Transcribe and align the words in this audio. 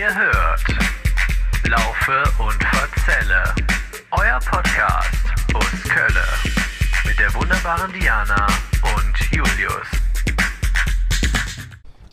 Ihr 0.00 0.14
hört 0.14 0.64
Laufe 1.68 2.22
und 2.42 2.64
Verzelle, 2.64 3.44
euer 4.12 4.38
Podcast 4.38 5.26
aus 5.52 5.82
Kölle 5.90 6.24
mit 7.06 7.18
der 7.18 7.34
wunderbaren 7.34 7.92
Diana 7.92 8.46
und 8.96 9.30
Julius. 9.30 9.86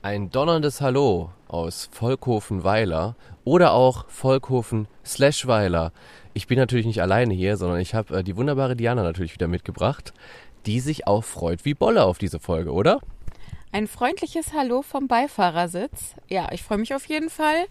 Ein 0.02 0.30
donnerndes 0.32 0.82
Hallo 0.82 1.32
aus 1.48 1.88
Volkhofen-Weiler 1.94 3.16
oder 3.46 3.72
auch 3.72 4.10
Volkhofen-Weiler. 4.10 5.94
Ich 6.34 6.48
bin 6.48 6.58
natürlich 6.58 6.88
nicht 6.88 7.02
alleine 7.02 7.34
hier, 7.34 7.56
sondern 7.56 7.80
ich 7.80 7.96
habe 7.96 8.18
äh, 8.18 8.24
die 8.26 8.36
wunderbare 8.36 8.76
Diana 8.76 9.04
natürlich 9.04 9.34
wieder 9.34 9.48
mitgebracht, 9.48 10.14
die 10.66 10.82
sich 10.82 11.08
auch 11.08 11.24
freut 11.24 11.64
wie 11.64 11.74
Bolle 11.74 12.04
auf 12.04 12.18
diese 12.18 12.42
Folge, 12.42 12.74
oder? 12.74 13.00
Ein 13.72 13.88
freundliches 13.88 14.54
Hallo 14.54 14.82
vom 14.82 15.08
Beifahrersitz. 15.08 16.16
Ja, 16.30 16.50
ich 16.52 16.64
freue 16.64 16.78
mich 16.78 16.96
auf 16.96 17.06
jeden 17.06 17.30
Fall. 17.30 17.66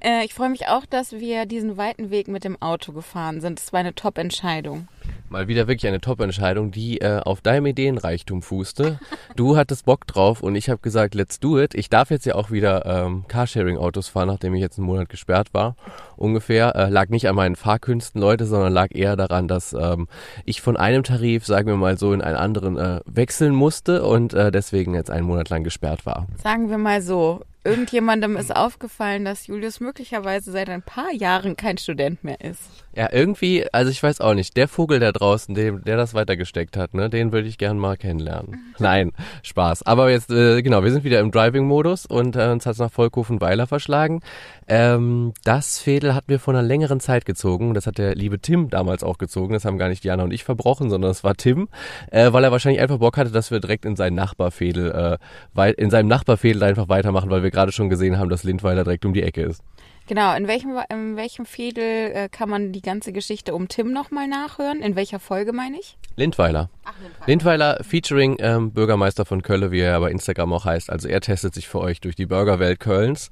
Äh, 0.00 0.24
ich 0.24 0.34
freue 0.34 0.50
mich 0.50 0.68
auch, 0.68 0.86
dass 0.86 1.12
wir 1.12 1.46
diesen 1.46 1.76
weiten 1.76 2.10
Weg 2.10 2.28
mit 2.28 2.44
dem 2.44 2.60
Auto 2.60 2.92
gefahren 2.92 3.40
sind. 3.40 3.58
Es 3.60 3.72
war 3.72 3.80
eine 3.80 3.94
Top-Entscheidung. 3.94 4.88
Mal 5.28 5.48
wieder 5.48 5.66
wirklich 5.66 5.88
eine 5.88 6.00
Top-Entscheidung, 6.00 6.70
die 6.70 7.00
äh, 7.00 7.18
auf 7.18 7.40
deinem 7.40 7.66
Ideenreichtum 7.66 8.42
fußte. 8.42 9.00
Du 9.34 9.56
hattest 9.56 9.84
Bock 9.84 10.06
drauf 10.06 10.40
und 10.40 10.54
ich 10.54 10.70
habe 10.70 10.80
gesagt, 10.80 11.16
let's 11.16 11.40
do 11.40 11.58
it. 11.58 11.74
Ich 11.74 11.90
darf 11.90 12.10
jetzt 12.10 12.26
ja 12.26 12.36
auch 12.36 12.52
wieder 12.52 12.86
ähm, 12.86 13.24
Carsharing-Autos 13.26 14.08
fahren, 14.08 14.28
nachdem 14.28 14.54
ich 14.54 14.60
jetzt 14.60 14.78
einen 14.78 14.86
Monat 14.86 15.08
gesperrt 15.08 15.52
war. 15.52 15.74
Ungefähr. 16.16 16.76
Äh, 16.76 16.90
lag 16.90 17.08
nicht 17.08 17.28
an 17.28 17.34
meinen 17.34 17.56
Fahrkünsten, 17.56 18.20
Leute, 18.20 18.46
sondern 18.46 18.72
lag 18.72 18.88
eher 18.92 19.16
daran, 19.16 19.48
dass 19.48 19.72
ähm, 19.72 20.06
ich 20.44 20.60
von 20.60 20.76
einem 20.76 21.02
Tarif, 21.02 21.44
sagen 21.44 21.66
wir 21.66 21.76
mal 21.76 21.98
so, 21.98 22.12
in 22.12 22.22
einen 22.22 22.36
anderen 22.36 22.78
äh, 22.78 23.00
wechseln 23.04 23.54
musste 23.54 24.04
und 24.04 24.32
äh, 24.32 24.52
deswegen 24.52 24.94
jetzt 24.94 25.10
einen 25.10 25.26
Monat 25.26 25.48
lang 25.48 25.64
gesperrt 25.64 26.06
war. 26.06 26.28
Sagen 26.40 26.70
wir 26.70 26.78
mal 26.78 27.02
so, 27.02 27.40
irgendjemandem 27.66 28.36
ist 28.36 28.54
aufgefallen, 28.54 29.24
dass 29.24 29.46
Julius 29.46 29.80
möglicherweise 29.80 30.52
seit 30.52 30.70
ein 30.70 30.82
paar 30.82 31.12
Jahren 31.12 31.56
kein 31.56 31.76
Student 31.78 32.24
mehr 32.24 32.40
ist. 32.40 32.85
Ja, 32.96 33.10
irgendwie, 33.12 33.66
also 33.74 33.90
ich 33.90 34.02
weiß 34.02 34.22
auch 34.22 34.32
nicht, 34.32 34.56
der 34.56 34.68
Vogel 34.68 35.00
da 35.00 35.12
draußen, 35.12 35.54
dem, 35.54 35.84
der 35.84 35.98
das 35.98 36.14
weitergesteckt 36.14 36.78
hat, 36.78 36.94
ne, 36.94 37.10
den 37.10 37.30
würde 37.30 37.46
ich 37.46 37.58
gern 37.58 37.76
mal 37.76 37.98
kennenlernen. 37.98 38.72
Nein, 38.78 39.12
Spaß. 39.42 39.82
Aber 39.82 40.10
jetzt, 40.10 40.30
äh, 40.30 40.62
genau, 40.62 40.82
wir 40.82 40.90
sind 40.90 41.04
wieder 41.04 41.20
im 41.20 41.30
Driving-Modus 41.30 42.06
und 42.06 42.36
äh, 42.36 42.48
uns 42.48 42.64
hat's 42.64 42.78
nach 42.78 42.90
Volkhofen-Weiler 42.90 43.66
verschlagen. 43.66 44.22
Ähm, 44.66 45.34
das 45.44 45.78
Fädel 45.78 46.14
hatten 46.14 46.28
wir 46.28 46.40
vor 46.40 46.54
einer 46.54 46.62
längeren 46.62 46.98
Zeit 46.98 47.26
gezogen. 47.26 47.74
Das 47.74 47.86
hat 47.86 47.98
der 47.98 48.14
liebe 48.14 48.38
Tim 48.38 48.70
damals 48.70 49.04
auch 49.04 49.18
gezogen. 49.18 49.52
Das 49.52 49.66
haben 49.66 49.76
gar 49.76 49.90
nicht 49.90 50.02
Diana 50.02 50.22
und 50.22 50.32
ich 50.32 50.44
verbrochen, 50.44 50.88
sondern 50.88 51.10
es 51.10 51.22
war 51.22 51.34
Tim, 51.34 51.68
äh, 52.10 52.32
weil 52.32 52.44
er 52.44 52.50
wahrscheinlich 52.50 52.80
einfach 52.80 52.96
Bock 52.96 53.18
hatte, 53.18 53.30
dass 53.30 53.50
wir 53.50 53.60
direkt 53.60 53.84
in 53.84 53.96
seinen 53.96 54.14
Nachbarfädel, 54.14 55.18
äh, 55.54 55.72
in 55.72 55.90
seinem 55.90 56.08
Nachbarfädel 56.08 56.62
einfach 56.62 56.88
weitermachen, 56.88 57.28
weil 57.28 57.42
wir 57.42 57.50
gerade 57.50 57.72
schon 57.72 57.90
gesehen 57.90 58.18
haben, 58.18 58.30
dass 58.30 58.42
Lindweiler 58.42 58.84
direkt 58.84 59.04
um 59.04 59.12
die 59.12 59.22
Ecke 59.22 59.42
ist. 59.42 59.62
Genau, 60.06 60.36
in 60.36 60.46
welchem, 60.46 60.78
in 60.88 61.16
welchem 61.16 61.46
Fädel 61.46 62.12
äh, 62.14 62.28
kann 62.28 62.48
man 62.48 62.72
die 62.72 62.80
ganze 62.80 63.12
Geschichte 63.12 63.54
um 63.54 63.66
Tim 63.66 63.92
nochmal 63.92 64.28
nachhören? 64.28 64.80
In 64.80 64.94
welcher 64.94 65.18
Folge 65.18 65.52
meine 65.52 65.78
ich? 65.78 65.98
Lindweiler. 66.14 66.70
Ach, 66.84 66.92
Lindweiler. 67.00 67.26
Lindweiler 67.26 67.84
featuring 67.84 68.36
ähm, 68.38 68.70
Bürgermeister 68.72 69.24
von 69.24 69.42
Köln, 69.42 69.72
wie 69.72 69.80
er 69.80 69.98
bei 69.98 70.10
Instagram 70.10 70.52
auch 70.52 70.64
heißt. 70.64 70.90
Also 70.90 71.08
er 71.08 71.20
testet 71.20 71.54
sich 71.54 71.66
für 71.66 71.80
euch 71.80 72.00
durch 72.00 72.14
die 72.14 72.26
Burgerwelt 72.26 72.78
Kölns. 72.78 73.30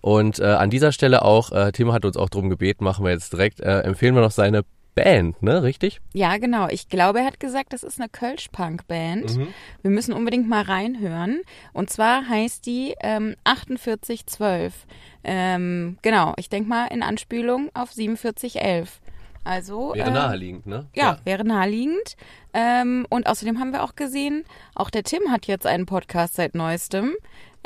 Und 0.00 0.40
äh, 0.40 0.44
an 0.44 0.70
dieser 0.70 0.92
Stelle 0.92 1.22
auch, 1.22 1.52
äh, 1.52 1.70
Tim 1.72 1.92
hat 1.92 2.04
uns 2.04 2.16
auch 2.16 2.28
drum 2.28 2.50
gebeten, 2.50 2.84
machen 2.84 3.04
wir 3.04 3.12
jetzt 3.12 3.32
direkt, 3.32 3.60
äh, 3.60 3.80
empfehlen 3.80 4.14
wir 4.14 4.22
noch 4.22 4.30
seine 4.30 4.64
Band, 4.96 5.42
ne? 5.42 5.62
Richtig? 5.62 6.00
Ja, 6.14 6.38
genau. 6.38 6.68
Ich 6.68 6.88
glaube, 6.88 7.20
er 7.20 7.26
hat 7.26 7.38
gesagt, 7.38 7.74
das 7.74 7.82
ist 7.84 8.00
eine 8.00 8.08
Kölsch-Punk-Band. 8.08 9.38
Wir 9.82 9.90
müssen 9.90 10.14
unbedingt 10.14 10.48
mal 10.48 10.62
reinhören. 10.62 11.42
Und 11.74 11.90
zwar 11.90 12.26
heißt 12.26 12.64
die 12.64 12.94
ähm, 13.00 13.36
4812. 13.44 14.86
Ähm, 15.22 15.98
genau, 16.00 16.32
ich 16.38 16.48
denke 16.48 16.68
mal 16.68 16.86
in 16.86 17.02
Anspielung 17.02 17.70
auf 17.74 17.90
4711. 17.90 19.00
Also 19.44 19.92
Wäre 19.94 20.08
ähm, 20.08 20.14
naheliegend, 20.14 20.66
ne? 20.66 20.86
Ja, 20.94 21.18
wäre 21.24 21.44
naheliegend. 21.44 22.16
Ähm, 22.52 23.06
und 23.10 23.28
außerdem 23.28 23.60
haben 23.60 23.72
wir 23.72 23.84
auch 23.84 23.94
gesehen, 23.94 24.44
auch 24.74 24.90
der 24.90 25.04
Tim 25.04 25.30
hat 25.30 25.46
jetzt 25.46 25.66
einen 25.66 25.86
Podcast 25.86 26.34
seit 26.34 26.54
neuestem. 26.54 27.12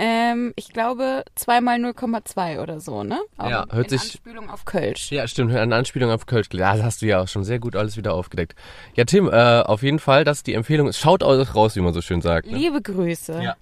Ähm, 0.02 0.54
ich 0.56 0.70
glaube 0.70 1.24
zweimal 1.34 1.76
0,2 1.78 2.62
oder 2.62 2.80
so, 2.80 3.02
ne? 3.04 3.20
Auch 3.36 3.50
Ja, 3.50 3.66
hört 3.70 3.90
sich- 3.90 4.00
Anspielung 4.00 4.48
auf 4.48 4.64
Kölsch. 4.64 5.12
Ja, 5.12 5.28
stimmt. 5.28 5.54
Eine 5.54 5.76
Anspielung 5.76 6.10
auf 6.10 6.24
Kölsch. 6.24 6.48
Ja, 6.54 6.72
das 6.74 6.82
hast 6.82 7.02
du 7.02 7.06
ja 7.06 7.20
auch 7.20 7.28
schon 7.28 7.44
sehr 7.44 7.58
gut 7.58 7.76
alles 7.76 7.98
wieder 7.98 8.14
aufgedeckt. 8.14 8.54
Ja, 8.94 9.04
Tim, 9.04 9.28
äh, 9.28 9.60
auf 9.60 9.82
jeden 9.82 9.98
Fall, 9.98 10.24
dass 10.24 10.42
die 10.42 10.54
Empfehlung 10.54 10.88
ist. 10.88 10.98
Schaut 10.98 11.22
euch 11.22 11.54
raus, 11.54 11.76
wie 11.76 11.80
man 11.80 11.92
so 11.92 12.00
schön 12.00 12.22
sagt. 12.22 12.50
Ne? 12.50 12.56
Liebe 12.56 12.80
Grüße. 12.80 13.42
Ja. 13.42 13.56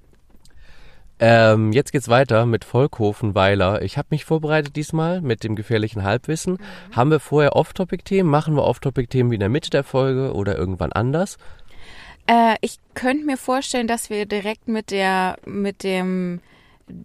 Ähm, 1.21 1.73
jetzt 1.73 1.91
geht's 1.91 2.09
weiter 2.09 2.47
mit 2.47 2.65
Volkhofen-Weiler. 2.65 3.83
Ich 3.83 3.99
habe 3.99 4.07
mich 4.11 4.25
vorbereitet 4.25 4.77
diesmal 4.77 5.21
mit 5.21 5.43
dem 5.43 5.57
gefährlichen 5.57 6.05
Halbwissen. 6.05 6.59
Haben 6.95 7.11
wir 7.11 7.19
vorher 7.19 7.57
Off-Topic-Themen? 7.57 8.31
Machen 8.31 8.55
wir 8.55 8.63
Off-Topic-Themen 8.63 9.33
wie 9.33 9.35
in 9.35 9.41
der 9.41 9.49
Mitte 9.49 9.71
der 9.71 9.83
Folge 9.83 10.33
oder 10.33 10.57
irgendwann 10.57 10.93
anders? 10.93 11.37
Äh, 12.29 12.57
ich 12.61 12.77
könnte 12.95 13.25
mir 13.25 13.37
vorstellen, 13.37 13.87
dass 13.89 14.11
wir 14.11 14.27
direkt 14.27 14.69
mit 14.69 14.91
der, 14.91 15.37
mit 15.47 15.83
dem, 15.83 16.41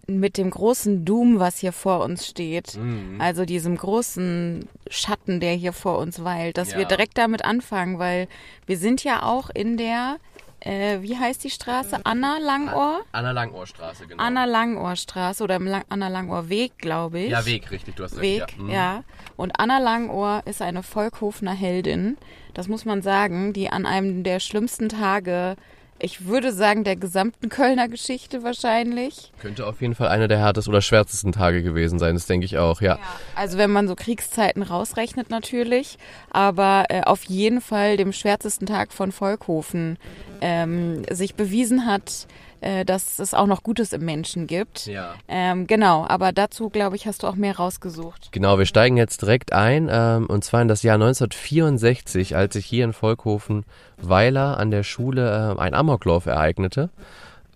mit 0.06 0.36
dem 0.38 0.50
großen 0.50 1.04
Doom, 1.04 1.38
was 1.38 1.58
hier 1.58 1.72
vor 1.72 2.02
uns 2.04 2.26
steht, 2.26 2.76
Mhm. 2.76 3.20
also 3.20 3.44
diesem 3.44 3.76
großen 3.76 4.68
Schatten, 4.88 5.40
der 5.40 5.52
hier 5.54 5.72
vor 5.72 5.98
uns 5.98 6.22
weilt, 6.24 6.56
dass 6.58 6.72
Ja. 6.72 6.78
wir 6.78 6.84
direkt 6.86 7.18
damit 7.18 7.44
anfangen, 7.44 7.98
weil 7.98 8.28
wir 8.66 8.76
sind 8.78 9.02
ja 9.04 9.22
auch 9.24 9.50
in 9.50 9.76
der, 9.76 10.16
äh, 10.60 11.00
wie 11.02 11.18
heißt 11.18 11.44
die 11.44 11.50
Straße? 11.50 12.00
Anna 12.04 12.38
Langohr? 12.38 13.00
Anna 13.12 13.30
Langohrstraße, 13.32 14.06
genau. 14.06 14.22
Anna 14.22 14.44
Langohr 14.46 14.96
Straße 14.96 15.42
oder 15.44 15.56
im 15.56 15.66
Lang 15.66 15.84
Anna 15.90 16.08
Langohr 16.08 16.48
Weg, 16.48 16.78
glaube 16.78 17.20
ich. 17.20 17.30
Ja, 17.30 17.44
Weg, 17.44 17.70
richtig, 17.70 17.94
du 17.96 18.04
hast 18.04 18.18
Weg, 18.20 18.40
recht. 18.42 18.56
ja. 18.68 18.74
Ja. 18.74 19.04
Und 19.36 19.58
Anna 19.58 19.78
Langohr 19.78 20.42
ist 20.44 20.62
eine 20.62 20.82
Volkhofener 20.82 21.54
Heldin, 21.54 22.16
das 22.54 22.68
muss 22.68 22.84
man 22.84 23.02
sagen, 23.02 23.52
die 23.52 23.68
an 23.68 23.84
einem 23.84 24.22
der 24.22 24.38
schlimmsten 24.38 24.88
Tage, 24.88 25.56
ich 25.98 26.26
würde 26.26 26.52
sagen, 26.52 26.84
der 26.84 26.96
gesamten 26.96 27.48
Kölner 27.48 27.88
Geschichte 27.88 28.44
wahrscheinlich. 28.44 29.32
Könnte 29.40 29.66
auf 29.66 29.80
jeden 29.80 29.94
Fall 29.94 30.08
einer 30.08 30.28
der 30.28 30.38
härtesten 30.38 30.72
oder 30.72 30.80
schwärzesten 30.80 31.32
Tage 31.32 31.62
gewesen 31.62 31.98
sein, 31.98 32.14
das 32.14 32.26
denke 32.26 32.46
ich 32.46 32.58
auch, 32.58 32.80
ja. 32.80 32.98
Also 33.34 33.58
wenn 33.58 33.70
man 33.70 33.88
so 33.88 33.96
Kriegszeiten 33.96 34.62
rausrechnet 34.62 35.30
natürlich, 35.30 35.98
aber 36.30 36.84
äh, 36.90 37.02
auf 37.02 37.24
jeden 37.24 37.60
Fall 37.60 37.96
dem 37.96 38.12
schwärzesten 38.12 38.66
Tag 38.66 38.92
von 38.92 39.10
Volkhofen 39.10 39.98
ähm, 40.40 41.02
sich 41.10 41.34
bewiesen 41.34 41.86
hat, 41.86 42.28
äh, 42.64 42.84
dass 42.84 43.18
es 43.18 43.34
auch 43.34 43.46
noch 43.46 43.62
Gutes 43.62 43.92
im 43.92 44.04
Menschen 44.04 44.46
gibt. 44.46 44.86
Ja. 44.86 45.14
Ähm, 45.28 45.66
genau, 45.66 46.06
aber 46.08 46.32
dazu, 46.32 46.70
glaube 46.70 46.96
ich, 46.96 47.06
hast 47.06 47.22
du 47.22 47.26
auch 47.26 47.34
mehr 47.34 47.56
rausgesucht. 47.56 48.30
Genau, 48.32 48.58
wir 48.58 48.64
steigen 48.64 48.96
jetzt 48.96 49.20
direkt 49.20 49.52
ein, 49.52 49.88
ähm, 49.92 50.26
und 50.26 50.44
zwar 50.44 50.62
in 50.62 50.68
das 50.68 50.82
Jahr 50.82 50.94
1964, 50.94 52.36
als 52.36 52.54
sich 52.54 52.64
hier 52.64 52.84
in 52.84 52.94
Volkhofen 52.94 53.64
Weiler 53.98 54.58
an 54.58 54.70
der 54.70 54.82
Schule 54.82 55.54
äh, 55.56 55.60
ein 55.60 55.74
Amoklauf 55.74 56.24
ereignete. 56.26 56.88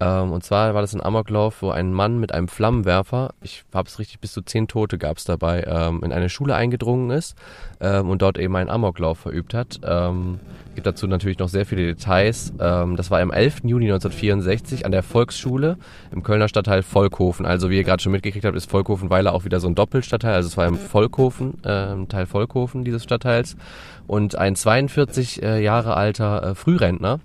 Ähm, 0.00 0.32
und 0.32 0.44
zwar 0.44 0.74
war 0.74 0.80
das 0.80 0.94
ein 0.94 1.02
Amoklauf, 1.02 1.62
wo 1.62 1.70
ein 1.70 1.92
Mann 1.92 2.18
mit 2.18 2.32
einem 2.32 2.48
Flammenwerfer, 2.48 3.34
ich 3.40 3.64
habe 3.74 3.88
es 3.88 3.98
richtig, 3.98 4.20
bis 4.20 4.32
zu 4.32 4.42
zehn 4.42 4.68
Tote 4.68 4.98
gab 4.98 5.16
es 5.16 5.24
dabei, 5.24 5.64
ähm, 5.66 6.02
in 6.04 6.12
eine 6.12 6.28
Schule 6.28 6.54
eingedrungen 6.54 7.10
ist 7.10 7.36
ähm, 7.80 8.08
und 8.08 8.22
dort 8.22 8.38
eben 8.38 8.54
einen 8.56 8.70
Amoklauf 8.70 9.18
verübt 9.18 9.54
hat. 9.54 9.80
Ähm, 9.82 10.40
gibt 10.74 10.86
dazu 10.86 11.06
natürlich 11.08 11.38
noch 11.38 11.48
sehr 11.48 11.66
viele 11.66 11.86
Details. 11.86 12.52
Ähm, 12.60 12.96
das 12.96 13.10
war 13.10 13.20
am 13.20 13.32
11. 13.32 13.62
Juni 13.64 13.86
1964 13.86 14.86
an 14.86 14.92
der 14.92 15.02
Volksschule 15.02 15.76
im 16.12 16.22
Kölner 16.22 16.48
Stadtteil 16.48 16.82
Volkhofen. 16.82 17.46
Also 17.46 17.70
wie 17.70 17.76
ihr 17.76 17.84
gerade 17.84 18.02
schon 18.02 18.12
mitgekriegt 18.12 18.44
habt, 18.44 18.56
ist 18.56 18.70
Volkhofen-Weiler 18.70 19.32
auch 19.32 19.44
wieder 19.44 19.58
so 19.58 19.68
ein 19.68 19.74
Doppelstadtteil. 19.74 20.34
Also 20.34 20.48
es 20.48 20.56
war 20.56 20.66
im 20.66 20.76
Volkhofen, 20.76 21.62
äh, 21.64 22.06
Teil 22.06 22.26
Volkhofen 22.26 22.84
dieses 22.84 23.02
Stadtteils. 23.02 23.56
Und 24.06 24.36
ein 24.36 24.54
42 24.54 25.42
äh, 25.42 25.62
Jahre 25.62 25.96
alter 25.96 26.50
äh, 26.50 26.54
Frührentner 26.54 27.20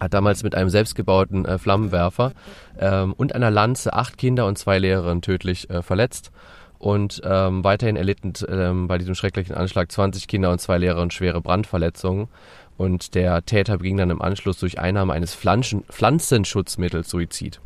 hat 0.00 0.14
damals 0.14 0.42
mit 0.42 0.54
einem 0.54 0.70
selbstgebauten 0.70 1.44
äh, 1.44 1.58
Flammenwerfer 1.58 2.32
ähm, 2.78 3.12
und 3.14 3.34
einer 3.34 3.50
Lanze 3.50 3.92
acht 3.92 4.18
Kinder 4.18 4.46
und 4.46 4.58
zwei 4.58 4.78
Lehrerinnen 4.78 5.22
tödlich 5.22 5.70
äh, 5.70 5.82
verletzt. 5.82 6.30
Und 6.78 7.22
ähm, 7.24 7.64
weiterhin 7.64 7.96
erlitten 7.96 8.34
ähm, 8.48 8.86
bei 8.86 8.98
diesem 8.98 9.14
schrecklichen 9.14 9.54
Anschlag 9.54 9.90
20 9.90 10.28
Kinder 10.28 10.50
und 10.50 10.60
zwei 10.60 10.76
Lehrerinnen 10.76 11.10
schwere 11.10 11.40
Brandverletzungen. 11.40 12.28
Und 12.76 13.14
der 13.14 13.44
Täter 13.46 13.78
beging 13.78 13.96
dann 13.96 14.10
im 14.10 14.20
Anschluss 14.20 14.58
durch 14.58 14.78
Einnahme 14.78 15.14
eines 15.14 15.34
Pflanzen 15.34 15.84
Pflanzenschutzmittels 15.84 17.08
Suizid. 17.08 17.60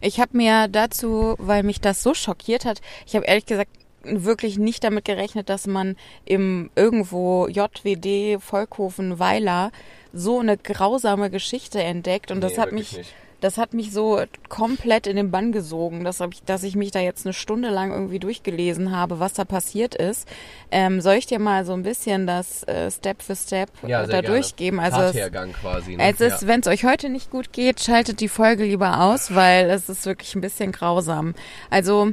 Ich 0.00 0.20
habe 0.20 0.36
mir 0.36 0.68
dazu, 0.68 1.36
weil 1.38 1.62
mich 1.62 1.80
das 1.80 2.02
so 2.02 2.14
schockiert 2.14 2.64
hat, 2.64 2.80
ich 3.06 3.14
habe 3.14 3.26
ehrlich 3.26 3.46
gesagt 3.46 3.70
wirklich 4.02 4.58
nicht 4.58 4.84
damit 4.84 5.04
gerechnet, 5.04 5.48
dass 5.48 5.66
man 5.66 5.96
im 6.24 6.70
irgendwo 6.74 7.48
JWD 7.48 8.40
Volkhofen 8.40 9.18
Weiler 9.18 9.70
so 10.12 10.40
eine 10.40 10.56
grausame 10.56 11.30
Geschichte 11.30 11.82
entdeckt 11.82 12.30
und 12.30 12.40
das 12.40 12.52
Nee, 12.52 12.58
hat 12.58 12.66
wirklich 12.70 12.90
mich 12.92 12.98
nicht. 12.98 13.14
das 13.40 13.56
hat 13.58 13.72
mich 13.74 13.92
so 13.92 14.20
komplett 14.48 15.06
in 15.06 15.16
den 15.16 15.30
Bann 15.30 15.52
gesogen, 15.52 16.02
dass, 16.04 16.20
ich, 16.20 16.42
dass 16.44 16.62
ich 16.64 16.74
mich 16.76 16.90
da 16.90 16.98
jetzt 17.00 17.24
eine 17.26 17.32
Stunde 17.32 17.68
lang 17.70 17.92
irgendwie 17.92 18.18
durchgelesen 18.18 18.96
habe, 18.96 19.20
was 19.20 19.34
da 19.34 19.44
passiert 19.44 19.94
ist. 19.94 20.26
Ähm, 20.70 21.00
soll 21.00 21.14
ich 21.14 21.26
dir 21.26 21.38
mal 21.38 21.64
so 21.64 21.72
ein 21.74 21.82
bisschen 21.82 22.26
das 22.26 22.62
äh, 22.64 22.90
Step 22.90 23.22
für 23.22 23.36
Step 23.36 23.70
äh, 23.84 24.06
da 24.08 24.22
durchgeben? 24.22 24.80
Also 24.80 25.00
es, 25.00 25.30
quasi. 25.60 25.96
Ne? 25.96 26.02
es 26.10 26.20
ist, 26.20 26.46
wenn 26.46 26.60
es 26.60 26.66
euch 26.66 26.84
heute 26.84 27.10
nicht 27.10 27.30
gut 27.30 27.52
geht, 27.52 27.80
schaltet 27.80 28.20
die 28.20 28.28
Folge 28.28 28.64
lieber 28.64 29.02
aus, 29.02 29.34
weil 29.34 29.70
es 29.70 29.88
ist 29.88 30.04
wirklich 30.06 30.34
ein 30.34 30.40
bisschen 30.40 30.72
grausam. 30.72 31.34
Also 31.70 32.12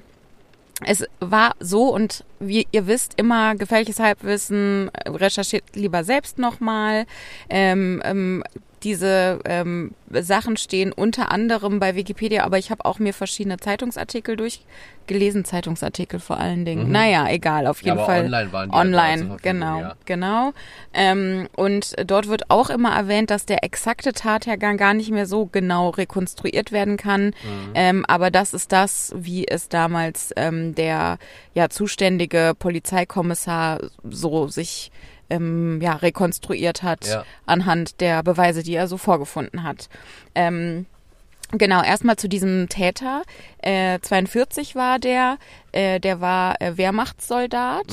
es 0.84 1.06
war 1.20 1.56
so 1.60 1.94
und 1.94 2.26
wie 2.40 2.68
ihr 2.72 2.86
wisst, 2.88 3.14
immer 3.18 3.56
gefährliches 3.56 4.00
Halbwissen, 4.00 4.92
recherchiert 5.06 5.64
lieber 5.74 6.04
selbst 6.04 6.38
nochmal. 6.38 7.06
Ähm, 7.50 8.02
ähm, 8.04 8.44
diese 8.84 9.40
ähm, 9.46 9.92
Sachen 10.12 10.58
stehen 10.58 10.92
unter 10.92 11.32
anderem 11.32 11.80
bei 11.80 11.96
Wikipedia, 11.96 12.44
aber 12.44 12.58
ich 12.58 12.72
habe 12.72 12.86
auch 12.86 13.00
mir 13.00 13.14
verschiedene 13.14 13.58
Zeitungsartikel 13.58 14.38
durchgelesen, 14.38 15.46
Zeitungsartikel 15.46 16.20
vor 16.20 16.40
allen 16.40 16.66
Dingen. 16.66 16.86
Mhm. 16.86 16.92
Naja, 16.92 17.28
egal, 17.30 17.68
auf 17.68 17.82
jeden 17.82 17.98
ja, 17.98 18.06
Fall. 18.06 18.26
Online 18.26 18.54
waren 18.54 18.70
die 18.70 18.76
Online, 18.76 19.30
halt 19.30 19.44
genau, 19.44 19.80
ja. 19.80 19.96
genau. 20.06 20.54
Ähm, 20.94 21.48
und 21.56 21.96
dort 22.06 22.28
wird 22.28 22.50
auch 22.50 22.70
immer 22.70 22.96
erwähnt, 22.96 23.32
dass 23.32 23.46
der 23.46 23.64
exakte 23.64 24.14
Tathergang 24.14 24.78
gar 24.78 24.94
nicht 24.94 25.12
mehr 25.12 25.26
so 25.26 25.46
genau 25.48 25.90
rekonstruiert 25.90 26.72
werden 26.72 26.98
kann. 26.98 27.28
Mhm. 27.28 27.72
Ähm, 27.74 28.06
aber 28.08 28.30
das 28.30 28.54
ist 28.54 28.72
das, 28.72 29.14
wie 29.16 29.48
es 29.48 29.70
damals 29.70 30.32
ähm, 30.36 30.76
der 30.76 31.18
ja 31.54 31.70
zuständige 31.70 32.54
Polizeikommissar 32.58 33.80
so 34.04 34.48
sich 34.48 34.92
ähm, 35.30 35.80
ja, 35.82 35.94
rekonstruiert 35.96 36.84
hat 36.84 37.06
Ja. 37.06 37.24
anhand 37.46 38.02
der 38.02 38.24
Beweise, 38.24 38.64
die 38.64 38.76
er 38.76 38.88
so 38.88 38.98
vorgefunden 38.98 39.64
hat. 39.64 39.90
Ähm, 40.36 40.86
Genau, 41.52 41.84
erstmal 41.84 42.16
zu 42.16 42.28
diesem 42.28 42.70
Täter. 42.70 43.22
Äh, 43.60 44.00
42 44.02 44.74
war 44.76 44.98
der, 44.98 45.38
äh, 45.74 46.00
der 46.00 46.20
war 46.20 46.60
äh, 46.60 46.76
Wehrmachtssoldat. 46.76 47.86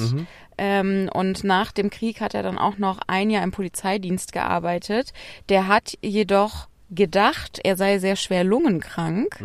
Ähm, 0.56 1.10
und 1.12 1.44
nach 1.44 1.70
dem 1.70 1.90
Krieg 1.90 2.22
hat 2.22 2.32
er 2.34 2.42
dann 2.42 2.56
auch 2.56 2.78
noch 2.78 3.00
ein 3.08 3.28
Jahr 3.28 3.44
im 3.44 3.50
Polizeidienst 3.52 4.32
gearbeitet. 4.32 5.12
Der 5.50 5.68
hat 5.68 5.98
jedoch 6.00 6.66
gedacht, 6.94 7.58
er 7.64 7.76
sei 7.76 7.98
sehr 7.98 8.16
schwer 8.16 8.44
lungenkrank. 8.44 9.40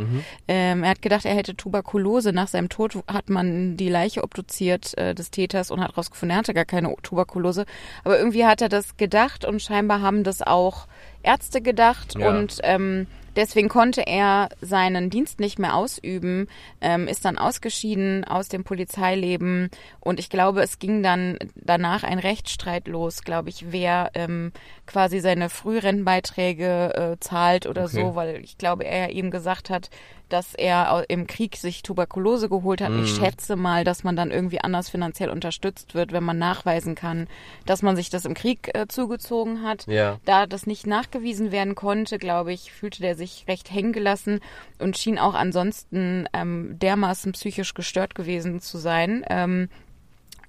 Ähm, 0.48 0.84
er 0.84 0.90
hat 0.92 1.02
gedacht, 1.02 1.26
er 1.26 1.34
hätte 1.36 1.56
Tuberkulose. 1.56 2.34
Nach 2.34 2.48
seinem 2.48 2.70
Tod 2.70 2.98
hat 3.08 3.30
man 3.30 3.78
die 3.78 3.90
Leiche 3.90 4.24
obduziert 4.24 4.98
äh, 4.98 5.16
des 5.16 5.32
Täters 5.32 5.72
und 5.72 5.80
hat 5.82 5.92
herausgefunden, 5.92 6.36
er 6.36 6.40
hatte 6.40 6.54
gar 6.54 6.66
keine 6.66 6.94
Tuberkulose. 7.02 7.66
Aber 8.04 8.18
irgendwie 8.20 8.46
hat 8.46 8.62
er 8.62 8.70
das 8.70 8.98
gedacht 8.98 9.46
und 9.46 9.62
scheinbar 9.62 10.02
haben 10.02 10.24
das 10.24 10.42
auch 10.42 10.88
Ärzte 11.24 11.62
gedacht 11.62 12.16
Ja. 12.18 12.30
und 12.30 12.60
ähm, 12.64 13.08
Deswegen 13.38 13.70
konnte 13.70 14.02
er 14.02 14.50
seinen 14.62 15.10
Dienst 15.10 15.40
nicht 15.40 15.60
mehr 15.60 15.76
ausüben, 15.76 16.48
ähm, 16.82 17.08
ist 17.08 17.24
dann 17.24 17.38
ausgeschieden 17.38 18.26
aus 18.26 18.50
dem 18.50 18.64
Polizeileben 18.64 19.70
und 20.02 20.20
ich 20.20 20.30
glaube, 20.30 20.62
es 20.62 20.80
ging 20.80 21.04
dann 21.04 21.38
danach 21.56 22.04
ein 22.04 22.18
Rechtsstreit 22.20 22.88
los, 22.88 23.22
glaube 23.22 23.50
ich, 23.50 23.72
wer 23.72 24.10
ähm, 24.16 24.52
quasi 24.88 25.20
seine 25.20 25.50
Frührentenbeiträge 25.50 26.94
äh, 26.96 27.20
zahlt 27.20 27.68
oder 27.68 27.84
Okay. 27.84 28.02
so, 28.02 28.16
weil 28.16 28.44
ich 28.44 28.58
glaube, 28.58 28.86
er 28.86 29.12
ihm 29.12 29.32
gesagt 29.32 29.70
hat, 29.70 29.90
dass 30.30 30.54
er 30.56 31.06
im 31.08 31.26
Krieg 31.28 31.56
sich 31.56 31.84
Tuberkulose 31.84 32.50
geholt 32.50 32.82
hat. 32.82 32.92
Ich 33.02 33.16
schätze 33.16 33.56
mal, 33.56 33.84
dass 33.84 34.04
man 34.04 34.16
dann 34.18 34.32
irgendwie 34.32 34.60
anders 34.60 34.90
finanziell 34.90 35.30
unterstützt 35.30 35.96
wird, 35.96 36.12
wenn 36.12 36.24
man 36.24 36.38
nachweisen 36.38 36.96
kann, 36.96 37.28
dass 37.66 37.82
man 37.82 37.96
sich 37.96 38.10
das 38.10 38.26
im 38.26 38.34
Krieg 38.34 38.72
äh, 38.76 38.88
zugezogen 38.88 39.64
hat. 39.64 39.88
Ja. 39.88 40.20
Da 40.26 40.46
das 40.46 40.68
nicht 40.68 40.86
nachgewiesen 40.86 41.52
werden 41.52 41.76
konnte, 41.76 42.18
glaube 42.18 42.52
ich, 42.52 42.72
fühlte 42.74 43.02
der 43.02 43.16
sich 43.16 43.27
recht 43.48 43.72
hängen 43.72 43.94
gelassen 43.94 44.40
und 44.80 44.98
schien 44.98 45.20
auch 45.20 45.34
ansonsten 45.34 46.28
ähm, 46.34 46.78
dermaßen 46.80 47.32
psychisch 47.34 47.74
gestört 47.74 48.16
gewesen 48.16 48.60
zu 48.60 48.78
sein. 48.78 49.24
Ähm, 49.30 49.70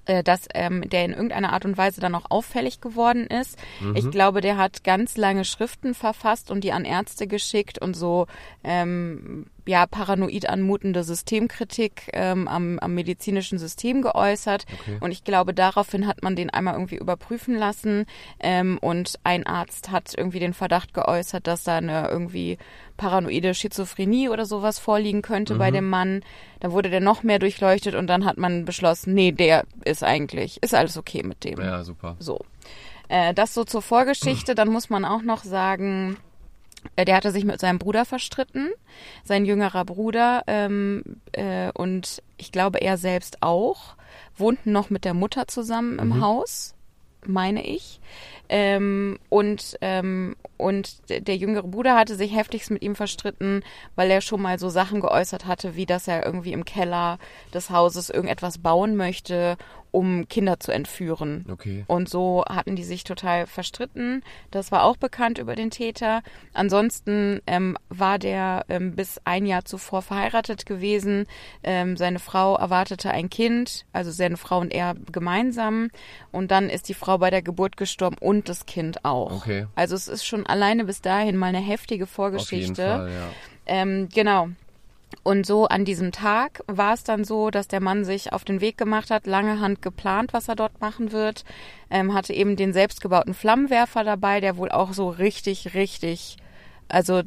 äh, 0.09 0.23
dass 0.23 0.47
ähm, 0.55 0.89
der 0.89 1.05
in 1.05 1.11
irgendeiner 1.11 1.53
Art 1.53 1.65
und 1.65 1.77
Weise 1.77 2.01
dann 2.01 2.15
auch 2.15 2.25
auffällig 2.29 2.81
geworden 2.81 3.27
ist. 3.27 3.59
Ich 3.93 4.09
glaube, 4.09 4.41
der 4.41 4.57
hat 4.57 4.83
ganz 4.83 5.17
lange 5.17 5.45
Schriften 5.45 5.93
verfasst 5.93 6.49
und 6.49 6.63
die 6.63 6.71
an 6.71 6.83
Ärzte 6.83 7.27
geschickt 7.27 7.79
und 7.79 7.95
so 7.95 8.25
ähm, 8.63 9.45
ja 9.69 9.85
paranoid 9.85 10.49
anmutende 10.49 11.03
Systemkritik 11.03 12.09
ähm, 12.13 12.47
am, 12.47 12.79
am 12.79 12.95
medizinischen 12.95 13.59
System 13.59 14.01
geäußert. 14.01 14.65
Okay. 14.73 14.97
Und 14.99 15.11
ich 15.11 15.23
glaube, 15.23 15.53
daraufhin 15.53 16.07
hat 16.07 16.23
man 16.23 16.35
den 16.35 16.49
einmal 16.49 16.73
irgendwie 16.73 16.97
überprüfen 16.97 17.55
lassen 17.55 18.05
ähm, 18.39 18.79
und 18.81 19.19
ein 19.23 19.45
Arzt 19.45 19.91
hat 19.91 20.13
irgendwie 20.17 20.39
den 20.39 20.53
Verdacht 20.53 20.93
geäußert, 20.93 21.45
dass 21.45 21.63
da 21.63 21.77
eine 21.77 22.09
irgendwie 22.09 22.57
paranoide 22.97 23.53
Schizophrenie 23.53 24.29
oder 24.29 24.45
sowas 24.45 24.79
vorliegen 24.79 25.21
könnte 25.21 25.55
bei 25.55 25.71
dem 25.71 25.87
Mann. 25.87 26.21
Da 26.59 26.71
wurde 26.71 26.89
der 26.89 26.99
noch 26.99 27.23
mehr 27.23 27.39
durchleuchtet 27.39 27.93
und 27.93 28.07
dann 28.07 28.25
hat 28.25 28.37
man 28.37 28.65
beschlossen, 28.65 29.13
nee, 29.13 29.31
der 29.31 29.65
ist 29.85 30.03
eigentlich, 30.03 30.61
ist 30.63 30.73
alles 30.73 30.97
okay 30.97 31.23
mit 31.23 31.43
dem. 31.43 31.59
Ja, 31.59 31.83
super. 31.83 32.17
So. 32.19 32.39
Äh, 33.07 33.33
das 33.33 33.53
so 33.53 33.63
zur 33.63 33.81
Vorgeschichte. 33.81 34.55
Dann 34.55 34.69
muss 34.69 34.89
man 34.89 35.05
auch 35.05 35.21
noch 35.21 35.43
sagen, 35.43 36.17
der 36.97 37.15
hatte 37.15 37.31
sich 37.31 37.45
mit 37.45 37.59
seinem 37.59 37.79
Bruder 37.79 38.05
verstritten, 38.05 38.69
sein 39.23 39.45
jüngerer 39.45 39.85
Bruder 39.85 40.43
ähm, 40.47 41.03
äh, 41.31 41.71
und 41.73 42.21
ich 42.37 42.51
glaube 42.51 42.79
er 42.81 42.97
selbst 42.97 43.41
auch, 43.41 43.95
wohnten 44.37 44.71
noch 44.71 44.89
mit 44.89 45.05
der 45.05 45.13
Mutter 45.13 45.47
zusammen 45.47 45.99
im 45.99 46.21
Haus, 46.21 46.73
meine 47.25 47.65
ich. 47.65 47.99
Ähm, 48.47 49.19
und, 49.29 49.77
ähm, 49.81 50.35
und 50.57 50.97
der 51.09 51.35
jüngere 51.35 51.67
Bruder 51.67 51.95
hatte 51.95 52.15
sich 52.15 52.35
heftigst 52.35 52.71
mit 52.71 52.81
ihm 52.81 52.95
verstritten, 52.95 53.63
weil 53.95 54.09
er 54.09 54.21
schon 54.21 54.41
mal 54.41 54.57
so 54.57 54.69
Sachen 54.69 55.01
geäußert 55.01 55.45
hatte, 55.45 55.75
wie 55.75 55.85
dass 55.85 56.07
er 56.07 56.25
irgendwie 56.25 56.53
im 56.53 56.65
Keller 56.65 57.19
des 57.53 57.69
Hauses 57.69 58.09
irgendetwas 58.09 58.57
bauen 58.57 58.95
möchte, 58.95 59.57
um 59.91 60.27
Kinder 60.27 60.59
zu 60.59 60.71
entführen. 60.71 61.45
Okay. 61.51 61.83
Und 61.87 62.09
so 62.09 62.43
hatten 62.47 62.75
die 62.75 62.83
sich 62.83 63.03
total 63.03 63.47
verstritten. 63.47 64.23
Das 64.51 64.71
war 64.71 64.83
auch 64.83 64.97
bekannt 64.97 65.37
über 65.39 65.55
den 65.55 65.71
Täter. 65.71 66.21
Ansonsten 66.53 67.41
ähm, 67.47 67.77
war 67.89 68.19
der 68.19 68.65
ähm, 68.69 68.95
bis 68.95 69.19
ein 69.25 69.45
Jahr 69.45 69.65
zuvor 69.65 70.01
verheiratet 70.01 70.65
gewesen. 70.65 71.25
Ähm, 71.63 71.97
seine 71.97 72.19
Frau 72.19 72.55
erwartete 72.55 73.11
ein 73.11 73.29
Kind, 73.29 73.85
also 73.93 74.11
seine 74.11 74.37
Frau 74.37 74.59
und 74.59 74.73
er 74.73 74.95
gemeinsam. 75.11 75.89
Und 76.31 76.51
dann 76.51 76.69
ist 76.69 76.89
die 76.89 76.93
Frau 76.93 77.17
bei 77.17 77.29
der 77.29 77.41
Geburt 77.41 77.77
gestorben 77.77 78.17
und 78.19 78.49
das 78.49 78.65
Kind 78.65 79.05
auch. 79.05 79.31
Okay. 79.31 79.67
Also 79.75 79.95
es 79.95 80.07
ist 80.07 80.25
schon 80.25 80.45
alleine 80.45 80.85
bis 80.85 81.01
dahin 81.01 81.37
mal 81.37 81.47
eine 81.47 81.59
heftige 81.59 82.03
Auf 82.03 82.09
jeden 82.09 82.15
Vorgeschichte. 82.15 82.85
Fall, 82.85 83.11
ja. 83.11 83.29
Ähm, 83.65 84.09
genau. 84.13 84.49
Und 85.23 85.45
so 85.45 85.67
an 85.67 85.85
diesem 85.85 86.11
Tag 86.11 86.63
war 86.67 86.93
es 86.93 87.03
dann 87.03 87.23
so, 87.23 87.49
dass 87.49 87.67
der 87.67 87.81
Mann 87.81 88.05
sich 88.05 88.31
auf 88.31 88.43
den 88.43 88.61
Weg 88.61 88.77
gemacht 88.77 89.09
hat, 89.09 89.25
lange 89.25 89.59
Hand 89.59 89.81
geplant, 89.81 90.33
was 90.33 90.47
er 90.47 90.55
dort 90.55 90.81
machen 90.81 91.11
wird, 91.11 91.45
ähm, 91.89 92.13
hatte 92.13 92.33
eben 92.33 92.55
den 92.55 92.73
selbstgebauten 92.73 93.33
Flammenwerfer 93.33 94.03
dabei, 94.03 94.39
der 94.39 94.57
wohl 94.57 94.69
auch 94.69 94.93
so 94.93 95.09
richtig, 95.09 95.73
richtig, 95.73 96.37
also 96.87 97.23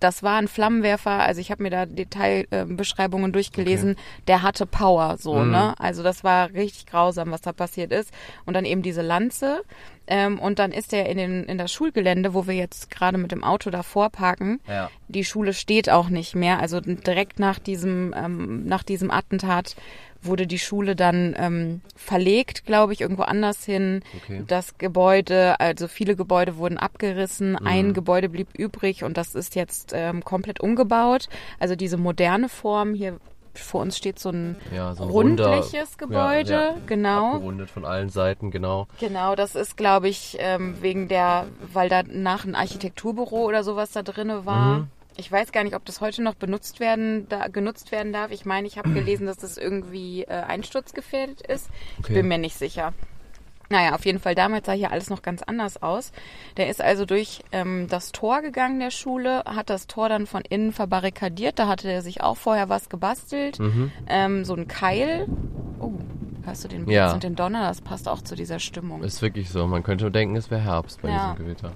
das 0.00 0.22
war 0.22 0.36
ein 0.38 0.48
Flammenwerfer, 0.48 1.10
also 1.10 1.40
ich 1.40 1.50
habe 1.50 1.62
mir 1.62 1.70
da 1.70 1.86
Detailbeschreibungen 1.86 3.32
durchgelesen, 3.32 3.96
der 4.26 4.42
hatte 4.42 4.66
Power 4.66 5.16
so, 5.18 5.34
Mhm. 5.36 5.50
ne? 5.50 5.74
Also 5.78 6.02
das 6.02 6.24
war 6.24 6.52
richtig 6.52 6.86
grausam, 6.86 7.30
was 7.30 7.40
da 7.40 7.52
passiert 7.52 7.92
ist. 7.92 8.12
Und 8.46 8.54
dann 8.54 8.64
eben 8.64 8.82
diese 8.82 9.02
Lanze. 9.02 9.62
Ähm, 10.10 10.38
und 10.38 10.58
dann 10.58 10.72
ist 10.72 10.94
er 10.94 11.06
in, 11.06 11.18
den, 11.18 11.44
in 11.44 11.58
das 11.58 11.70
Schulgelände, 11.70 12.32
wo 12.32 12.46
wir 12.46 12.54
jetzt 12.54 12.90
gerade 12.90 13.18
mit 13.18 13.30
dem 13.30 13.44
Auto 13.44 13.68
davor 13.68 14.08
parken. 14.08 14.58
Ja. 14.66 14.90
Die 15.08 15.24
Schule 15.24 15.52
steht 15.52 15.90
auch 15.90 16.08
nicht 16.08 16.34
mehr. 16.34 16.60
Also 16.60 16.80
direkt 16.80 17.38
nach 17.38 17.58
diesem, 17.58 18.14
ähm, 18.16 18.64
nach 18.64 18.82
diesem 18.82 19.10
Attentat 19.10 19.76
wurde 20.22 20.46
die 20.46 20.58
Schule 20.58 20.96
dann 20.96 21.34
ähm, 21.38 21.80
verlegt, 21.94 22.64
glaube 22.66 22.92
ich, 22.92 23.00
irgendwo 23.00 23.22
anders 23.22 23.64
hin. 23.64 24.02
Okay. 24.24 24.42
Das 24.46 24.76
Gebäude, 24.78 25.60
also 25.60 25.86
viele 25.88 26.16
Gebäude 26.16 26.56
wurden 26.56 26.76
abgerissen, 26.78 27.56
ein 27.56 27.94
Gebäude 27.94 28.28
blieb 28.28 28.48
übrig 28.58 29.04
und 29.04 29.16
das 29.16 29.34
ist 29.34 29.54
jetzt 29.54 29.92
ähm, 29.94 30.24
komplett 30.24 30.60
umgebaut. 30.60 31.28
Also 31.60 31.76
diese 31.76 31.96
moderne 31.96 32.48
Form 32.48 32.94
hier 32.94 33.18
vor 33.54 33.80
uns 33.80 33.96
steht 33.96 34.20
so 34.20 34.30
ein 34.30 34.56
Ja, 34.72 34.94
so 34.94 35.02
ein 35.04 35.08
runder- 35.10 35.56
rundliches 35.56 35.98
Gebäude, 35.98 36.52
Ja, 36.52 36.60
ja. 36.70 36.74
genau. 36.86 37.34
Abgerundet 37.34 37.70
von 37.70 37.84
allen 37.84 38.08
Seiten, 38.08 38.50
genau. 38.52 38.86
Genau, 39.00 39.34
das 39.34 39.56
ist, 39.56 39.76
glaube 39.76 40.08
ich, 40.08 40.36
ähm, 40.38 40.76
wegen 40.80 41.08
der, 41.08 41.46
weil 41.72 41.88
da 41.88 42.02
nach 42.04 42.44
ein 42.44 42.54
Architekturbüro 42.54 43.44
oder 43.46 43.64
sowas 43.64 43.90
da 43.90 44.02
drinne 44.02 44.46
war. 44.46 44.78
Mhm. 44.78 44.86
Ich 45.20 45.30
weiß 45.32 45.50
gar 45.50 45.64
nicht, 45.64 45.74
ob 45.74 45.84
das 45.84 46.00
heute 46.00 46.22
noch 46.22 46.34
benutzt 46.34 46.78
werden, 46.78 47.26
da, 47.28 47.48
genutzt 47.48 47.90
werden 47.90 48.12
darf. 48.12 48.30
Ich 48.30 48.44
meine, 48.44 48.68
ich 48.68 48.78
habe 48.78 48.90
gelesen, 48.90 49.26
dass 49.26 49.36
das 49.36 49.58
irgendwie 49.58 50.22
äh, 50.22 50.28
einsturzgefährdet 50.28 51.40
ist. 51.42 51.68
Okay. 51.98 52.06
Ich 52.10 52.14
bin 52.14 52.28
mir 52.28 52.38
nicht 52.38 52.56
sicher. 52.56 52.94
Naja, 53.68 53.94
auf 53.96 54.06
jeden 54.06 54.20
Fall, 54.20 54.34
damals 54.36 54.64
sah 54.66 54.72
hier 54.72 54.92
alles 54.92 55.10
noch 55.10 55.20
ganz 55.20 55.42
anders 55.42 55.82
aus. 55.82 56.12
Der 56.56 56.68
ist 56.70 56.80
also 56.80 57.04
durch 57.04 57.40
ähm, 57.50 57.86
das 57.90 58.12
Tor 58.12 58.42
gegangen 58.42 58.78
der 58.78 58.92
Schule, 58.92 59.42
hat 59.44 59.68
das 59.70 59.88
Tor 59.88 60.08
dann 60.08 60.26
von 60.26 60.42
innen 60.48 60.72
verbarrikadiert. 60.72 61.58
Da 61.58 61.66
hatte 61.66 61.90
er 61.90 62.00
sich 62.00 62.22
auch 62.22 62.36
vorher 62.36 62.68
was 62.68 62.88
gebastelt. 62.88 63.58
Mhm. 63.58 63.90
Ähm, 64.06 64.44
so 64.44 64.54
ein 64.54 64.68
Keil. 64.68 65.26
Oh, 65.80 65.92
hörst 66.44 66.62
du 66.64 66.68
den 66.68 66.84
Blitz 66.86 66.94
Ja. 66.94 67.12
und 67.12 67.24
den 67.24 67.34
Donner? 67.34 67.64
Das 67.66 67.80
passt 67.82 68.08
auch 68.08 68.22
zu 68.22 68.36
dieser 68.36 68.60
Stimmung. 68.60 69.02
Ist 69.02 69.20
wirklich 69.20 69.50
so. 69.50 69.66
Man 69.66 69.82
könnte 69.82 70.10
denken, 70.12 70.36
es 70.36 70.48
wäre 70.50 70.62
Herbst 70.62 71.02
bei 71.02 71.08
Ja. 71.10 71.32
diesem 71.32 71.44
Gewitter. 71.44 71.72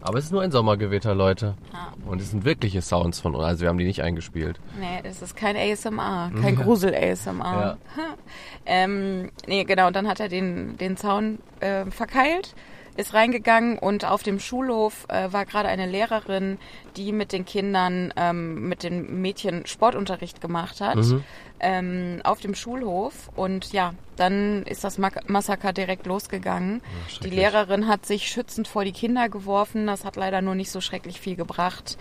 Aber 0.00 0.18
es 0.18 0.26
ist 0.26 0.32
nur 0.32 0.42
ein 0.42 0.52
Sommergewitter, 0.52 1.14
Leute. 1.14 1.54
Ja. 1.72 1.92
Und 2.06 2.20
es 2.20 2.30
sind 2.30 2.44
wirkliche 2.44 2.82
Sounds 2.82 3.20
von 3.20 3.34
uns. 3.34 3.44
Also 3.44 3.62
wir 3.62 3.68
haben 3.68 3.78
die 3.78 3.84
nicht 3.84 4.02
eingespielt. 4.02 4.60
Nee, 4.78 5.00
es 5.02 5.22
ist 5.22 5.36
kein 5.36 5.56
ASMR, 5.56 6.30
kein 6.42 6.56
Grusel-ASMR. 6.56 7.42
Ja. 7.42 7.78
ähm, 8.66 9.30
nee, 9.46 9.64
genau, 9.64 9.88
und 9.88 9.96
dann 9.96 10.08
hat 10.08 10.20
er 10.20 10.28
den, 10.28 10.76
den 10.76 10.96
Zaun 10.96 11.38
äh, 11.60 11.86
verkeilt, 11.86 12.54
ist 12.98 13.14
reingegangen 13.14 13.78
und 13.78 14.04
auf 14.04 14.24
dem 14.24 14.40
Schulhof 14.40 15.06
äh, 15.08 15.32
war 15.32 15.46
gerade 15.46 15.68
eine 15.68 15.86
Lehrerin, 15.86 16.58
die 16.96 17.12
mit 17.12 17.32
den 17.32 17.44
Kindern, 17.44 18.12
ähm, 18.16 18.68
mit 18.68 18.82
den 18.82 19.22
Mädchen 19.22 19.66
Sportunterricht 19.66 20.40
gemacht 20.40 20.80
hat. 20.80 20.96
Mhm. 20.96 21.24
Ähm, 21.60 22.20
auf 22.24 22.40
dem 22.40 22.56
Schulhof 22.56 23.30
und 23.36 23.72
ja, 23.72 23.94
dann 24.16 24.64
ist 24.64 24.82
das 24.82 24.98
Massaker 24.98 25.72
direkt 25.72 26.06
losgegangen. 26.06 26.80
die 26.80 27.12
schrecklich. 27.12 27.34
Lehrerin 27.34 27.86
hat 27.86 28.04
sich 28.04 28.28
schützend 28.28 28.66
vor 28.66 28.84
die 28.84 28.92
Kinder 28.92 29.28
geworfen. 29.28 29.86
Das 29.86 30.04
hat 30.04 30.16
leider 30.16 30.42
nur 30.42 30.56
nicht 30.56 30.72
so 30.72 30.80
schrecklich 30.80 31.20
viel 31.20 31.36
gebracht. 31.36 31.98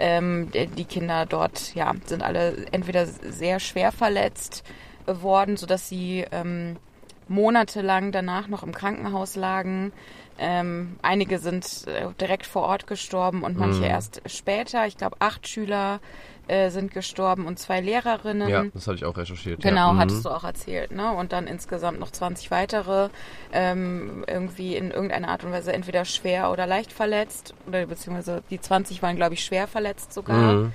Ähm, 0.00 0.50
die 0.52 0.66
die 0.66 0.84
Kinder 0.84 1.26
dort 1.26 1.76
ja, 1.76 1.94
sind 2.06 2.24
alle 2.24 2.66
entweder 2.72 3.06
sehr 3.06 3.60
schwer 3.60 3.92
verletzt 3.92 4.64
worden, 5.06 5.56
sodass 5.56 5.88
sie 5.88 6.24
ähm, 6.32 6.76
monatelang 7.30 8.10
danach 8.10 8.48
noch 8.48 8.64
im 8.64 8.72
Krankenhaus 8.72 9.36
lagen. 9.36 9.92
Ähm, 10.42 10.96
einige 11.02 11.38
sind 11.38 11.86
äh, 11.86 12.06
direkt 12.18 12.46
vor 12.46 12.62
Ort 12.62 12.86
gestorben 12.86 13.42
und 13.42 13.58
manche 13.58 13.80
Mhm. 13.80 13.90
erst 13.90 14.22
später. 14.24 14.86
Ich 14.86 14.96
glaube, 14.96 15.16
acht 15.18 15.46
Schüler 15.46 16.00
äh, 16.48 16.70
sind 16.70 16.92
gestorben 16.92 17.46
und 17.46 17.58
zwei 17.58 17.80
Lehrerinnen. 17.82 18.48
Ja, 18.48 18.64
das 18.72 18.86
hatte 18.86 18.96
ich 18.96 19.04
auch 19.04 19.16
recherchiert. 19.18 19.60
Genau, 19.60 19.88
ja. 19.88 19.92
Mhm. 19.92 19.98
hattest 19.98 20.24
du 20.24 20.30
auch 20.30 20.44
erzählt, 20.44 20.92
ne? 20.92 21.12
Und 21.12 21.32
dann 21.32 21.46
insgesamt 21.46 22.00
noch 22.00 22.10
20 22.10 22.50
weitere 22.50 23.10
ähm, 23.52 24.24
irgendwie 24.26 24.76
in 24.76 24.90
irgendeiner 24.90 25.28
Art 25.28 25.44
und 25.44 25.52
Weise 25.52 25.74
entweder 25.74 26.06
schwer 26.06 26.50
oder 26.50 26.66
leicht 26.66 26.90
verletzt 26.92 27.54
oder 27.66 27.84
beziehungsweise 27.86 28.42
die 28.48 28.60
20 28.60 29.02
waren 29.02 29.16
glaube 29.16 29.34
ich 29.34 29.44
schwer 29.44 29.66
verletzt 29.68 30.14
sogar. 30.14 30.54
Mhm. 30.54 30.72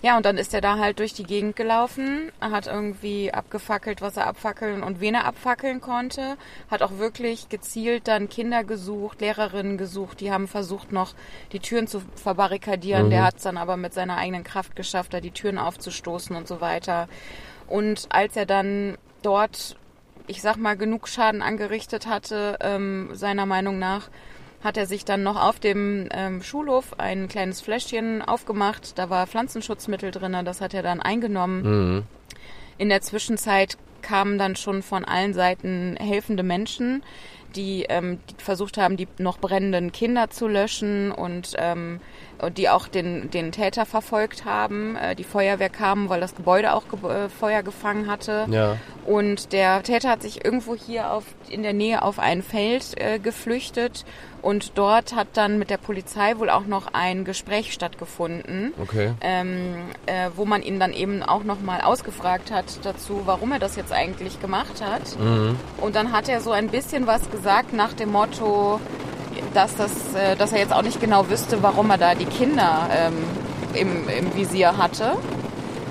Ja, 0.00 0.16
und 0.16 0.24
dann 0.24 0.38
ist 0.38 0.54
er 0.54 0.60
da 0.60 0.78
halt 0.78 1.00
durch 1.00 1.12
die 1.12 1.24
Gegend 1.24 1.56
gelaufen, 1.56 2.30
hat 2.40 2.68
irgendwie 2.68 3.32
abgefackelt, 3.34 4.00
was 4.00 4.16
er 4.16 4.28
abfackeln 4.28 4.84
und 4.84 5.00
wen 5.00 5.14
er 5.14 5.24
abfackeln 5.24 5.80
konnte, 5.80 6.36
hat 6.70 6.82
auch 6.82 6.98
wirklich 6.98 7.48
gezielt 7.48 8.06
dann 8.06 8.28
Kinder 8.28 8.62
gesucht, 8.62 9.20
Lehrerinnen 9.20 9.76
gesucht, 9.76 10.20
die 10.20 10.30
haben 10.30 10.46
versucht 10.46 10.92
noch 10.92 11.14
die 11.52 11.58
Türen 11.58 11.88
zu 11.88 12.00
verbarrikadieren, 12.14 13.06
Mhm. 13.06 13.10
der 13.10 13.24
hat 13.24 13.38
es 13.38 13.42
dann 13.42 13.56
aber 13.56 13.76
mit 13.76 13.92
seiner 13.92 14.16
eigenen 14.18 14.44
Kraft 14.44 14.76
geschafft, 14.76 15.14
da 15.14 15.20
die 15.20 15.32
Türen 15.32 15.58
aufzustoßen 15.58 16.36
und 16.36 16.46
so 16.46 16.60
weiter. 16.60 17.08
Und 17.66 18.06
als 18.10 18.36
er 18.36 18.46
dann 18.46 18.96
dort, 19.22 19.76
ich 20.28 20.42
sag 20.42 20.58
mal, 20.58 20.76
genug 20.76 21.08
Schaden 21.08 21.42
angerichtet 21.42 22.06
hatte, 22.06 22.56
ähm, 22.60 23.10
seiner 23.14 23.46
Meinung 23.46 23.80
nach, 23.80 24.10
hat 24.62 24.76
er 24.76 24.86
sich 24.86 25.04
dann 25.04 25.22
noch 25.22 25.40
auf 25.40 25.60
dem 25.60 26.08
ähm, 26.12 26.42
Schulhof 26.42 26.98
ein 26.98 27.28
kleines 27.28 27.60
Fläschchen 27.60 28.22
aufgemacht. 28.22 28.98
Da 28.98 29.08
war 29.10 29.26
Pflanzenschutzmittel 29.26 30.10
drin, 30.10 30.36
das 30.44 30.60
hat 30.60 30.74
er 30.74 30.82
dann 30.82 31.00
eingenommen. 31.00 31.62
Mhm. 31.62 32.02
In 32.76 32.88
der 32.88 33.02
Zwischenzeit 33.02 33.76
kamen 34.02 34.38
dann 34.38 34.56
schon 34.56 34.82
von 34.82 35.04
allen 35.04 35.34
Seiten 35.34 35.96
helfende 35.98 36.42
Menschen, 36.42 37.02
die, 37.56 37.86
ähm, 37.88 38.20
die 38.30 38.42
versucht 38.42 38.76
haben, 38.78 38.96
die 38.96 39.08
noch 39.18 39.38
brennenden 39.38 39.90
Kinder 39.90 40.30
zu 40.30 40.46
löschen 40.46 41.10
und 41.12 41.54
ähm, 41.56 42.00
die 42.56 42.68
auch 42.68 42.88
den, 42.88 43.30
den 43.30 43.52
Täter 43.52 43.86
verfolgt 43.86 44.44
haben. 44.44 44.96
Äh, 44.96 45.16
die 45.16 45.24
Feuerwehr 45.24 45.70
kam, 45.70 46.08
weil 46.08 46.20
das 46.20 46.34
Gebäude 46.34 46.74
auch 46.74 46.84
ge 46.88 47.10
äh, 47.10 47.28
Feuer 47.28 47.62
gefangen 47.62 48.06
hatte. 48.06 48.46
Ja. 48.50 48.76
Und 49.06 49.52
der 49.52 49.82
Täter 49.82 50.10
hat 50.10 50.22
sich 50.22 50.44
irgendwo 50.44 50.74
hier 50.74 51.10
auf, 51.12 51.24
in 51.48 51.62
der 51.62 51.72
Nähe 51.72 52.02
auf 52.02 52.18
ein 52.18 52.42
Feld 52.42 53.00
äh, 53.00 53.18
geflüchtet. 53.18 54.04
Und 54.40 54.72
dort 54.76 55.14
hat 55.14 55.28
dann 55.34 55.58
mit 55.58 55.68
der 55.70 55.78
Polizei 55.78 56.38
wohl 56.38 56.48
auch 56.48 56.66
noch 56.66 56.88
ein 56.92 57.24
Gespräch 57.24 57.72
stattgefunden, 57.72 58.72
Okay. 58.80 59.12
ähm, 59.20 59.74
äh, 60.06 60.30
wo 60.36 60.44
man 60.44 60.62
ihn 60.62 60.78
dann 60.78 60.92
eben 60.92 61.22
auch 61.22 61.42
nochmal 61.44 61.80
ausgefragt 61.80 62.50
hat 62.50 62.64
dazu, 62.84 63.22
warum 63.24 63.52
er 63.52 63.58
das 63.58 63.76
jetzt 63.76 63.92
eigentlich 63.92 64.40
gemacht 64.40 64.82
hat. 64.82 65.18
Mhm. 65.18 65.56
Und 65.80 65.96
dann 65.96 66.12
hat 66.12 66.28
er 66.28 66.40
so 66.40 66.52
ein 66.52 66.68
bisschen 66.68 67.06
was 67.06 67.30
gesagt 67.30 67.72
nach 67.72 67.92
dem 67.92 68.12
Motto, 68.12 68.80
dass, 69.54 69.76
das, 69.76 70.14
äh, 70.14 70.36
dass 70.36 70.52
er 70.52 70.60
jetzt 70.60 70.72
auch 70.72 70.82
nicht 70.82 71.00
genau 71.00 71.28
wüsste, 71.28 71.62
warum 71.62 71.90
er 71.90 71.98
da 71.98 72.14
die 72.14 72.26
Kinder 72.26 72.88
ähm, 72.92 73.14
im, 73.74 74.08
im 74.08 74.34
Visier 74.36 74.76
hatte. 74.76 75.16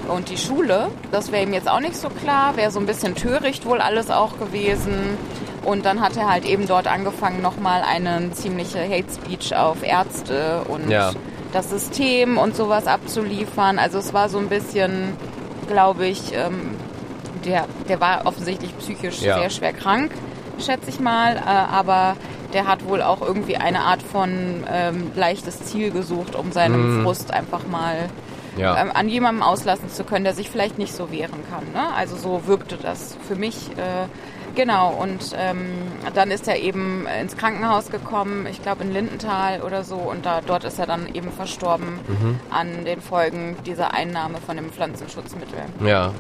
Und 0.08 0.30
die 0.30 0.38
Schule, 0.38 0.88
das 1.12 1.34
wäre 1.34 1.44
ihm 1.44 1.54
jetzt 1.54 1.70
auch 1.70 1.82
nicht 1.82 1.96
so 1.98 2.08
klar, 2.10 2.56
wäre 2.56 2.72
so 2.72 2.80
ein 2.80 2.86
bisschen 2.86 3.14
töricht 3.16 3.66
wohl 3.66 3.82
alles 3.82 4.10
auch 4.10 4.40
gewesen. 4.40 5.18
Und 5.64 5.86
dann 5.86 6.02
hat 6.02 6.16
er 6.18 6.30
halt 6.30 6.46
eben 6.46 6.68
dort 6.68 6.88
angefangen, 6.88 7.42
nochmal 7.42 7.82
eine 7.82 8.32
ziemliche 8.32 8.80
Hate 8.80 9.12
Speech 9.14 9.56
auf 9.56 9.84
Ärzte 9.84 10.62
und 10.70 10.90
Ja. 10.90 11.12
das 11.54 11.70
System 11.70 12.38
und 12.38 12.56
sowas 12.56 12.88
abzuliefern. 12.88 13.80
Also 13.80 13.98
es 14.00 14.14
war 14.14 14.30
so 14.30 14.38
ein 14.38 14.48
bisschen, 14.50 15.14
glaube 15.68 16.06
ich, 16.08 16.34
ähm, 16.34 16.76
der, 17.46 17.66
der 17.90 18.00
war 18.00 18.26
offensichtlich 18.26 18.78
psychisch 18.78 19.22
Ja. 19.22 19.40
sehr 19.40 19.50
schwer 19.50 19.74
krank, 19.74 20.12
schätze 20.60 20.90
ich 20.90 21.00
mal. 21.00 21.36
Äh, 21.36 21.40
aber 21.42 22.16
der 22.54 22.66
hat 22.68 22.86
wohl 22.88 23.02
auch 23.02 23.22
irgendwie 23.22 23.58
eine 23.58 23.82
Art 23.82 24.02
von 24.02 24.64
ähm, 24.72 25.12
leichtes 25.16 25.64
Ziel 25.66 25.92
gesucht, 25.92 26.36
um 26.36 26.52
seinen 26.54 27.00
Mhm. 27.00 27.04
Frust 27.04 27.32
einfach 27.34 27.68
mal 27.68 28.10
Ja. 28.58 28.82
ähm, 28.82 28.92
an 28.94 29.10
jemandem 29.10 29.44
auslassen 29.44 29.90
zu 29.90 30.04
können, 30.06 30.24
der 30.24 30.34
sich 30.34 30.50
vielleicht 30.50 30.78
nicht 30.78 30.94
so 30.96 31.12
wehren 31.12 31.44
kann. 31.52 31.64
Ne? 31.74 31.94
Also 31.96 32.16
so 32.16 32.44
wirkte 32.48 32.78
das 32.78 33.18
für 33.28 33.36
mich. 33.36 33.72
Äh, 33.72 34.08
genau, 34.58 34.90
und 35.00 35.34
ähm, 35.38 35.70
dann 36.14 36.32
ist 36.32 36.48
er 36.50 36.58
eben 36.60 37.08
ins 37.22 37.38
Krankenhaus 37.38 37.90
gekommen, 37.90 38.46
ich 38.52 38.62
glaube 38.62 38.84
in 38.84 38.92
Lindenthal 38.92 39.62
oder 39.62 39.86
so, 39.86 39.96
und 39.96 40.26
da, 40.26 40.42
dort 40.46 40.66
ist 40.66 40.78
er 40.80 40.86
dann 40.86 41.08
eben 41.14 41.32
verstorben 41.32 42.00
Mhm. 42.08 42.40
an 42.50 42.84
den 42.84 43.00
Folgen 43.02 43.56
dieser 43.66 43.94
Einnahme 43.94 44.40
von 44.46 44.58
dem 44.58 44.70
Pflanzenschutzmittel. 44.72 45.60
Ja. 45.86 46.12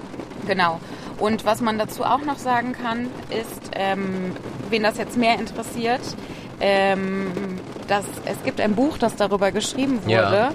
Genau. 0.47 0.79
Und 1.19 1.43
was 1.45 1.59
man 1.61 1.77
dazu 1.77 2.03
auch 2.05 2.21
noch 2.21 2.37
sagen 2.37 2.71
kann, 2.71 3.07
ist, 3.29 3.71
ähm, 3.75 4.31
wen 4.69 4.83
das 4.83 4.97
jetzt 4.97 5.17
mehr 5.17 5.37
interessiert, 5.37 5.99
ähm, 6.61 7.27
dass 7.87 8.05
es 8.25 8.41
gibt 8.43 8.61
ein 8.61 8.75
Buch, 8.75 8.97
das 8.97 9.15
darüber 9.15 9.51
geschrieben 9.51 9.99
wurde, 10.03 10.11
Ja. 10.11 10.49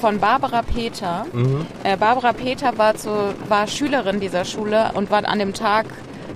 von 0.00 0.18
Barbara 0.20 0.62
Peter. 0.62 1.26
Mhm. 1.32 1.66
Äh, 1.84 1.96
Barbara 1.96 2.32
Peter 2.32 2.76
war, 2.78 2.94
zu, 2.96 3.10
war 3.48 3.66
Schülerin 3.66 4.20
dieser 4.20 4.44
Schule 4.44 4.90
und 4.94 5.10
war 5.10 5.24
an 5.26 5.38
dem 5.38 5.54
Tag 5.54 5.86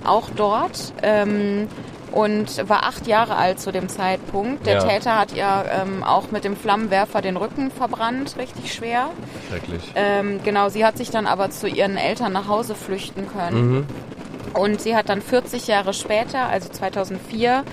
auch 0.05 0.29
dort. 0.35 0.93
Ähm, 1.01 1.67
und 2.11 2.69
war 2.69 2.83
acht 2.83 3.07
Jahre 3.07 3.35
alt 3.35 3.59
zu 3.59 3.71
dem 3.71 3.89
Zeitpunkt. 3.89 4.67
Der 4.67 4.75
Ja. 4.75 4.83
Täter 4.87 5.17
hat 5.19 5.33
ihr 5.35 5.65
ähm, 5.71 6.03
auch 6.03 6.29
mit 6.29 6.43
dem 6.43 6.55
Flammenwerfer 6.55 7.21
den 7.23 7.37
Rücken 7.37 7.71
verbrannt, 7.71 8.35
richtig 8.37 8.71
schwer. 8.71 9.09
Schrecklich. 9.49 9.81
Ähm, 9.95 10.39
genau, 10.43 10.69
sie 10.69 10.85
hat 10.85 10.95
sich 10.95 11.09
dann 11.09 11.25
aber 11.25 11.49
zu 11.49 11.67
ihren 11.67 11.97
Eltern 11.97 12.31
nach 12.33 12.47
Hause 12.47 12.75
flüchten 12.75 13.27
können. 13.27 13.71
Mhm. 13.77 13.87
Und 14.53 14.79
sie 14.79 14.95
hat 14.95 15.09
dann 15.09 15.23
40 15.23 15.65
Jahre 15.65 15.93
später, 15.93 16.47
also 16.47 16.69
2004, 16.69 17.63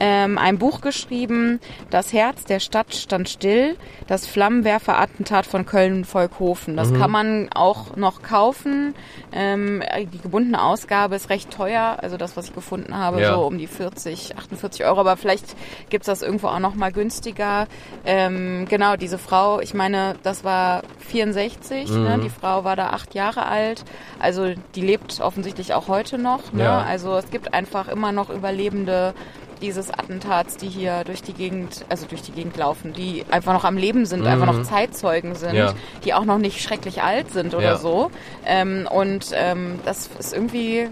ähm, 0.00 0.38
ein 0.38 0.58
Buch 0.58 0.80
geschrieben, 0.80 1.60
Das 1.90 2.12
Herz 2.12 2.44
der 2.44 2.58
Stadt 2.58 2.94
stand 2.94 3.28
still, 3.28 3.76
das 4.06 4.26
Flammenwerfer-Attentat 4.26 5.44
von 5.46 5.66
Köln-Volkhofen. 5.66 6.76
Das 6.76 6.92
kann 6.94 7.10
man 7.10 7.48
auch 7.54 7.96
noch 7.96 8.22
kaufen. 8.22 8.94
Ähm, 9.32 9.82
die 10.12 10.18
gebundene 10.18 10.62
Ausgabe 10.62 11.14
ist 11.16 11.28
recht 11.30 11.50
teuer, 11.50 11.98
also 12.00 12.16
das, 12.16 12.36
was 12.36 12.46
ich 12.48 12.54
gefunden 12.54 12.96
habe, 12.96 13.20
Ja. 13.20 13.34
so 13.34 13.42
um 13.46 13.58
die 13.58 13.66
40, 13.66 14.36
48 14.38 14.84
Euro, 14.84 15.00
aber 15.00 15.16
vielleicht 15.16 15.54
gibt's 15.90 16.06
das 16.06 16.22
irgendwo 16.22 16.48
auch 16.48 16.58
noch 16.58 16.74
mal 16.74 16.90
günstiger. 16.92 17.66
Ähm, 18.06 18.66
genau, 18.68 18.96
diese 18.96 19.18
Frau, 19.18 19.60
ich 19.60 19.74
meine, 19.74 20.16
das 20.22 20.44
war 20.44 20.82
64, 21.00 21.90
ne? 21.90 22.16
Mhm. 22.16 22.22
die 22.22 22.30
Frau 22.30 22.64
war 22.64 22.76
da 22.76 22.88
acht 22.90 23.14
Jahre 23.14 23.44
alt, 23.46 23.84
also 24.18 24.46
die 24.74 24.80
lebt 24.80 25.20
offensichtlich 25.20 25.74
auch 25.74 25.88
heute 25.88 26.16
noch. 26.18 26.52
Ne? 26.52 26.64
Ja. 26.64 26.80
Also 26.80 27.14
es 27.16 27.30
gibt 27.30 27.52
einfach 27.52 27.88
immer 27.88 28.12
noch 28.12 28.30
Überlebende 28.30 29.14
dieses 29.62 29.90
Attentats, 29.90 30.56
die 30.56 30.68
hier 30.68 31.04
durch 31.04 31.22
die 31.22 31.32
Gegend, 31.32 31.84
also 31.88 32.06
durch 32.06 32.22
die 32.22 32.32
Gegend 32.32 32.56
laufen, 32.56 32.92
die 32.92 33.24
einfach 33.30 33.52
noch 33.52 33.64
am 33.64 33.76
Leben 33.76 34.06
sind, 34.06 34.26
einfach 34.26 34.46
noch 34.46 34.62
Zeitzeugen 34.62 35.34
sind, 35.34 35.52
Mhm. 35.52 35.56
Ja. 35.58 35.74
die 36.04 36.14
auch 36.14 36.24
noch 36.24 36.38
nicht 36.38 36.62
schrecklich 36.62 37.02
alt 37.02 37.30
sind 37.30 37.54
oder 37.54 37.64
Ja. 37.64 37.76
so. 37.76 38.10
Ähm, 38.46 38.88
und 38.90 39.26
ähm, 39.34 39.78
das 39.84 40.08
ist 40.18 40.32
irgendwie 40.32 40.88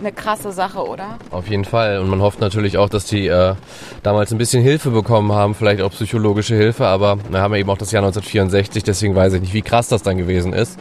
eine 0.00 0.10
krasse 0.12 0.50
Sache, 0.52 0.80
oder? 0.86 1.18
Auf 1.30 1.46
jeden 1.48 1.64
Fall. 1.64 1.98
Und 1.98 2.08
man 2.08 2.20
hofft 2.22 2.40
natürlich 2.40 2.78
auch, 2.78 2.88
dass 2.88 3.04
die 3.04 3.26
äh, 3.28 3.54
damals 4.02 4.32
ein 4.32 4.38
bisschen 4.38 4.62
Hilfe 4.62 4.90
bekommen 4.90 5.32
haben, 5.32 5.54
vielleicht 5.54 5.82
auch 5.82 5.90
psychologische 5.90 6.54
Hilfe, 6.56 6.86
aber 6.86 7.18
wir 7.28 7.40
haben 7.40 7.52
ja 7.52 7.60
eben 7.60 7.70
auch 7.70 7.78
das 7.78 7.92
Jahr 7.92 8.02
1964, 8.02 8.82
deswegen 8.82 9.14
weiß 9.14 9.34
ich 9.34 9.40
nicht, 9.42 9.52
wie 9.52 9.62
krass 9.62 9.88
das 9.88 10.02
dann 10.02 10.16
gewesen 10.16 10.54
ist. 10.54 10.78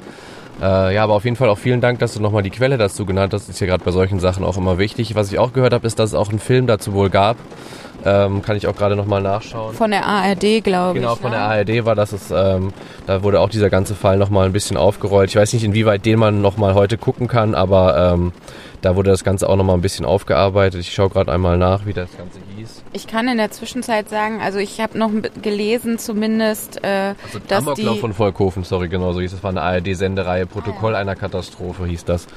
Äh, 0.61 0.95
ja, 0.95 1.03
aber 1.03 1.13
auf 1.13 1.23
jeden 1.23 1.37
Fall 1.37 1.49
auch 1.49 1.57
vielen 1.57 1.81
Dank, 1.81 1.99
dass 1.99 2.13
du 2.13 2.21
nochmal 2.21 2.43
die 2.43 2.49
Quelle 2.49 2.77
dazu 2.77 3.05
genannt 3.05 3.33
hast. 3.33 3.49
Ist 3.49 3.59
ja 3.59 3.67
gerade 3.67 3.83
bei 3.83 3.91
solchen 3.91 4.19
Sachen 4.19 4.43
auch 4.43 4.57
immer 4.57 4.77
wichtig. 4.77 5.15
Was 5.15 5.31
ich 5.31 5.39
auch 5.39 5.53
gehört 5.53 5.73
habe, 5.73 5.87
ist, 5.87 5.99
dass 5.99 6.11
es 6.11 6.15
auch 6.15 6.29
einen 6.29 6.39
Film 6.39 6.67
dazu 6.67 6.93
wohl 6.93 7.09
gab. 7.09 7.37
Ähm, 8.05 8.41
kann 8.41 8.55
ich 8.55 8.65
auch 8.67 8.75
gerade 8.75 8.95
nochmal 8.95 9.21
nachschauen. 9.21 9.75
Von 9.75 9.91
der 9.91 10.05
ARD, 10.05 10.63
glaube 10.63 10.99
Genau, 10.99 11.13
ich. 11.13 11.19
von 11.19 11.31
ne? 11.31 11.37
der 11.37 11.45
ARD 11.45 11.85
war 11.85 11.95
das, 11.95 12.13
ist, 12.13 12.31
ähm, 12.31 12.71
da 13.07 13.23
wurde 13.23 13.39
auch 13.41 13.49
dieser 13.49 13.69
ganze 13.69 13.93
Fall 13.95 14.17
nochmal 14.17 14.45
ein 14.45 14.53
bisschen 14.53 14.77
aufgerollt. 14.77 15.29
Ich 15.29 15.35
weiß 15.35 15.51
nicht, 15.53 15.63
inwieweit 15.63 16.05
den 16.05 16.17
man 16.19 16.41
nochmal 16.41 16.75
heute 16.75 16.97
gucken 16.97 17.27
kann, 17.27 17.55
aber 17.55 18.13
ähm, 18.13 18.31
da 18.81 18.95
wurde 18.95 19.09
das 19.11 19.25
Ganze 19.25 19.49
auch 19.49 19.57
nochmal 19.57 19.75
ein 19.75 19.81
bisschen 19.81 20.05
aufgearbeitet. 20.05 20.79
Ich 20.79 20.93
schaue 20.93 21.09
gerade 21.09 21.29
einmal 21.31 21.57
nach, 21.57 21.85
wie 21.85 21.91
das 21.93 22.09
Ganze 22.17 22.39
hieß. 22.55 22.83
Ich 22.93 23.07
kann 23.07 23.27
in 23.27 23.37
der 23.37 23.51
Zwischenzeit 23.51 24.07
sagen, 24.07 24.39
also 24.41 24.59
ich 24.59 24.79
habe 24.79 24.97
noch 24.97 25.11
gelesen 25.41 25.99
zumindest, 25.99 26.81
äh, 26.83 27.15
Also 27.25 27.39
dass 27.47 27.67
Amoklauf 27.67 27.95
die... 27.95 27.99
von 27.99 28.13
Volkhofen, 28.13 28.63
sorry, 28.63 28.87
genau 28.87 29.11
so 29.11 29.19
hieß 29.19 29.33
es. 29.33 29.37
Das 29.39 29.43
war 29.43 29.49
eine 29.51 29.61
ARD-Sendereihe, 29.61 30.45
Protokoll 30.45 30.95
einer 30.95 31.15
Katastrophe 31.15 31.85
hieß 31.85 32.05
das. 32.05 32.27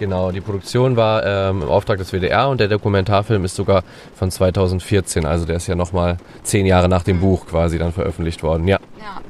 Genau, 0.00 0.32
die 0.32 0.40
Produktion 0.40 0.96
war 0.96 1.24
ähm, 1.24 1.62
im 1.62 1.68
Auftrag 1.68 1.98
des 1.98 2.10
WDR 2.10 2.48
und 2.48 2.58
der 2.58 2.66
Dokumentarfilm 2.68 3.44
ist 3.44 3.54
sogar 3.54 3.84
von 4.16 4.30
2014. 4.32 4.80
2014, 4.80 5.26
also 5.26 5.46
der 5.46 5.56
ist 5.56 5.66
ja 5.66 5.74
nochmal 5.74 6.16
zehn 6.42 6.66
Jahre 6.66 6.88
nach 6.88 7.02
dem 7.02 7.20
Buch 7.20 7.46
quasi 7.46 7.78
dann 7.78 7.92
veröffentlicht 7.92 8.42
worden, 8.42 8.66
ja. 8.66 8.78
Ja. 8.98 9.20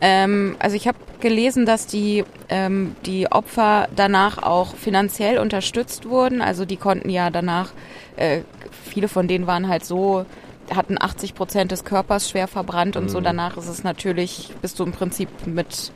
Ähm, 0.00 0.56
also 0.58 0.76
ich 0.76 0.86
habe 0.86 0.98
gelesen, 1.20 1.66
dass 1.66 1.86
die, 1.86 2.24
ähm, 2.48 2.96
die 3.06 3.30
Opfer 3.30 3.88
danach 3.94 4.42
auch 4.42 4.74
finanziell 4.74 5.38
unterstützt 5.38 6.08
wurden. 6.08 6.42
Also 6.42 6.64
die 6.64 6.76
konnten 6.76 7.08
ja 7.08 7.30
danach, 7.30 7.70
äh, 8.16 8.40
viele 8.84 9.08
von 9.08 9.28
denen 9.28 9.46
waren 9.46 9.68
halt 9.68 9.84
so, 9.84 10.26
hatten 10.74 10.96
80 11.00 11.34
Prozent 11.34 11.70
des 11.70 11.84
Körpers 11.84 12.28
schwer 12.28 12.48
verbrannt 12.48 12.96
und 12.96 13.10
so. 13.10 13.20
Danach 13.20 13.56
ist 13.56 13.68
es 13.68 13.84
natürlich, 13.84 14.50
bist 14.62 14.78
du 14.78 14.84
im 14.84 14.92
Prinzip 14.92 15.28
mit 15.46 15.92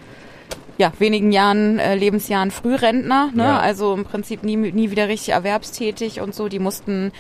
ja, 0.79 0.93
wenigen 0.99 1.33
Jahren, 1.33 1.79
äh, 1.79 1.97
Lebensjahren 1.97 2.51
Frührentner, 2.51 3.31
ne? 3.35 3.43
Ja. 3.43 3.59
also 3.59 3.95
im 3.95 4.05
Prinzip 4.05 4.45
nie, 4.45 4.57
nie 4.57 4.91
wieder 4.91 5.09
richtig 5.09 5.35
erwerbstätig 5.35 6.21
und 6.21 6.35
so. 6.35 6.49
Die 6.49 6.61
mussten 6.61 7.13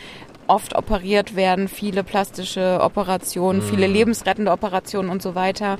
oft 0.46 0.74
operiert 0.74 1.36
werden, 1.36 1.68
viele 1.68 2.02
plastische 2.04 2.78
Operationen, 2.80 3.60
viele 3.60 3.86
lebensrettende 3.86 4.50
Operationen 4.50 5.10
und 5.10 5.22
so 5.22 5.34
weiter. 5.34 5.78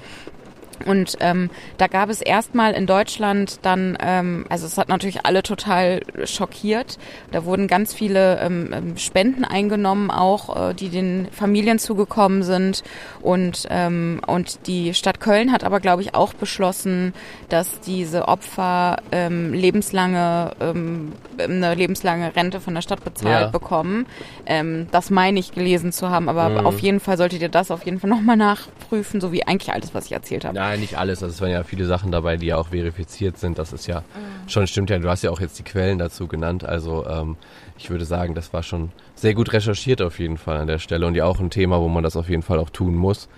Und 0.87 1.17
ähm, 1.21 1.51
da 1.77 1.87
gab 1.87 2.09
es 2.11 2.21
erstmal 2.21 2.73
in 2.73 2.87
Deutschland 2.87 3.59
dann, 3.63 3.97
ähm, 4.01 4.47
also 4.49 4.67
es 4.67 4.79
hat 4.79 4.89
natürlich 4.89 5.25
alle 5.27 5.43
total 5.43 6.01
schockiert. 6.25 6.99
Da 7.33 7.45
wurden 7.45 7.67
ganz 7.69 7.95
viele 7.95 8.39
ähm, 8.41 8.71
ähm, 8.73 8.97
Spenden 8.97 9.45
eingenommen, 9.45 10.11
auch 10.11 10.71
äh, 10.71 10.75
die 10.75 10.89
den 10.89 11.29
Familien 11.33 11.79
zugekommen 11.79 12.43
sind. 12.43 12.83
Und 13.21 13.67
ähm, 13.71 14.21
und 14.27 14.67
die 14.67 14.95
Stadt 14.95 15.21
Köln 15.21 15.53
hat 15.53 15.65
aber, 15.65 15.81
glaube 15.81 16.03
ich, 16.03 16.15
auch 16.15 16.35
beschlossen, 16.35 17.13
dass 17.49 17.81
diese 17.81 18.29
Opfer 18.29 18.97
ähm, 19.13 19.53
lebenslange 19.53 20.53
ähm, 20.61 21.13
eine 21.39 21.75
lebenslange 21.75 22.35
Rente 22.37 22.61
von 22.61 22.75
der 22.75 22.83
Stadt 22.83 23.05
bezahlt 23.05 23.29
Ja. 23.29 23.47
bekommen. 23.47 24.07
Ähm, 24.47 24.89
das 24.91 25.11
meine 25.11 25.39
ich 25.41 25.53
gelesen 25.53 25.93
zu 25.93 26.11
haben, 26.11 26.29
aber 26.29 26.49
Mhm. 26.49 26.67
auf 26.67 26.81
jeden 26.81 27.01
Fall 27.01 27.17
solltet 27.17 27.43
ihr 27.43 27.49
das 27.49 27.71
auf 27.71 27.85
jeden 27.85 28.01
Fall 28.01 28.11
nochmal 28.11 28.37
nachprüfen, 28.37 29.21
so 29.21 29.33
wie 29.33 29.47
eigentlich 29.47 29.73
alles, 29.73 29.95
was 29.95 30.07
ich 30.07 30.13
erzählt 30.13 30.45
habe. 30.45 30.57
Nein, 30.69 30.81
nicht 30.81 30.99
alles. 30.99 31.23
Also 31.23 31.35
es 31.35 31.41
waren 31.41 31.51
ja 31.51 31.63
viele 31.63 31.85
Sachen 31.87 32.11
dabei, 32.13 32.37
die 32.37 32.47
ja 32.47 32.57
auch 32.57 32.69
verifiziert 32.69 33.39
sind. 33.39 33.59
Das 33.59 33.73
ist 33.73 33.87
ja 33.87 34.03
schon 34.47 34.67
stimmt 34.67 34.91
ja. 34.91 34.99
Du 34.99 35.09
hast 35.09 35.23
ja 35.23 35.31
auch 35.31 35.41
jetzt 35.41 35.59
die 35.59 35.63
Quellen 35.65 35.99
dazu 35.99 36.27
genannt. 36.27 36.65
Also 36.65 37.07
ähm, 37.07 37.37
ich 37.77 37.91
würde 37.91 38.05
sagen, 38.05 38.35
das 38.35 38.53
war 38.53 38.63
schon 38.63 38.91
sehr 39.15 39.35
gut 39.35 39.53
recherchiert 39.53 40.03
auf 40.03 40.19
jeden 40.19 40.37
Fall 40.39 40.59
an 40.59 40.67
der 40.67 40.79
Stelle 40.79 41.07
und 41.07 41.15
ja 41.15 41.25
auch 41.25 41.41
ein 41.41 41.51
Thema, 41.51 41.81
wo 41.81 41.89
man 41.89 42.03
das 42.05 42.17
auf 42.17 42.29
jeden 42.29 42.43
Fall 42.43 42.59
auch 42.59 42.71
tun 42.71 42.95
muss. 42.95 43.29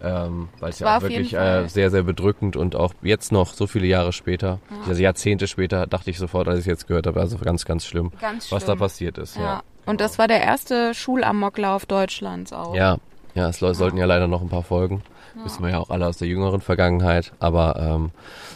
Ähm, 0.00 0.48
weil 0.60 0.70
es 0.70 0.78
ja 0.78 0.96
auch 0.96 1.02
wirklich 1.02 1.34
äh, 1.34 1.66
sehr, 1.66 1.90
sehr 1.90 2.04
bedrückend 2.04 2.54
und 2.56 2.76
auch 2.76 2.94
jetzt 3.02 3.32
noch 3.32 3.52
so 3.52 3.66
viele 3.66 3.86
Jahre 3.88 4.12
später, 4.12 4.60
also 4.86 5.02
Jahrzehnte 5.02 5.48
später, 5.48 5.88
dachte 5.88 6.10
ich 6.10 6.18
sofort, 6.18 6.46
als 6.46 6.58
ich 6.60 6.62
es 6.62 6.66
jetzt 6.66 6.86
gehört 6.86 7.08
habe, 7.08 7.18
also 7.18 7.36
ganz, 7.38 7.64
ganz 7.64 7.84
schlimm, 7.84 8.12
Ganz 8.20 8.52
was 8.52 8.62
da 8.64 8.72
schlimm. 8.72 8.78
passiert 8.78 9.18
ist. 9.18 9.34
Ja. 9.36 9.42
Ja, 9.42 9.62
Und 9.86 10.00
das 10.00 10.16
war 10.18 10.28
der 10.28 10.40
erste 10.40 10.94
Schulamoklauf 10.94 11.84
Deutschlands 11.86 12.52
auch. 12.52 12.76
Ja, 12.76 12.98
ja, 13.34 13.48
es 13.48 13.58
sollten 13.58 13.96
ja 13.96 14.04
leider 14.06 14.28
noch 14.28 14.40
ein 14.40 14.48
paar 14.48 14.62
folgen. 14.62 15.02
Wissen 15.44 15.62
wir 15.62 15.70
ja 15.70 15.78
auch 15.78 15.90
alle 15.90 16.06
aus 16.06 16.16
der 16.18 16.28
jüngeren 16.28 16.60
Vergangenheit. 16.60 17.32
Aber 17.38 17.76
ähm, 17.80 18.10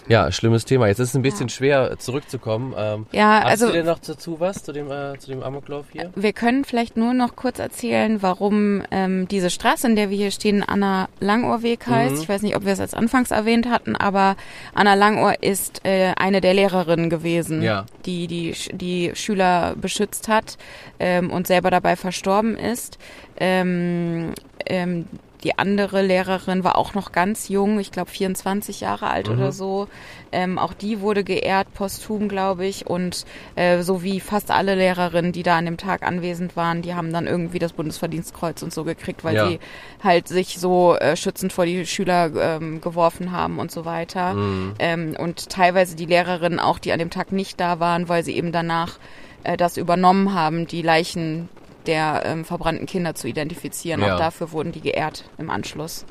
ja, 0.09 0.31
schlimmes 0.33 0.65
Thema. 0.65 0.89
Jetzt 0.89 0.99
ist 0.99 1.11
es 1.11 1.15
ein 1.15 1.23
bisschen 1.23 1.49
schwer 1.49 1.97
zurückzukommen. 1.99 2.75
Ähm, 2.77 3.07
Ja, 3.13 3.41
hast 3.43 3.51
also- 3.51 3.67
du 3.69 3.73
denn 3.73 3.87
noch 3.87 3.99
dazu 4.01 4.41
was, 4.41 4.63
zu 4.65 4.73
dem, 4.73 4.91
äh, 4.91 5.19
zu 5.19 5.29
dem 5.31 5.43
Amoklauf 5.43 5.87
hier? 5.93 6.11
Wir 6.15 6.33
können 6.33 6.65
vielleicht 6.65 6.97
nur 6.97 7.15
noch 7.15 7.37
kurz 7.37 7.59
erzählen, 7.59 8.21
warum 8.23 8.83
ähm, 8.91 9.29
diese 9.29 9.51
Straße, 9.51 9.87
in 9.87 9.97
der 9.97 10.11
wir 10.11 10.17
hier 10.17 10.31
stehen, 10.33 10.63
Anna 10.63 11.09
Langohrweg 11.21 11.87
heißt. 11.87 12.17
Mhm. 12.17 12.21
Ich 12.23 12.29
weiß 12.29 12.43
nicht, 12.43 12.57
ob 12.57 12.65
wir 12.65 12.73
es 12.73 12.81
als 12.81 12.95
anfangs 12.95 13.31
erwähnt 13.31 13.71
hatten, 13.71 13.95
aber 13.97 14.37
Anna 14.75 14.95
Langohr 14.95 15.43
ist 15.43 15.85
äh, 15.85 16.13
eine 16.17 16.41
der 16.41 16.55
Lehrerinnen 16.55 17.11
gewesen, 17.11 17.63
Ja. 17.63 17.87
die, 18.07 18.27
die 18.27 18.55
die 18.73 19.13
Schüler 19.15 19.75
beschützt 19.77 20.29
hat 20.29 20.59
ähm, 20.99 21.31
und 21.31 21.47
selber 21.47 21.71
dabei 21.71 21.97
verstorben 21.97 22.57
ist. 22.57 22.99
Ähm, 23.39 24.33
ähm, 24.67 25.07
die 25.45 25.59
andere 25.59 26.03
Lehrerin 26.03 26.63
war 26.65 26.77
auch 26.77 26.95
noch 26.95 27.13
ganz 27.13 27.49
jung, 27.49 27.81
ich 27.81 27.91
glaube 27.91 28.11
24 28.11 28.81
Jahre 28.81 29.09
alt 29.11 29.29
Mhm. 29.29 29.35
oder 29.35 29.53
so. 29.53 29.89
Ähm, 30.31 30.59
auch 30.59 30.73
die 30.73 31.01
wurde 31.01 31.25
geehrt, 31.25 31.73
posthum, 31.75 32.29
glaube 32.29 32.65
ich. 32.67 32.87
Und 32.87 33.25
äh, 33.57 33.83
so 33.83 34.03
wie 34.03 34.21
fast 34.21 34.51
alle 34.51 34.75
Lehrerinnen, 34.75 35.33
die 35.33 35.43
da 35.43 35.59
an 35.59 35.65
dem 35.67 35.77
Tag 35.77 36.03
anwesend 36.03 36.57
waren, 36.57 36.81
die 36.83 36.95
haben 36.95 37.13
dann 37.13 37.27
irgendwie 37.27 37.59
das 37.59 37.73
Bundesverdienstkreuz 37.73 38.63
und 38.63 38.73
so 38.73 38.85
gekriegt, 38.85 39.25
weil 39.25 39.35
Ja. 39.37 39.49
sie 39.49 39.59
halt 40.03 40.29
sich 40.29 40.59
so 40.59 40.95
äh, 40.97 41.17
schützend 41.17 41.53
vor 41.53 41.67
die 41.67 41.85
Schüler 41.87 42.31
ähm, 42.35 42.81
geworfen 42.81 43.33
haben 43.33 43.59
und 43.59 43.71
so 43.71 43.85
weiter. 43.85 44.35
Mhm. 44.35 44.75
Ähm, 44.79 45.17
und 45.19 45.51
teilweise 45.51 45.97
die 45.97 46.07
Lehrerinnen 46.07 46.61
auch, 46.61 46.79
die 46.79 46.93
an 46.93 46.99
dem 46.99 47.11
Tag 47.11 47.33
nicht 47.33 47.61
da 47.61 47.81
waren, 47.81 48.09
weil 48.09 48.25
sie 48.25 48.37
eben 48.37 48.53
danach 48.53 48.99
äh, 49.45 49.57
das 49.57 49.77
übernommen 49.77 50.35
haben, 50.35 50.67
die 50.67 50.83
Leichen 50.83 51.49
der 51.87 52.23
ähm, 52.25 52.45
verbrannten 52.45 52.87
Kinder 52.87 53.15
zu 53.15 53.29
identifizieren. 53.29 54.01
Ja. 54.01 54.15
Auch 54.15 54.19
dafür 54.19 54.53
wurden 54.53 54.73
die 54.73 54.81
geehrt 54.81 55.25
im 55.39 55.51
Anschluss. 55.51 56.05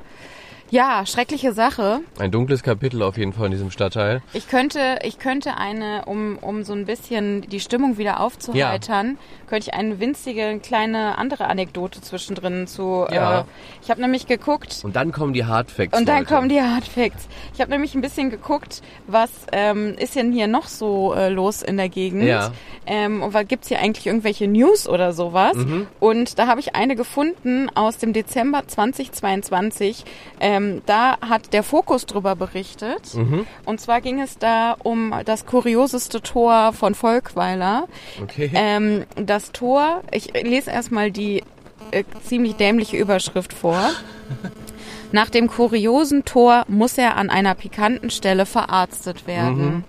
Ja, 0.71 1.05
schreckliche 1.05 1.51
Sache. 1.51 1.99
Ein 2.17 2.31
dunkles 2.31 2.63
Kapitel 2.63 3.03
auf 3.03 3.17
jeden 3.17 3.33
Fall 3.33 3.47
in 3.47 3.51
diesem 3.51 3.71
Stadtteil. 3.71 4.21
Ich 4.31 4.47
könnte, 4.47 4.99
ich 5.03 5.19
könnte 5.19 5.57
eine, 5.57 6.05
um, 6.05 6.37
um 6.37 6.63
so 6.63 6.71
ein 6.71 6.85
bisschen 6.85 7.41
die 7.41 7.59
Stimmung 7.59 7.97
wieder 7.97 8.21
aufzuheitern, 8.21 9.17
könnte 9.47 9.67
ich 9.67 9.73
eine 9.73 9.99
winzige 9.99 10.61
kleine 10.63 11.17
andere 11.17 11.47
Anekdote 11.47 11.99
zwischendrin 11.99 12.67
zu. 12.67 13.05
Ja. 13.11 13.41
Äh, 13.41 13.43
ich 13.83 13.91
habe 13.91 13.99
nämlich 13.99 14.27
geguckt. 14.27 14.79
Und 14.85 14.95
dann 14.95 15.11
kommen 15.11 15.33
die 15.33 15.43
Hard 15.43 15.69
Facts. 15.69 15.97
Und 15.99 16.07
dann 16.07 16.19
Leute. 16.19 16.33
kommen 16.33 16.47
die 16.47 16.61
Hard 16.61 16.87
Facts. 16.87 17.27
Ich 17.53 17.59
habe 17.59 17.69
nämlich 17.69 17.93
ein 17.93 18.01
bisschen 18.01 18.29
geguckt, 18.29 18.81
was 19.07 19.29
ähm, 19.51 19.95
ist 19.97 20.15
denn 20.15 20.31
hier 20.31 20.47
noch 20.47 20.67
so 20.67 21.13
äh, 21.13 21.27
los 21.27 21.63
in 21.63 21.75
der 21.75 21.89
Gegend? 21.89 22.23
Ja. 22.23 22.53
Ähm, 22.85 23.21
und 23.21 23.33
was 23.33 23.45
gibt's 23.45 23.67
hier 23.67 23.79
eigentlich 23.79 24.07
irgendwelche 24.07 24.47
News 24.47 24.87
oder 24.87 25.11
sowas? 25.11 25.57
Mhm. 25.57 25.87
Und 25.99 26.39
da 26.39 26.47
habe 26.47 26.61
ich 26.61 26.75
eine 26.75 26.95
gefunden 26.95 27.69
aus 27.75 27.97
dem 27.97 28.13
Dezember 28.13 28.65
2022. 28.65 30.05
Ähm, 30.39 30.60
da 30.85 31.17
hat 31.21 31.53
der 31.53 31.63
Fokus 31.63 32.05
drüber 32.05 32.35
berichtet. 32.35 33.13
Mhm. 33.15 33.45
Und 33.65 33.79
zwar 33.81 34.01
ging 34.01 34.21
es 34.21 34.37
da 34.37 34.75
um 34.83 35.13
das 35.25 35.45
kurioseste 35.45 36.21
Tor 36.21 36.73
von 36.73 36.95
Volkweiler. 36.95 37.87
Okay. 38.21 38.51
Ähm, 38.53 39.05
das 39.15 39.51
Tor, 39.51 40.01
ich 40.11 40.33
lese 40.33 40.71
erstmal 40.71 41.11
die 41.11 41.43
äh, 41.91 42.03
ziemlich 42.23 42.55
dämliche 42.55 42.97
Überschrift 42.97 43.53
vor. 43.53 43.79
Nach 45.11 45.29
dem 45.29 45.49
kuriosen 45.49 46.23
Tor 46.23 46.63
muss 46.67 46.97
er 46.97 47.17
an 47.17 47.29
einer 47.29 47.53
pikanten 47.53 48.09
Stelle 48.09 48.45
verarztet 48.45 49.27
werden. 49.27 49.83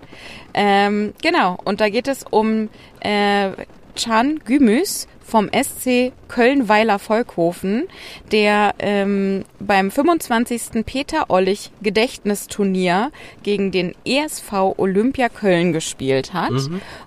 Ähm, 0.53 1.13
genau, 1.21 1.57
und 1.63 1.79
da 1.79 1.89
geht 1.89 2.07
es 2.09 2.25
um 2.29 2.69
äh, 2.99 3.51
Can 3.95 4.39
Gümüs 4.39 5.07
vom 5.33 5.49
SC 5.49 6.11
Köln-Weiler 6.27 6.99
Volkhofen, 6.99 7.87
der 8.31 8.75
ähm, 8.77 9.45
beim 9.59 9.89
25. 9.89 10.85
Peter 10.85 11.31
Ollich 11.31 11.71
Gedächtnisturnier 11.81 13.11
gegen 13.41 13.71
den 13.71 13.95
ESV 14.05 14.77
Olympia 14.77 15.29
Köln 15.29 15.73
gespielt 15.73 16.35
hat. 16.35 16.51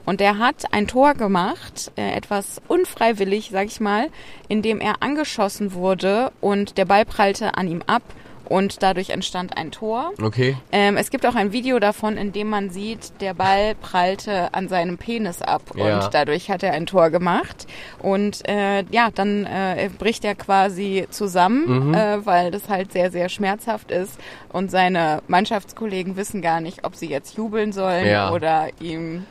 Und 0.04 0.18
der 0.18 0.38
hat 0.38 0.64
ein 0.72 0.88
Tor 0.88 1.14
gemacht, 1.14 1.92
äh, 1.94 2.16
etwas 2.16 2.60
unfreiwillig, 2.66 3.50
sag 3.52 3.68
ich 3.68 3.78
mal, 3.78 4.08
indem 4.48 4.80
er 4.80 5.04
angeschossen 5.04 5.72
wurde 5.72 6.32
und 6.40 6.78
der 6.78 6.84
Ball 6.84 7.04
prallte 7.04 7.56
an 7.56 7.68
ihm 7.68 7.82
ab 7.86 8.02
und 8.48 8.82
dadurch 8.82 9.11
entstand 9.11 9.56
ein 9.56 9.70
Tor. 9.70 10.12
Okay. 10.22 10.56
Ähm, 10.72 10.96
es 10.96 11.11
gibt 11.11 11.26
auch 11.26 11.35
ein 11.35 11.52
Video 11.52 11.78
davon, 11.78 12.16
in 12.16 12.32
dem 12.32 12.48
man 12.48 12.70
sieht, 12.70 13.20
der 13.20 13.35
Ball 13.35 13.74
prallte 13.74 14.54
an 14.54 14.68
seinem 14.68 14.98
Penis 14.98 15.42
ab 15.42 15.62
Ja. 15.74 15.96
und 16.04 16.14
dadurch 16.14 16.50
hat 16.50 16.62
er 16.62 16.72
ein 16.72 16.87
Tor 16.87 17.11
gemacht. 17.11 17.66
Und 18.00 18.48
äh, 18.48 18.85
ja, 18.90 19.11
dann 19.14 19.44
äh, 19.46 19.90
bricht 19.98 20.24
er 20.24 20.35
quasi 20.35 21.06
zusammen, 21.11 21.88
Mhm. 21.88 21.94
äh, 21.94 22.24
weil 22.26 22.50
das 22.50 22.68
halt 22.68 22.92
sehr, 22.92 23.11
sehr 23.11 23.28
schmerzhaft 23.28 23.90
ist. 23.90 24.18
Und 24.52 24.70
seine 24.70 25.22
Mannschaftskollegen 25.28 26.16
wissen 26.16 26.42
gar 26.42 26.61
nicht, 26.61 26.85
ob 26.85 26.94
sie 26.94 27.06
jetzt 27.09 27.37
jubeln 27.37 27.72
sollen 27.72 28.06
Ja. 28.06 28.30
oder 28.32 28.68
ihm 28.80 29.24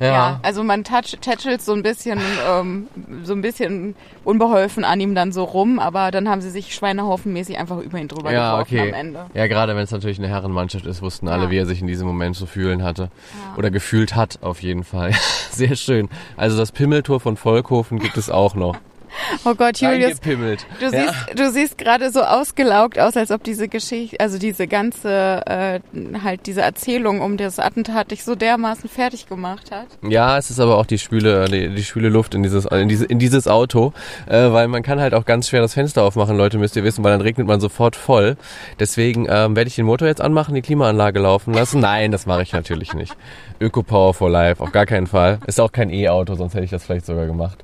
Ja. 0.00 0.06
ja, 0.06 0.40
also 0.42 0.64
man 0.64 0.82
tätschelt 0.82 1.60
so 1.60 1.74
ein 1.74 1.82
bisschen, 1.82 2.18
ähm, 2.48 2.88
so 3.22 3.34
ein 3.34 3.42
bisschen 3.42 3.94
unbeholfen 4.24 4.82
an 4.82 4.98
ihm 4.98 5.14
dann 5.14 5.30
so 5.30 5.44
rum, 5.44 5.78
aber 5.78 6.10
dann 6.10 6.28
haben 6.28 6.40
sie 6.40 6.48
sich 6.50 6.74
schweinehaufenmäßig 6.74 7.58
einfach 7.58 7.78
über 7.78 7.98
ihn 7.98 8.08
drüber 8.08 8.32
Ja, 8.32 8.52
geworfen 8.52 8.78
okay. 8.78 8.88
am 8.88 8.94
Ende. 8.94 9.26
Ja, 9.34 9.46
gerade 9.46 9.76
wenn 9.76 9.82
es 9.82 9.90
natürlich 9.90 10.18
eine 10.18 10.28
Herrenmannschaft 10.28 10.86
ist, 10.86 11.02
wussten 11.02 11.28
alle, 11.28 11.44
Ja. 11.44 11.50
wie 11.50 11.58
er 11.58 11.66
sich 11.66 11.82
in 11.82 11.86
diesem 11.86 12.06
Moment 12.06 12.34
zu 12.34 12.46
fühlen 12.46 12.82
hatte. 12.82 13.10
Oder 13.58 13.70
gefühlt 13.70 14.16
hat, 14.16 14.38
auf 14.42 14.62
jeden 14.62 14.84
Fall. 14.84 15.12
Sehr 15.50 15.76
schön. 15.76 16.08
Also 16.36 16.56
das 16.56 16.72
Pimmeltor 16.72 17.20
von 17.20 17.36
Volkhofen 17.36 17.98
gibt 17.98 18.16
es 18.16 18.30
auch 18.30 18.54
noch. 18.54 18.76
Oh 19.44 19.54
Gott, 19.54 19.78
Julius, 19.78 20.20
du 20.20 20.90
siehst, 20.90 21.14
du 21.34 21.50
siehst 21.50 21.78
gerade 21.78 22.10
so 22.10 22.20
ausgelaugt 22.20 22.98
aus, 22.98 23.16
als 23.16 23.30
ob 23.30 23.42
diese 23.42 23.68
Geschichte, 23.68 24.18
also 24.20 24.38
diese 24.38 24.66
ganze, 24.66 25.42
äh, 25.46 25.80
halt 26.22 26.46
diese 26.46 26.62
Erzählung 26.62 27.20
um 27.20 27.36
das 27.36 27.58
Attentat 27.58 28.10
dich 28.10 28.24
so 28.24 28.34
dermaßen 28.34 28.88
fertig 28.88 29.28
gemacht 29.28 29.70
hat. 29.70 29.86
Ja, 30.02 30.36
es 30.38 30.50
ist 30.50 30.60
aber 30.60 30.78
auch 30.78 30.86
die 30.86 30.98
schwüle, 30.98 31.46
die, 31.46 31.74
die 31.74 31.84
schwüle 31.84 32.08
Luft 32.08 32.34
in 32.34 32.42
dieses, 32.42 32.64
in, 32.66 32.88
diese, 32.88 33.04
in 33.06 33.18
dieses 33.18 33.48
Auto, 33.48 33.92
äh, 34.26 34.52
weil 34.52 34.68
man 34.68 34.82
kann 34.82 35.00
halt 35.00 35.14
auch 35.14 35.24
ganz 35.24 35.48
schwer 35.48 35.60
das 35.62 35.74
Fenster 35.74 36.02
aufmachen, 36.02 36.36
Leute, 36.36 36.58
müsst 36.58 36.76
ihr 36.76 36.84
wissen, 36.84 37.02
weil 37.04 37.12
dann 37.12 37.20
regnet 37.20 37.46
man 37.46 37.60
sofort 37.60 37.96
voll. 37.96 38.36
Deswegen 38.78 39.26
ähm, 39.28 39.56
werde 39.56 39.68
ich 39.68 39.76
den 39.76 39.86
Motor 39.86 40.08
jetzt 40.08 40.20
anmachen, 40.20 40.54
die 40.54 40.62
Klimaanlage 40.62 41.20
laufen 41.20 41.54
lassen. 41.54 41.80
Nein, 41.80 42.12
das 42.12 42.26
mache 42.26 42.42
ich 42.42 42.52
natürlich 42.52 42.94
nicht. 42.94 43.16
Öko 43.60 43.82
Power 43.82 44.14
for 44.14 44.30
Life, 44.30 44.62
auf 44.62 44.72
gar 44.72 44.86
keinen 44.86 45.06
Fall. 45.06 45.38
Ist 45.46 45.60
auch 45.60 45.72
kein 45.72 45.90
E-Auto, 45.90 46.34
sonst 46.34 46.54
hätte 46.54 46.64
ich 46.64 46.70
das 46.70 46.84
vielleicht 46.84 47.06
sogar 47.06 47.26
gemacht. 47.26 47.62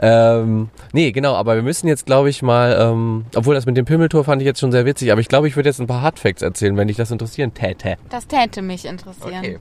Ähm, 0.00 0.68
Nee, 0.92 1.10
genau, 1.12 1.34
aber 1.34 1.54
wir 1.56 1.62
müssen 1.62 1.88
jetzt, 1.88 2.06
glaube 2.06 2.28
ich, 2.28 2.42
mal, 2.42 2.76
ähm, 2.78 3.24
obwohl 3.34 3.54
das 3.54 3.66
mit 3.66 3.76
dem 3.76 3.84
Pimmeltor 3.84 4.24
fand 4.24 4.42
ich 4.42 4.46
jetzt 4.46 4.60
schon 4.60 4.70
sehr 4.72 4.84
witzig, 4.84 5.10
aber 5.10 5.20
ich 5.20 5.28
glaube, 5.28 5.48
ich 5.48 5.56
würde 5.56 5.68
jetzt 5.68 5.80
ein 5.80 5.86
paar 5.86 6.02
Hardfacts 6.02 6.42
erzählen, 6.42 6.76
wenn 6.76 6.88
dich 6.88 6.96
das 6.96 7.10
interessieren 7.10 7.54
täte. 7.54 7.96
Das 8.10 8.26
täte 8.26 8.62
mich 8.62 8.84
interessieren. 8.84 9.38
Okay. 9.38 9.58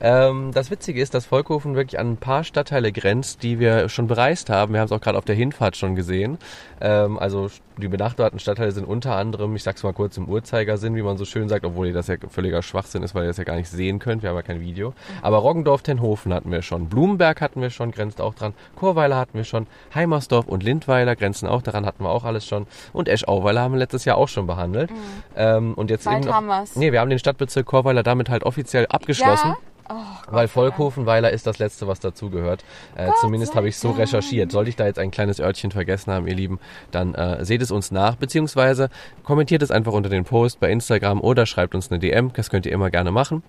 Ähm, 0.00 0.52
das 0.52 0.70
Witzige 0.70 1.00
ist, 1.00 1.14
dass 1.14 1.26
Volkhofen 1.26 1.74
wirklich 1.74 1.98
an 1.98 2.12
ein 2.12 2.16
paar 2.16 2.44
Stadtteile 2.44 2.92
grenzt, 2.92 3.42
die 3.42 3.58
wir 3.58 3.88
schon 3.88 4.06
bereist 4.06 4.50
haben. 4.50 4.72
Wir 4.72 4.80
haben 4.80 4.86
es 4.86 4.92
auch 4.92 5.00
gerade 5.00 5.18
auf 5.18 5.24
der 5.24 5.34
Hinfahrt 5.34 5.76
schon 5.76 5.94
gesehen. 5.94 6.38
Ähm, 6.80 7.18
also 7.18 7.48
die 7.76 7.88
benachbarten 7.88 8.38
Stadtteile 8.38 8.72
sind 8.72 8.86
unter 8.86 9.16
anderem, 9.16 9.54
ich 9.56 9.62
sag's 9.62 9.82
mal 9.82 9.92
kurz 9.92 10.16
im 10.16 10.28
Uhrzeigersinn, 10.28 10.96
wie 10.96 11.02
man 11.02 11.16
so 11.16 11.24
schön 11.24 11.48
sagt, 11.48 11.64
obwohl 11.64 11.92
das 11.92 12.08
ja 12.08 12.16
völliger 12.28 12.62
Schwachsinn 12.62 13.02
ist, 13.02 13.14
weil 13.14 13.24
ihr 13.24 13.28
das 13.28 13.36
ja 13.36 13.44
gar 13.44 13.56
nicht 13.56 13.70
sehen 13.70 13.98
könnt. 13.98 14.22
Wir 14.22 14.30
haben 14.30 14.36
ja 14.36 14.42
kein 14.42 14.60
Video. 14.60 14.94
Aber 15.22 15.38
Roggendorf, 15.38 15.82
Tenhofen 15.82 16.32
hatten 16.34 16.50
wir 16.50 16.62
schon. 16.62 16.88
Blumenberg 16.88 17.40
hatten 17.40 17.60
wir 17.60 17.70
schon, 17.70 17.90
grenzt 17.90 18.20
auch 18.20 18.34
dran. 18.34 18.54
Chorweiler 18.76 19.16
hatten 19.16 19.34
wir 19.34 19.44
schon. 19.44 19.66
Heimersdorf 19.94 20.46
und 20.46 20.62
Lindweiler 20.62 21.16
grenzen 21.16 21.48
auch 21.48 21.62
daran, 21.62 21.86
hatten 21.86 22.04
wir 22.04 22.10
auch 22.10 22.24
alles 22.24 22.46
schon. 22.46 22.66
Und 22.92 23.08
Eschauweiler 23.08 23.62
haben 23.62 23.74
wir 23.74 23.78
letztes 23.78 24.04
Jahr 24.04 24.16
auch 24.16 24.28
schon 24.28 24.46
behandelt. 24.46 24.90
Ähm, 25.36 25.74
und 25.74 25.90
jetzt 25.90 26.04
Bald 26.04 26.18
eben 26.18 26.26
noch, 26.26 26.34
haben 26.34 26.46
wir's. 26.46 26.76
Nee, 26.76 26.92
wir 26.92 27.00
haben 27.00 27.10
den 27.10 27.18
Stadtbezirk 27.18 27.66
Chorweiler 27.66 28.02
damit 28.02 28.28
halt 28.28 28.44
offiziell 28.44 28.86
abgeschlossen. 28.86 29.50
Ja? 29.50 29.56
Oh, 29.88 29.94
Gott 30.26 30.34
Weil. 30.34 30.48
Volkhofenweiler 30.48 31.30
ist 31.30 31.46
das 31.46 31.58
Letzte, 31.58 31.86
was 31.86 32.00
dazugehört. 32.00 32.64
Äh, 32.96 33.10
zumindest 33.20 33.54
habe 33.54 33.68
ich 33.68 33.78
so 33.78 33.90
recherchiert. 33.90 34.52
Sollte 34.52 34.70
ich 34.70 34.76
da 34.76 34.86
jetzt 34.86 34.98
ein 34.98 35.10
kleines 35.10 35.40
Örtchen 35.40 35.70
vergessen 35.70 36.12
haben, 36.12 36.26
ihr 36.26 36.34
Lieben, 36.34 36.58
dann 36.90 37.14
äh, 37.14 37.44
seht 37.44 37.62
es 37.62 37.70
uns 37.70 37.90
nach, 37.90 38.16
beziehungsweise 38.16 38.90
kommentiert 39.22 39.62
es 39.62 39.70
einfach 39.70 39.92
unter 39.92 40.08
den 40.08 40.24
Post 40.24 40.60
bei 40.60 40.70
Instagram 40.70 41.20
oder 41.20 41.46
schreibt 41.46 41.74
uns 41.74 41.90
eine 41.90 41.98
DM. 41.98 42.32
Das 42.34 42.50
könnt 42.50 42.66
ihr 42.66 42.72
immer 42.72 42.90
gerne 42.90 43.10
machen. 43.10 43.42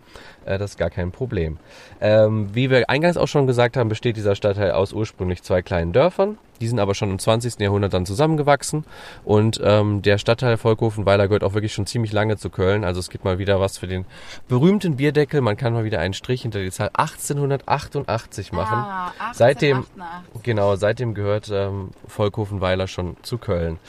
Äh, 0.46 0.58
das 0.58 0.72
ist 0.72 0.78
gar 0.78 0.90
kein 0.90 1.12
Problem. 1.12 1.58
Ähm, 2.02 2.54
wie 2.54 2.70
wir 2.70 2.90
eingangs 2.90 3.18
auch 3.18 3.28
schon 3.28 3.48
gesagt 3.48 3.78
haben, 3.78 3.90
besteht 3.90 4.16
dieser 4.16 4.36
Stadtteil 4.36 4.72
aus 4.72 4.94
ursprünglich 4.94 5.44
zwei 5.44 5.62
kleinen 5.62 5.94
Dörfern. 5.94 6.38
Die 6.62 6.68
sind 6.68 6.80
aber 6.80 6.96
schon 6.96 7.12
im 7.12 7.20
20. 7.20 7.60
Jahrhundert 7.60 7.94
dann 7.94 8.06
zusammengewachsen. 8.06 8.86
Und 9.24 9.60
ähm, 9.64 10.02
der 10.02 10.18
Stadtteil 10.18 10.58
Volkhofenweiler 10.58 11.28
gehört 11.28 11.44
auch 11.44 11.54
wirklich 11.54 11.74
schon 11.74 11.86
ziemlich 11.86 12.12
lange 12.12 12.38
zu 12.38 12.50
Köln. 12.50 12.84
Also 12.84 13.00
es 13.00 13.10
gibt 13.10 13.26
mal 13.26 13.40
wieder 13.40 13.60
was 13.60 13.78
für 13.78 13.88
den 13.88 14.06
berühmten 14.48 14.98
Bierdeckel. 14.98 15.42
Man 15.42 15.58
kann 15.58 15.74
mal 15.74 15.84
wieder 15.84 16.00
einen 16.00 16.14
Strich 16.14 16.42
hinter 16.42 16.60
die 16.60 16.72
Zahl 16.72 16.90
1888 16.94 18.52
machen. 18.52 18.78
Ah, 18.78 19.12
Seitdem, 19.34 19.78
1888. 19.78 20.44
genau, 20.44 20.76
seitdem 20.76 21.14
gehört 21.14 21.50
ähm, 21.52 21.90
Volkhofenweiler 22.08 22.88
schon 22.88 23.18
zu 23.22 23.38
Köln. 23.38 23.80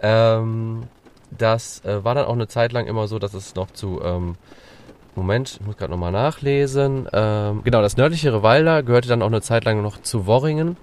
Ähm, 0.00 0.84
das 1.30 1.84
äh, 1.84 2.04
war 2.04 2.14
dann 2.14 2.26
auch 2.26 2.32
eine 2.34 2.48
Zeit 2.48 2.72
lang 2.72 2.86
immer 2.86 3.08
so, 3.08 3.18
dass 3.18 3.34
es 3.34 3.54
noch 3.54 3.70
zu 3.70 4.00
ähm, 4.02 4.36
Moment, 5.14 5.58
ich 5.60 5.66
muss 5.66 5.76
gerade 5.76 5.92
nochmal 5.92 6.12
nachlesen. 6.12 7.06
Ähm, 7.12 7.62
genau, 7.64 7.82
das 7.82 7.96
nördlichere 7.96 8.42
Walder 8.42 8.82
gehörte 8.82 9.08
dann 9.08 9.22
auch 9.22 9.26
eine 9.26 9.42
Zeit 9.42 9.64
lang 9.64 9.82
noch 9.82 10.00
zu 10.00 10.26
Worringen. 10.26 10.76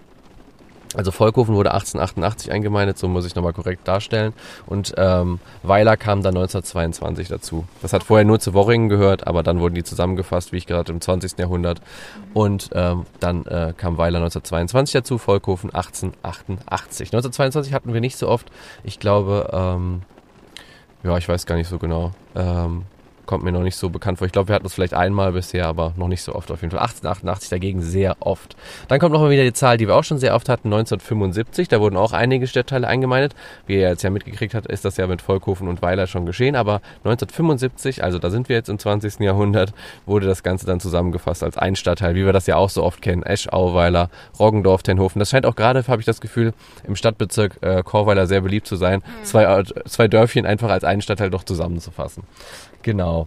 Also 0.96 1.12
Volkhofen 1.12 1.54
wurde 1.54 1.72
1888 1.72 2.52
eingemeindet, 2.52 2.98
so 2.98 3.08
muss 3.08 3.26
ich 3.26 3.36
nochmal 3.36 3.54
korrekt 3.54 3.88
darstellen. 3.88 4.34
Und 4.66 4.94
ähm, 4.98 5.40
Weiler 5.62 5.98
kam 5.98 6.24
dann 6.24 6.36
1922 6.36 7.28
dazu. 7.28 7.66
Das 7.84 7.94
hat 7.94 8.04
vorher 8.04 8.26
nur 8.26 8.40
zu 8.40 8.56
Worringen 8.56 8.90
gehört, 8.90 9.28
aber 9.28 9.44
dann 9.44 9.60
wurden 9.60 9.76
die 9.76 9.84
zusammengefasst, 9.84 10.52
wie 10.52 10.58
ich 10.58 10.66
gerade 10.66 10.92
im 10.92 11.00
20. 11.00 11.38
Jahrhundert. 11.38 11.82
Und 12.34 12.72
ähm, 12.74 13.06
dann 13.20 13.46
äh, 13.46 13.74
kam 13.78 13.98
Weiler 14.00 14.18
1922 14.18 14.94
dazu, 14.94 15.20
Volkhofen 15.20 15.70
1888. 15.70 17.10
1922 17.10 17.74
hatten 17.74 17.94
wir 17.94 18.02
nicht 18.02 18.18
so 18.18 18.28
oft. 18.28 18.50
Ich 18.84 19.00
glaube, 19.00 19.50
ähm, 19.54 20.02
ja, 21.04 21.18
ich 21.18 21.30
weiß 21.30 21.46
gar 21.46 21.56
nicht 21.56 21.70
so 21.70 21.78
genau. 21.78 22.12
Ähm, 22.36 22.84
kommt 23.30 23.44
mir 23.44 23.52
noch 23.52 23.62
nicht 23.62 23.76
so 23.76 23.92
bekannt 23.92 24.18
vor. 24.18 24.26
Ich 24.26 24.34
glaube, 24.34 24.48
wir 24.48 24.56
hatten 24.56 24.66
es 24.66 24.74
vielleicht 24.74 24.96
einmal 24.96 25.34
bisher, 25.34 25.68
aber 25.68 25.94
noch 25.98 26.08
nicht 26.08 26.24
so 26.24 26.34
oft 26.34 26.50
auf 26.50 26.64
jeden 26.64 26.72
Fall. 26.72 26.80
1888 26.80 27.50
dagegen 27.50 27.80
sehr 27.80 28.18
oft. 28.22 28.56
Dann 28.88 29.00
kommt 29.00 29.14
nochmal 29.14 29.30
wieder 29.30 29.44
die 29.44 29.54
Zahl, 29.54 29.78
die 29.78 29.88
wir 29.88 29.96
auch 29.96 30.04
schon 30.04 30.18
sehr 30.18 30.34
oft 30.34 30.50
hatten, 30.50 30.70
1975. 30.70 31.68
Da 31.68 31.80
wurden 31.80 31.96
auch 31.96 32.12
einige 32.12 32.48
Stadtteile 32.48 32.88
eingemeindet. 32.88 33.36
Wie 33.68 33.76
ihr 33.76 33.82
jetzt 33.88 34.02
ja 34.02 34.10
mitgekriegt 34.10 34.56
habt, 34.56 34.66
ist 34.66 34.84
das 34.84 34.98
ja 34.98 35.06
mit 35.06 35.22
Volkhofen 35.22 35.68
und 35.68 35.84
Weiler 35.84 36.08
schon 36.08 36.26
geschehen. 36.26 36.56
Aber 36.56 36.82
1975, 37.04 38.04
also 38.04 38.18
da 38.18 38.32
sind 38.32 38.50
wir 38.50 38.56
jetzt 38.56 38.68
im 38.68 38.80
20. 38.80 39.20
Jahrhundert, 39.20 39.76
wurde 40.08 40.26
das 40.26 40.42
Ganze 40.42 40.66
dann 40.66 40.80
zusammengefasst 40.80 41.44
als 41.44 41.56
ein 41.56 41.76
Stadtteil, 41.76 42.16
wie 42.16 42.26
wir 42.26 42.34
das 42.34 42.48
ja 42.48 42.56
auch 42.56 42.72
so 42.72 42.82
oft 42.82 43.00
kennen. 43.04 43.22
Eschau, 43.22 43.76
Weiler, 43.76 44.10
Roggendorf, 44.40 44.82
Tenhofen. 44.82 45.20
Das 45.20 45.30
scheint 45.30 45.46
auch 45.46 45.56
gerade, 45.56 45.86
habe 45.88 46.02
ich 46.02 46.08
das 46.08 46.20
Gefühl, 46.20 46.52
im 46.84 46.96
Stadtbezirk 46.96 47.60
äh, 47.62 47.84
Chorweiler 47.84 48.26
sehr 48.26 48.42
beliebt 48.42 48.66
zu 48.66 48.76
sein, 48.76 49.04
zwei, 49.22 49.44
äh, 49.44 49.64
zwei 49.86 50.08
Dörfchen 50.08 50.48
einfach 50.48 50.72
als 50.72 50.84
einen 50.84 51.04
Stadtteil 51.04 51.30
doch 51.30 51.44
zusammenzufassen. 51.44 52.24
Genau. 52.82 53.19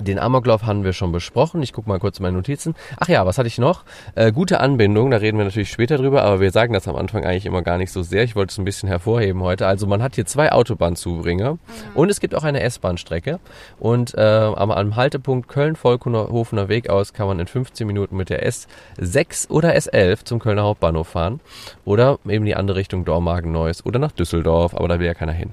Den 0.00 0.18
Amoklauf 0.18 0.64
haben 0.64 0.84
wir 0.84 0.92
schon 0.92 1.10
besprochen. 1.10 1.62
Ich 1.62 1.72
gucke 1.72 1.88
mal 1.88 1.98
kurz 1.98 2.18
in 2.18 2.22
meine 2.22 2.36
Notizen. 2.36 2.76
Ach 2.98 3.08
ja, 3.08 3.26
was 3.26 3.36
hatte 3.36 3.48
ich 3.48 3.58
noch? 3.58 3.84
Äh, 4.14 4.30
gute 4.30 4.60
Anbindung, 4.60 5.10
da 5.10 5.16
reden 5.16 5.38
wir 5.38 5.44
natürlich 5.44 5.70
später 5.70 5.96
drüber, 5.96 6.22
aber 6.22 6.40
wir 6.40 6.52
sagen 6.52 6.72
das 6.72 6.86
am 6.86 6.94
Anfang 6.94 7.24
eigentlich 7.24 7.46
immer 7.46 7.62
gar 7.62 7.78
nicht 7.78 7.90
so 7.90 8.02
sehr. 8.02 8.22
Ich 8.22 8.36
wollte 8.36 8.52
es 8.52 8.58
ein 8.58 8.64
bisschen 8.64 8.88
hervorheben 8.88 9.42
heute. 9.42 9.66
Also 9.66 9.86
man 9.88 10.02
hat 10.02 10.14
hier 10.14 10.24
zwei 10.24 10.52
Autobahnzubringer 10.52 11.58
und 11.94 12.10
es 12.10 12.20
gibt 12.20 12.36
auch 12.36 12.44
eine 12.44 12.60
S-Bahn-Strecke. 12.60 13.40
Und 13.80 14.14
äh, 14.14 14.20
am, 14.20 14.70
am 14.70 14.96
Haltepunkt 14.96 15.48
Köln-Volkhofener 15.48 16.68
Weg 16.68 16.90
aus 16.90 17.12
kann 17.12 17.26
man 17.26 17.40
in 17.40 17.48
15 17.48 17.86
Minuten 17.86 18.16
mit 18.16 18.30
der 18.30 18.48
S6 18.48 19.50
oder 19.50 19.74
S11 19.74 20.24
zum 20.24 20.38
Kölner 20.38 20.62
Hauptbahnhof 20.62 21.08
fahren. 21.08 21.40
Oder 21.84 22.18
eben 22.28 22.44
die 22.44 22.54
andere 22.54 22.76
Richtung 22.76 23.04
Dormagen-Neuss 23.04 23.84
oder 23.84 23.98
nach 23.98 24.12
Düsseldorf, 24.12 24.74
aber 24.74 24.86
da 24.86 25.00
will 25.00 25.06
ja 25.06 25.14
keiner 25.14 25.32
hin. 25.32 25.52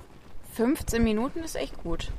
15 0.55 1.03
Minuten 1.03 1.39
ist 1.39 1.55
echt 1.55 1.77
gut. 1.83 2.11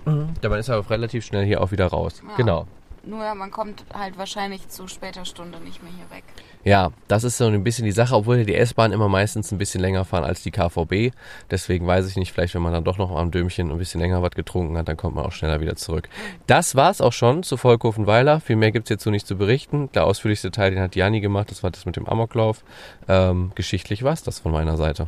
Dabei 0.42 0.58
ist 0.58 0.68
er 0.68 0.78
auch 0.78 0.90
relativ 0.90 1.24
schnell 1.24 1.44
hier 1.44 1.62
auch 1.62 1.72
wieder 1.72 1.86
raus. 1.86 2.22
Ja. 2.26 2.36
Genau. 2.36 2.66
Nur 3.06 3.34
man 3.36 3.52
kommt 3.52 3.84
halt 3.94 4.18
wahrscheinlich 4.18 4.68
zu 4.68 4.88
später 4.88 5.24
Stunde 5.24 5.60
nicht 5.60 5.80
mehr 5.80 5.92
hier 5.92 6.10
weg. 6.14 6.24
Ja, 6.64 6.90
das 7.06 7.22
ist 7.22 7.38
so 7.38 7.46
ein 7.46 7.62
bisschen 7.62 7.84
die 7.84 7.92
Sache, 7.92 8.16
obwohl 8.16 8.44
die 8.44 8.56
S-Bahn 8.56 8.90
immer 8.90 9.08
meistens 9.08 9.52
ein 9.52 9.58
bisschen 9.58 9.80
länger 9.80 10.04
fahren 10.04 10.24
als 10.24 10.42
die 10.42 10.50
KVB. 10.50 11.14
Deswegen 11.48 11.86
weiß 11.86 12.08
ich 12.08 12.16
nicht, 12.16 12.32
vielleicht 12.32 12.56
wenn 12.56 12.62
man 12.62 12.72
dann 12.72 12.82
doch 12.82 12.98
noch 12.98 13.16
am 13.16 13.30
Dömchen 13.30 13.70
ein 13.70 13.78
bisschen 13.78 14.00
länger 14.00 14.22
was 14.22 14.32
getrunken 14.32 14.76
hat, 14.76 14.88
dann 14.88 14.96
kommt 14.96 15.14
man 15.14 15.24
auch 15.24 15.30
schneller 15.30 15.60
wieder 15.60 15.76
zurück. 15.76 16.08
Das 16.48 16.74
war's 16.74 17.00
auch 17.00 17.12
schon 17.12 17.44
zu 17.44 17.56
Volkhofenweiler. 17.56 18.40
Viel 18.40 18.56
mehr 18.56 18.72
gibt's 18.72 18.90
jetzt 18.90 19.04
so 19.04 19.10
nicht 19.10 19.28
zu 19.28 19.36
berichten. 19.36 19.88
Der 19.94 20.04
ausführlichste 20.04 20.50
Teil, 20.50 20.72
den 20.72 20.80
hat 20.80 20.96
Jani 20.96 21.20
gemacht, 21.20 21.52
das 21.52 21.62
war 21.62 21.70
das 21.70 21.86
mit 21.86 21.94
dem 21.94 22.08
Amoklauf. 22.08 22.64
Ähm, 23.06 23.52
geschichtlich 23.54 24.02
war's 24.02 24.24
das 24.24 24.40
von 24.40 24.50
meiner 24.50 24.76
Seite. 24.76 25.06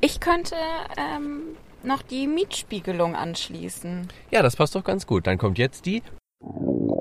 Ich 0.00 0.18
könnte 0.18 0.56
ähm, 0.96 1.42
noch 1.84 2.02
die 2.02 2.26
Mietspiegelung 2.26 3.14
anschließen. 3.14 4.08
Ja, 4.30 4.42
das 4.42 4.56
passt 4.56 4.74
doch 4.74 4.84
ganz 4.84 5.06
gut. 5.06 5.26
Dann 5.26 5.38
kommt 5.38 5.58
jetzt 5.58 5.86
die 5.86 6.02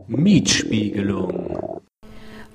Mietspiegelung. 0.07 1.81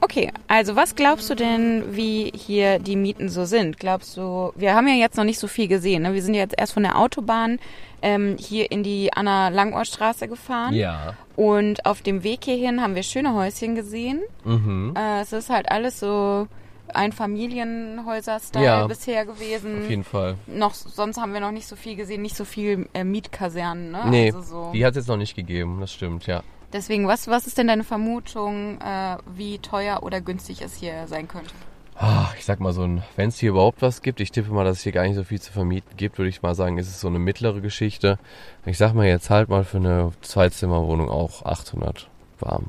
Okay, 0.01 0.31
also 0.49 0.77
was 0.77 0.97
glaubst 0.97 1.31
du 1.31 1.35
denn, 1.35 1.97
wie 1.97 2.31
hier 2.37 2.79
die 2.79 2.95
Mieten 2.95 3.31
so 3.31 3.47
sind? 3.47 3.79
Glaubst 3.79 4.19
du, 4.19 4.53
wir 4.55 4.75
haben 4.75 4.87
ja 4.87 4.95
jetzt 4.95 5.17
noch 5.17 5.25
nicht 5.25 5.39
so 5.39 5.47
viel 5.47 5.67
gesehen. 5.67 6.03
Ne? 6.03 6.13
Wir 6.13 6.23
sind 6.23 6.35
ja 6.35 6.41
jetzt 6.41 6.55
erst 6.59 6.75
von 6.75 6.83
der 6.83 6.99
Autobahn 6.99 7.59
ähm, 8.03 8.37
hier 8.39 8.71
in 8.71 8.83
die 8.83 9.15
Anna-Langohr-Straße 9.15 10.29
gefahren. 10.29 10.75
Ja. 10.75 11.17
Und 11.37 11.87
auf 11.87 12.03
dem 12.03 12.23
Weg 12.23 12.45
hierhin 12.45 12.83
haben 12.83 12.95
wir 12.95 13.03
schöne 13.03 13.33
Häuschen 13.33 13.75
gesehen. 13.75 14.21
Mhm. 14.45 14.95
Äh, 14.95 15.23
es 15.23 15.33
ist 15.33 15.49
halt 15.49 15.71
alles 15.71 16.01
so 16.01 16.49
ein 16.93 17.13
Familienhäuser-Style 17.13 18.65
Ja. 18.65 18.87
bisher 18.87 19.25
gewesen. 19.27 19.83
Auf 19.83 19.91
jeden 19.91 20.05
Fall. 20.05 20.37
Noch, 20.47 20.75
sonst 20.75 21.19
haben 21.19 21.33
wir 21.33 21.41
noch 21.41 21.51
nicht 21.51 21.67
so 21.67 21.77
viel 21.77 21.97
gesehen, 21.97 22.23
nicht 22.23 22.37
so 22.37 22.45
viel 22.45 22.89
äh, 22.95 23.05
Mietkasernen. 23.05 23.91
Ne? 23.93 24.03
Nee, 24.07 24.33
Also 24.33 24.43
so. 24.43 24.71
die 24.73 24.85
hat's 24.85 24.97
jetzt 24.97 25.09
noch 25.09 25.17
nicht 25.17 25.35
gegeben, 25.37 25.79
das 25.81 25.93
stimmt, 25.93 26.27
ja. 26.27 26.43
Deswegen, 26.73 27.07
was, 27.07 27.29
was 27.29 27.47
ist 27.47 27.57
denn 27.57 27.69
deine 27.69 27.85
Vermutung, 27.85 28.81
äh, 28.81 29.17
wie 29.35 29.59
teuer 29.61 30.03
oder 30.03 30.21
günstig 30.21 30.61
es 30.61 30.75
hier 30.75 31.07
sein 31.07 31.29
könnte? 31.29 31.51
Ah, 31.97 32.27
Ich 32.37 32.45
sag 32.45 32.59
mal 32.59 32.73
so 32.73 32.83
ein, 32.83 33.05
wenn 33.15 33.29
es 33.29 33.39
hier 33.39 33.51
überhaupt 33.51 33.81
was 33.81 34.03
gibt, 34.03 34.19
ich 34.19 34.33
tippe 34.33 34.51
mal, 34.53 34.65
dass 34.65 34.79
es 34.79 34.83
hier 34.83 34.91
gar 34.91 35.05
nicht 35.05 35.15
so 35.15 35.23
viel 35.23 35.41
zu 35.41 35.53
vermieten 35.53 35.97
gibt, 35.97 36.19
würde 36.19 36.29
ich 36.29 36.43
mal 36.43 36.57
sagen, 36.57 36.77
ist 36.79 36.89
es 36.89 37.01
so 37.01 37.07
eine 37.07 37.21
mittlere 37.21 37.61
Geschichte. 37.61 38.19
Ich 38.67 38.77
sag 38.79 38.95
mal 38.95 39.07
jetzt 39.07 39.31
halt 39.31 39.49
mal 39.49 39.63
für 39.63 39.77
eine 39.77 40.11
Zweizimmerwohnung 40.21 41.09
auch 41.09 41.45
800 41.45 42.09
warm. 42.41 42.65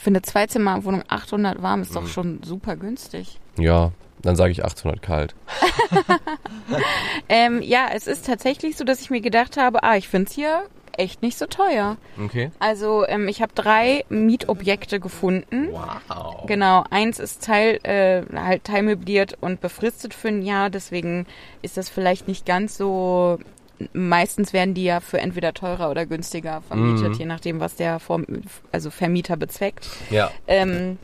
Für 0.00 0.08
eine 0.08 0.22
Zweizimmerwohnung 0.22 1.04
800 1.08 1.62
warm 1.62 1.80
Mhm. 1.80 1.82
ist 1.82 1.94
doch 1.94 2.06
schon 2.06 2.42
super 2.42 2.74
günstig. 2.76 3.38
Ja, 3.58 3.92
dann 4.22 4.34
sage 4.34 4.50
ich 4.52 4.64
800 4.64 5.02
kalt. 5.02 5.34
Ähm, 7.28 7.62
ja, 7.62 7.88
es 7.94 8.06
ist 8.06 8.26
tatsächlich 8.26 8.76
so, 8.76 8.84
dass 8.84 9.00
ich 9.00 9.10
mir 9.10 9.20
gedacht 9.20 9.56
habe, 9.56 9.82
ah, 9.82 9.96
ich 9.96 10.08
find's 10.08 10.32
hier 10.32 10.62
echt 10.96 11.22
nicht 11.22 11.38
so 11.38 11.46
teuer. 11.46 11.96
Okay. 12.22 12.50
Also 12.58 13.06
ähm, 13.06 13.28
ich 13.28 13.40
habe 13.40 13.52
drei 13.54 14.04
Mietobjekte 14.08 15.00
gefunden. 15.00 15.68
Wow. 15.70 16.44
Genau, 16.46 16.84
eins 16.90 17.18
ist 17.18 17.44
teil, 17.44 17.78
äh, 17.84 18.22
halt 18.36 18.64
teilmöbliert 18.64 19.36
und 19.40 19.60
befristet 19.60 20.12
für 20.14 20.28
ein 20.28 20.42
Jahr, 20.42 20.68
deswegen 20.70 21.26
ist 21.62 21.76
das 21.76 21.88
vielleicht 21.88 22.26
nicht 22.28 22.44
ganz 22.46 22.76
so. 22.76 23.38
Meistens 23.92 24.52
werden 24.52 24.74
die 24.74 24.84
ja 24.84 25.00
für 25.00 25.18
entweder 25.20 25.54
teurer 25.54 25.90
oder 25.90 26.06
günstiger 26.06 26.60
vermietet, 26.62 27.10
Mhm. 27.10 27.14
je 27.18 27.24
nachdem, 27.26 27.60
was 27.60 27.76
der 27.76 27.98
Vorm 28.00 28.26
also 28.72 28.90
Vermieter 28.90 29.36
bezweckt. 29.36 29.86
Ja. 30.10 30.30
Ähm, 30.46 30.98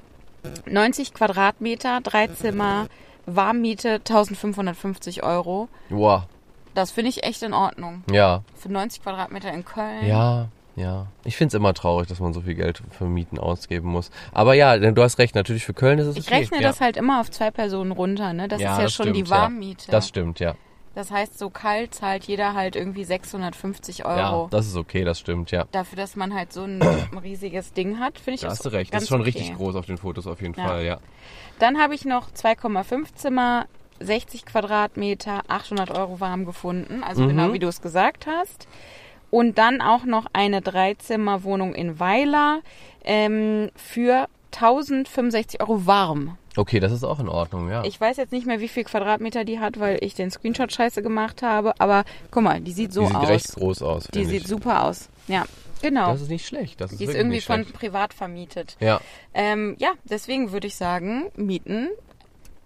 90 0.66 1.14
Quadratmeter, 1.14 2.00
drei 2.02 2.28
Zimmer, 2.28 2.86
Warmmiete 3.26 4.00
1550 4.04 5.22
Euro. 5.24 5.68
Wow. 5.90 6.22
Das 6.74 6.90
finde 6.90 7.08
ich 7.08 7.24
echt 7.24 7.42
in 7.42 7.54
Ordnung. 7.54 8.04
Ja. 8.10 8.42
Für 8.54 8.70
90 8.70 9.02
Quadratmeter 9.02 9.52
in 9.52 9.64
Köln. 9.64 10.06
Ja. 10.06 10.48
Ja, 10.78 11.06
ich 11.24 11.38
finde 11.38 11.48
es 11.48 11.54
immer 11.58 11.72
traurig, 11.72 12.06
dass 12.06 12.20
man 12.20 12.34
so 12.34 12.42
viel 12.42 12.54
Geld 12.54 12.82
für 12.90 13.06
Mieten 13.06 13.38
ausgeben 13.38 13.88
muss. 13.88 14.10
Aber 14.34 14.52
ja, 14.52 14.76
denn 14.76 14.94
du 14.94 15.02
hast 15.02 15.18
recht, 15.18 15.34
natürlich 15.34 15.64
für 15.64 15.72
Köln 15.72 15.98
ist 15.98 16.06
es 16.06 16.16
Ich 16.18 16.26
okay. 16.26 16.34
rechne 16.40 16.58
ja. 16.60 16.68
das 16.68 16.82
halt 16.82 16.98
immer 16.98 17.22
auf 17.22 17.30
zwei 17.30 17.50
Personen 17.50 17.92
runter, 17.92 18.34
ne? 18.34 18.46
Das 18.46 18.60
Ja, 18.60 18.72
ist 18.72 18.76
ja 18.78 18.84
das 18.84 18.92
schon 18.92 19.04
stimmt, 19.06 19.16
die 19.16 19.30
ja. 19.30 19.30
Warmmiete. 19.30 19.90
Das 19.90 20.06
stimmt, 20.06 20.38
ja. 20.38 20.54
Das 20.96 21.10
heißt, 21.10 21.38
so 21.38 21.50
kalt 21.50 21.92
zahlt 21.94 22.24
jeder 22.24 22.54
halt 22.54 22.74
irgendwie 22.74 23.04
650 23.04 23.98
Ja, 23.98 24.32
Euro. 24.32 24.48
das 24.50 24.66
ist 24.66 24.76
okay, 24.76 25.04
das 25.04 25.20
stimmt, 25.20 25.50
ja. 25.50 25.66
Dafür, 25.70 25.96
dass 25.98 26.16
man 26.16 26.32
halt 26.34 26.54
so 26.54 26.62
ein 26.64 26.80
riesiges 27.22 27.74
Ding 27.74 27.98
hat, 28.00 28.18
finde 28.18 28.36
ich 28.36 28.40
Da 28.40 28.48
das 28.48 28.58
hast 28.60 28.64
du 28.64 28.70
recht. 28.70 28.94
Das 28.94 29.02
ist 29.02 29.10
schon 29.10 29.20
okay. 29.20 29.28
richtig 29.28 29.54
groß 29.56 29.76
auf 29.76 29.84
den 29.84 29.98
Fotos 29.98 30.26
auf 30.26 30.40
jeden 30.40 30.54
Ja. 30.54 30.66
Fall, 30.66 30.84
ja. 30.86 30.98
Dann 31.58 31.78
habe 31.78 31.94
ich 31.94 32.06
noch 32.06 32.30
2,5 32.30 33.14
Zimmer, 33.14 33.66
60 34.00 34.46
Quadratmeter, 34.46 35.42
800 35.48 35.90
Euro 35.90 36.18
warm 36.18 36.46
gefunden. 36.46 37.04
Also 37.04 37.24
Mhm. 37.24 37.28
genau 37.28 37.52
wie 37.52 37.58
du 37.58 37.68
es 37.68 37.82
gesagt 37.82 38.26
hast. 38.26 38.66
Und 39.30 39.58
dann 39.58 39.82
auch 39.82 40.04
noch 40.04 40.24
eine 40.32 40.62
Dreizimmerwohnung 40.62 41.74
in 41.74 42.00
Weiler 42.00 42.60
ähm, 43.04 43.70
für 43.76 44.28
1065 44.52 45.60
Euro 45.60 45.84
warm. 45.84 46.38
Okay, 46.56 46.80
das 46.80 46.92
ist 46.92 47.04
auch 47.04 47.20
in 47.20 47.28
Ordnung, 47.28 47.68
ja. 47.70 47.84
Ich 47.84 48.00
weiß 48.00 48.16
jetzt 48.16 48.32
nicht 48.32 48.46
mehr, 48.46 48.60
wie 48.60 48.68
viel 48.68 48.84
Quadratmeter 48.84 49.44
die 49.44 49.60
hat, 49.60 49.78
weil 49.78 49.98
ich 50.00 50.14
den 50.14 50.30
Screenshot 50.30 50.72
scheiße 50.72 51.02
gemacht 51.02 51.42
habe. 51.42 51.74
Aber 51.78 52.04
guck 52.30 52.42
mal, 52.42 52.60
die 52.60 52.72
sieht 52.72 52.92
so 52.92 53.02
Die 53.02 53.06
sieht 53.08 53.16
aus. 53.16 53.28
recht 53.28 53.54
groß 53.54 53.82
aus, 53.82 54.08
die 54.14 54.24
sieht 54.24 54.42
ich. 54.42 54.48
super 54.48 54.84
aus. 54.84 55.08
Ja, 55.28 55.44
genau. 55.82 56.12
Das 56.12 56.22
ist 56.22 56.30
nicht 56.30 56.46
schlecht. 56.46 56.80
Das 56.80 56.92
ist 56.92 57.00
die 57.00 57.04
ist 57.04 57.14
irgendwie 57.14 57.40
von 57.40 57.64
privat 57.66 58.14
vermietet. 58.14 58.76
Ja, 58.80 59.00
Ähm, 59.34 59.76
ja, 59.78 59.90
deswegen 60.04 60.52
würde 60.52 60.66
ich 60.66 60.76
sagen, 60.76 61.24
Mieten, 61.36 61.88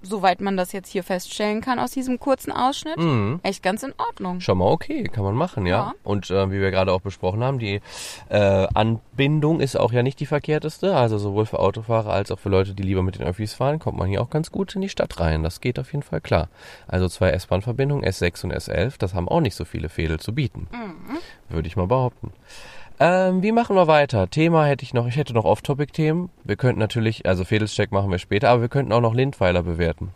soweit 0.02 0.40
man 0.40 0.56
das 0.56 0.72
jetzt 0.72 0.88
hier 0.88 1.02
feststellen 1.04 1.60
kann 1.60 1.78
aus 1.78 1.90
diesem 1.90 2.18
kurzen 2.18 2.52
Ausschnitt, 2.52 2.96
Mhm. 2.96 3.40
echt 3.42 3.62
ganz 3.62 3.82
in 3.82 3.92
Ordnung. 3.98 4.40
schon 4.40 4.58
mal 4.58 4.66
okay, 4.70 5.04
kann 5.04 5.24
man 5.24 5.34
machen, 5.34 5.66
ja. 5.66 5.70
Ja. 5.76 5.94
Und 6.04 6.30
äh, 6.30 6.50
wie 6.50 6.60
wir 6.60 6.70
gerade 6.70 6.92
auch 6.92 7.00
besprochen 7.02 7.42
haben, 7.44 7.58
die 7.58 7.80
äh, 8.28 8.66
Anbindung 8.74 9.60
ist 9.60 9.76
auch 9.76 9.92
ja 9.92 10.02
nicht 10.02 10.20
die 10.20 10.26
verkehrteste. 10.26 10.96
Also 10.96 11.18
sowohl 11.18 11.46
für 11.46 11.58
Autofahrer 11.58 12.12
als 12.12 12.30
auch 12.30 12.38
für 12.38 12.48
Leute, 12.48 12.74
die 12.74 12.82
lieber 12.82 13.02
mit 13.02 13.18
den 13.18 13.26
Öffis 13.26 13.54
fahren, 13.54 13.78
kommt 13.78 13.98
man 13.98 14.08
hier 14.08 14.22
auch 14.22 14.30
ganz 14.30 14.50
gut 14.50 14.74
in 14.74 14.80
die 14.80 14.88
Stadt 14.88 15.20
rein. 15.20 15.42
Das 15.42 15.60
geht 15.60 15.78
auf 15.78 15.92
jeden 15.92 16.02
Fall 16.02 16.20
klar. 16.20 16.48
Also 16.88 17.08
zwei 17.08 17.30
S-Bahn-Verbindungen, 17.30 18.04
S6 18.04 18.44
und 18.44 18.52
S11, 18.54 18.94
das 18.98 19.14
haben 19.14 19.28
auch 19.28 19.40
nicht 19.40 19.54
so 19.54 19.64
viele 19.64 19.88
Fädel 19.88 20.18
zu 20.18 20.34
bieten. 20.34 20.66
Würde 21.48 21.68
ich 21.68 21.76
mal 21.76 21.86
behaupten. 21.86 22.32
Ähm, 23.02 23.42
wie 23.42 23.50
machen 23.52 23.74
wir 23.76 23.86
weiter? 23.86 24.28
Thema 24.28 24.66
hätte 24.66 24.82
ich 24.84 24.92
noch, 24.92 25.06
ich 25.06 25.16
hätte 25.16 25.32
noch 25.32 25.46
Off-Topic-Themen. 25.46 26.28
Wir 26.44 26.56
könnten 26.56 26.78
natürlich, 26.78 27.26
also 27.26 27.44
Fedelscheck 27.44 27.92
machen 27.92 28.10
wir 28.10 28.18
später, 28.18 28.50
aber 28.50 28.60
wir 28.60 28.68
könnten 28.68 28.92
auch 28.92 29.00
noch 29.00 29.14
Lindweiler 29.14 29.62
bewerten. 29.62 30.10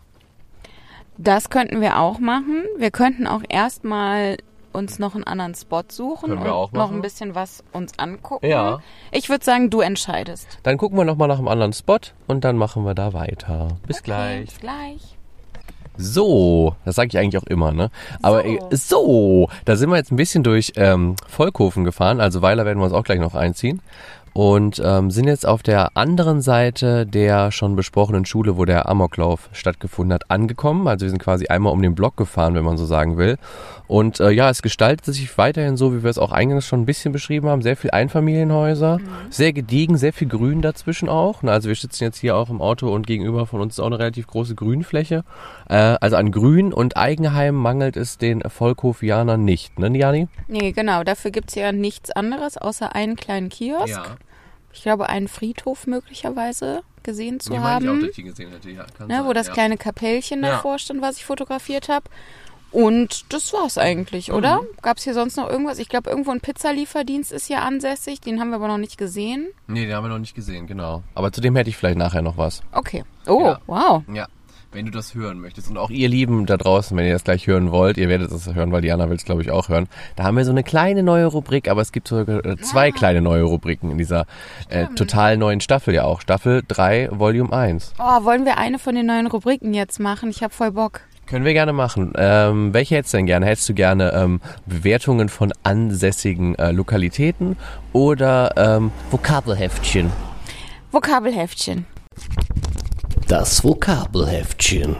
Das 1.16 1.48
könnten 1.48 1.80
wir 1.80 1.98
auch 1.98 2.18
machen. 2.18 2.64
Wir 2.76 2.90
könnten 2.90 3.26
auch 3.26 3.42
erstmal 3.48 4.36
uns 4.72 4.98
noch 4.98 5.14
einen 5.14 5.24
anderen 5.24 5.54
Spot 5.54 5.84
suchen 5.88 6.32
und 6.32 6.44
wir 6.44 6.54
auch 6.54 6.72
noch 6.72 6.86
machen. 6.86 6.96
ein 6.96 7.02
bisschen 7.02 7.34
was 7.34 7.62
uns 7.72 7.98
angucken. 7.98 8.44
Ja. 8.46 8.80
Ich 9.12 9.30
würde 9.30 9.44
sagen, 9.44 9.70
du 9.70 9.80
entscheidest. 9.80 10.58
Dann 10.64 10.76
gucken 10.76 10.98
wir 10.98 11.04
nochmal 11.04 11.28
nach 11.28 11.38
einem 11.38 11.48
anderen 11.48 11.72
Spot 11.72 11.98
und 12.26 12.44
dann 12.44 12.56
machen 12.56 12.84
wir 12.84 12.94
da 12.94 13.12
weiter. 13.12 13.68
Bis 13.86 13.98
Okay, 13.98 14.04
gleich. 14.04 14.44
Bis 14.46 14.58
gleich. 14.60 15.16
So, 15.96 16.74
das 16.84 16.96
sage 16.96 17.08
ich 17.08 17.18
eigentlich 17.18 17.40
auch 17.40 17.46
immer, 17.46 17.72
ne? 17.72 17.90
Aber 18.22 18.42
So. 18.42 18.48
äh, 18.48 18.76
so, 18.76 19.48
da 19.64 19.76
sind 19.76 19.90
wir 19.90 19.96
jetzt 19.96 20.10
ein 20.12 20.16
bisschen 20.16 20.42
durch 20.42 20.72
ähm, 20.76 21.14
Volkhofen 21.28 21.84
gefahren, 21.84 22.20
also 22.20 22.42
Weiler 22.42 22.64
werden 22.64 22.78
wir 22.78 22.84
uns 22.84 22.92
auch 22.94 23.04
gleich 23.04 23.20
noch 23.20 23.34
einziehen. 23.34 23.80
Und 24.34 24.82
ähm, 24.84 25.12
sind 25.12 25.28
jetzt 25.28 25.46
auf 25.46 25.62
der 25.62 25.96
anderen 25.96 26.42
Seite 26.42 27.06
der 27.06 27.52
schon 27.52 27.76
besprochenen 27.76 28.26
Schule, 28.26 28.56
wo 28.56 28.64
der 28.64 28.88
Amoklauf 28.88 29.48
stattgefunden 29.52 30.12
hat, 30.12 30.28
angekommen. 30.28 30.88
Also 30.88 31.06
wir 31.06 31.10
sind 31.10 31.22
quasi 31.22 31.46
einmal 31.46 31.72
um 31.72 31.80
den 31.80 31.94
Block 31.94 32.16
gefahren, 32.16 32.54
wenn 32.54 32.64
man 32.64 32.76
so 32.76 32.84
sagen 32.84 33.16
will. 33.16 33.38
Und 33.86 34.18
äh, 34.18 34.30
ja, 34.30 34.50
es 34.50 34.62
gestaltet 34.62 35.04
sich 35.04 35.38
weiterhin 35.38 35.76
so, 35.76 35.94
wie 35.94 36.02
wir 36.02 36.10
es 36.10 36.18
auch 36.18 36.32
eingangs 36.32 36.66
schon 36.66 36.80
ein 36.80 36.86
bisschen 36.86 37.12
beschrieben 37.12 37.48
haben. 37.48 37.62
Sehr 37.62 37.76
viel 37.76 37.92
Einfamilienhäuser, 37.92 38.98
sehr 39.30 39.52
gediegen, 39.52 39.96
sehr 39.98 40.12
viel 40.12 40.26
Grün 40.26 40.62
dazwischen 40.62 41.08
auch. 41.08 41.44
Also 41.44 41.68
wir 41.68 41.76
sitzen 41.76 42.02
jetzt 42.02 42.18
hier 42.18 42.36
auch 42.36 42.50
im 42.50 42.60
Auto 42.60 42.92
und 42.92 43.06
gegenüber 43.06 43.46
von 43.46 43.60
uns 43.60 43.74
ist 43.74 43.80
auch 43.80 43.86
eine 43.86 44.00
relativ 44.00 44.26
große 44.26 44.56
Grünfläche. 44.56 45.22
Äh, 45.68 45.96
also 46.00 46.16
an 46.16 46.32
Grün 46.32 46.72
und 46.72 46.96
Eigenheim 46.96 47.54
mangelt 47.54 47.96
es 47.96 48.18
den 48.18 48.40
Volkhofianern 48.40 49.44
nicht, 49.44 49.78
ne 49.78 49.96
Jani? 49.96 50.26
Nee, 50.48 50.72
genau. 50.72 51.04
Dafür 51.04 51.30
gibt's 51.30 51.54
ja 51.54 51.70
nichts 51.70 52.10
anderes, 52.10 52.56
außer 52.56 52.96
einen 52.96 53.14
kleinen 53.14 53.48
Kiosk. 53.48 54.16
Ich 54.74 54.82
glaube, 54.82 55.08
einen 55.08 55.28
Friedhof 55.28 55.86
möglicherweise 55.86 56.82
gesehen 57.02 57.38
zu 57.40 57.58
haben. 57.60 58.04
ich 58.10 58.18
ihn 58.18 58.26
gesehen 58.26 58.50
hätte, 58.50 58.70
ja. 58.70 58.84
Ne, 59.06 59.24
wo 59.24 59.32
das 59.32 59.50
kleine 59.52 59.76
Kapellchen 59.76 60.42
Ja. 60.42 60.52
davor 60.52 60.78
stand, 60.78 61.00
was 61.02 61.16
ich 61.16 61.24
fotografiert 61.24 61.88
habe. 61.88 62.06
Und 62.72 63.32
das 63.32 63.52
war's 63.52 63.78
eigentlich, 63.78 64.32
oder? 64.32 64.62
Mhm. 64.62 64.66
Gab's 64.82 65.04
hier 65.04 65.14
sonst 65.14 65.36
noch 65.36 65.48
irgendwas? 65.48 65.78
Ich 65.78 65.88
glaube, 65.88 66.10
irgendwo 66.10 66.32
ein 66.32 66.40
Pizzalieferdienst 66.40 67.30
ist 67.30 67.46
hier 67.46 67.62
ansässig. 67.62 68.20
Den 68.20 68.40
haben 68.40 68.48
wir 68.48 68.56
aber 68.56 68.66
noch 68.66 68.78
nicht 68.78 68.98
gesehen. 68.98 69.46
Nee, 69.68 69.86
den 69.86 69.94
haben 69.94 70.02
wir 70.04 70.08
noch 70.08 70.18
nicht 70.18 70.34
gesehen, 70.34 70.66
genau. 70.66 71.04
Aber 71.14 71.30
zu 71.30 71.40
dem 71.40 71.54
hätte 71.54 71.70
ich 71.70 71.76
vielleicht 71.76 71.98
nachher 71.98 72.22
noch 72.22 72.36
was. 72.36 72.62
Okay. 72.72 73.04
Oh, 73.28 73.42
Ja. 73.42 73.60
wow. 73.66 74.02
Ja, 74.12 74.26
wenn 74.74 74.86
du 74.86 74.90
das 74.90 75.14
hören 75.14 75.40
möchtest. 75.40 75.70
Und 75.70 75.78
auch 75.78 75.88
ihr 75.88 76.08
Lieben 76.08 76.46
da 76.46 76.56
draußen, 76.56 76.96
wenn 76.96 77.06
ihr 77.06 77.12
das 77.12 77.24
gleich 77.24 77.46
hören 77.46 77.70
wollt, 77.70 77.96
ihr 77.96 78.08
werdet 78.08 78.32
das 78.32 78.52
hören, 78.52 78.72
weil 78.72 78.82
Diana 78.82 79.08
will 79.08 79.16
es, 79.16 79.24
glaube 79.24 79.40
ich, 79.40 79.50
auch 79.50 79.68
hören. 79.68 79.88
Da 80.16 80.24
haben 80.24 80.36
wir 80.36 80.44
so 80.44 80.50
eine 80.50 80.64
kleine 80.64 81.02
neue 81.02 81.26
Rubrik, 81.26 81.68
aber 81.68 81.80
es 81.80 81.92
gibt 81.92 82.08
sogar 82.08 82.44
äh, 82.44 82.56
zwei 82.58 82.90
kleine 82.90 83.20
neue 83.20 83.44
Rubriken 83.44 83.90
in 83.92 83.98
dieser 83.98 84.26
äh, 84.68 84.86
total 84.96 85.36
neuen 85.36 85.60
Staffel 85.60 85.94
ja 85.94 86.04
auch. 86.04 86.20
Staffel 86.20 86.62
3, 86.66 87.10
Volume 87.12 87.52
1. 87.52 87.94
Oh, 87.98 88.24
wollen 88.24 88.44
wir 88.44 88.58
eine 88.58 88.78
von 88.78 88.94
den 88.94 89.06
neuen 89.06 89.28
Rubriken 89.28 89.72
jetzt 89.74 90.00
machen? 90.00 90.28
Ich 90.28 90.42
habe 90.42 90.52
voll 90.52 90.72
Bock. 90.72 91.02
Können 91.26 91.44
wir 91.44 91.54
gerne 91.54 91.72
machen. 91.72 92.12
Ähm, 92.16 92.74
welche 92.74 92.96
hättest 92.96 93.14
du 93.14 93.18
denn 93.18 93.26
gerne? 93.26 93.46
Hättest 93.46 93.68
du 93.68 93.74
gerne 93.74 94.12
ähm, 94.12 94.40
Bewertungen 94.66 95.28
von 95.28 95.52
ansässigen 95.62 96.54
äh, 96.56 96.72
Lokalitäten 96.72 97.56
oder 97.92 98.52
ähm, 98.56 98.90
Vokabelheftchen? 99.10 100.10
Vokabelheftchen. 100.90 101.86
Das 103.28 103.64
Vokabelheftchen. 103.64 104.96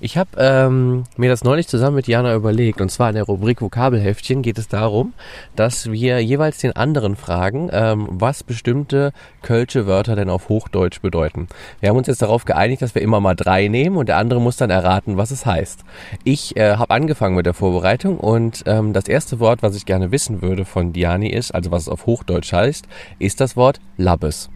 Ich 0.00 0.18
habe 0.18 0.30
ähm, 0.38 1.04
mir 1.16 1.30
das 1.30 1.44
neulich 1.44 1.68
zusammen 1.68 1.96
mit 1.96 2.08
Jana 2.08 2.34
überlegt. 2.34 2.80
Und 2.80 2.90
zwar 2.90 3.08
in 3.08 3.14
der 3.14 3.24
Rubrik 3.24 3.62
Vokabelheftchen 3.62 4.42
geht 4.42 4.58
es 4.58 4.68
darum, 4.68 5.14
dass 5.54 5.90
wir 5.90 6.22
jeweils 6.22 6.58
den 6.58 6.74
anderen 6.74 7.16
fragen, 7.16 7.70
ähm, 7.72 8.08
was 8.10 8.42
bestimmte 8.42 9.12
kölsche 9.42 9.86
Wörter 9.86 10.16
denn 10.16 10.28
auf 10.28 10.48
Hochdeutsch 10.48 11.00
bedeuten. 11.00 11.46
Wir 11.80 11.88
haben 11.88 11.96
uns 11.96 12.08
jetzt 12.08 12.22
darauf 12.22 12.44
geeinigt, 12.44 12.82
dass 12.82 12.94
wir 12.94 13.02
immer 13.02 13.20
mal 13.20 13.36
drei 13.36 13.68
nehmen 13.68 13.96
und 13.96 14.08
der 14.08 14.18
andere 14.18 14.40
muss 14.40 14.56
dann 14.56 14.70
erraten, 14.70 15.16
was 15.16 15.30
es 15.30 15.46
heißt. 15.46 15.84
Ich 16.24 16.56
äh, 16.56 16.76
habe 16.76 16.92
angefangen 16.92 17.36
mit 17.36 17.46
der 17.46 17.54
Vorbereitung 17.54 18.18
und 18.18 18.64
ähm, 18.66 18.92
das 18.92 19.06
erste 19.06 19.38
Wort, 19.38 19.62
was 19.62 19.76
ich 19.76 19.86
gerne 19.86 20.10
wissen 20.10 20.42
würde 20.42 20.64
von 20.64 20.92
Diani 20.92 21.28
ist, 21.28 21.54
also 21.54 21.70
was 21.70 21.82
es 21.82 21.88
auf 21.88 22.06
Hochdeutsch 22.06 22.52
heißt, 22.52 22.86
ist 23.18 23.40
das 23.40 23.56
Wort 23.56 23.80
Labbes. 23.96 24.50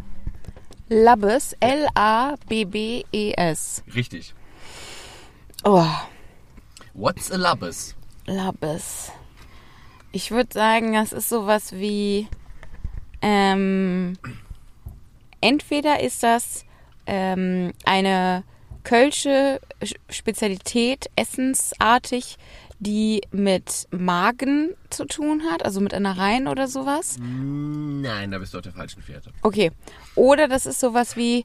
Labbes. 0.90 1.54
L-A-B-B-E-S. 2.60 3.82
Richtig. 3.94 4.34
Oh, 5.64 5.86
What's 6.92 7.30
a 7.30 7.36
Labbes? 7.36 7.94
Labbes. 8.26 9.12
Ich 10.12 10.30
würde 10.32 10.52
sagen, 10.52 10.92
das 10.92 11.12
ist 11.12 11.28
sowas 11.28 11.72
wie. 11.72 12.26
Ähm, 13.22 14.18
entweder 15.40 16.00
ist 16.00 16.22
das 16.22 16.64
ähm, 17.06 17.72
eine 17.84 18.42
kölsche 18.82 19.60
Sch- 19.82 19.94
Spezialität, 20.08 21.10
essensartig, 21.16 22.38
die 22.80 23.20
mit 23.30 23.86
Magen 23.90 24.74
zu 24.88 25.04
tun 25.04 25.42
hat, 25.50 25.64
also 25.64 25.80
mit 25.80 25.92
Innereien 25.92 26.48
oder 26.48 26.66
sowas. 26.66 27.16
Nein, 27.20 28.30
da 28.30 28.38
bist 28.38 28.54
du 28.54 28.58
auf 28.58 28.62
der 28.64 28.72
falschen 28.72 29.02
Fährte. 29.02 29.30
Okay. 29.42 29.70
Oder 30.14 30.48
das 30.48 30.66
ist 30.66 30.80
sowas 30.80 31.16
wie 31.16 31.44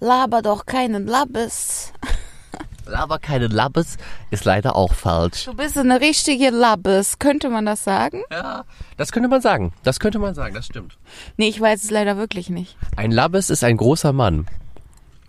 Laber 0.00 0.42
doch 0.42 0.66
keinen 0.66 1.06
Labbes. 1.06 1.92
Aber 2.92 3.18
keine 3.18 3.46
Labbes 3.46 3.96
ist 4.30 4.44
leider 4.44 4.76
auch 4.76 4.92
falsch. 4.92 5.46
Du 5.46 5.54
bist 5.54 5.78
eine 5.78 6.00
richtige 6.00 6.50
Labbes. 6.50 7.18
Könnte 7.18 7.48
man 7.48 7.64
das 7.64 7.82
sagen? 7.84 8.22
Ja, 8.30 8.64
das 8.98 9.10
könnte 9.10 9.28
man 9.28 9.40
sagen. 9.40 9.72
Das 9.84 10.00
könnte 10.00 10.18
man 10.18 10.34
sagen, 10.34 10.54
das 10.54 10.66
stimmt. 10.66 10.98
Nee, 11.38 11.48
ich 11.48 11.58
weiß 11.58 11.84
es 11.84 11.90
leider 11.90 12.18
wirklich 12.18 12.50
nicht. 12.50 12.76
Ein 12.96 13.10
Labbes 13.10 13.48
ist 13.48 13.64
ein 13.64 13.78
großer 13.78 14.12
Mann. 14.12 14.46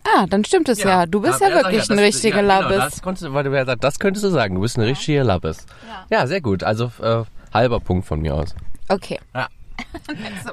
Ah, 0.07 0.25
dann 0.27 0.45
stimmt 0.45 0.69
es 0.69 0.81
ja. 0.83 1.05
Du 1.07 1.19
bist 1.21 1.41
ja, 1.41 1.49
wirklich 1.49 1.89
ein 1.89 1.97
richtiger 1.99 2.41
Labbes. 2.43 2.69
Genau, 2.69 2.83
das, 2.85 3.01
konntest, 3.01 3.25
du- 3.25 3.33
weil 3.33 3.43
du 3.43 3.55
ja 3.55 3.65
sagst, 3.65 3.83
das 3.83 3.97
könntest 3.99 4.23
du 4.23 4.29
sagen. 4.29 4.55
Du 4.55 4.61
bist 4.61 4.77
eine 4.77 4.85
richtige 4.87 5.23
Labbes. 5.23 5.65
Ja. 6.09 6.27
sehr 6.27 6.41
gut. 6.41 6.63
Also 6.63 6.91
äh, 7.01 7.23
halber 7.53 7.79
Punkt 7.79 8.05
von 8.05 8.21
mir 8.21 8.35
aus. 8.35 8.55
Okay. 8.89 9.19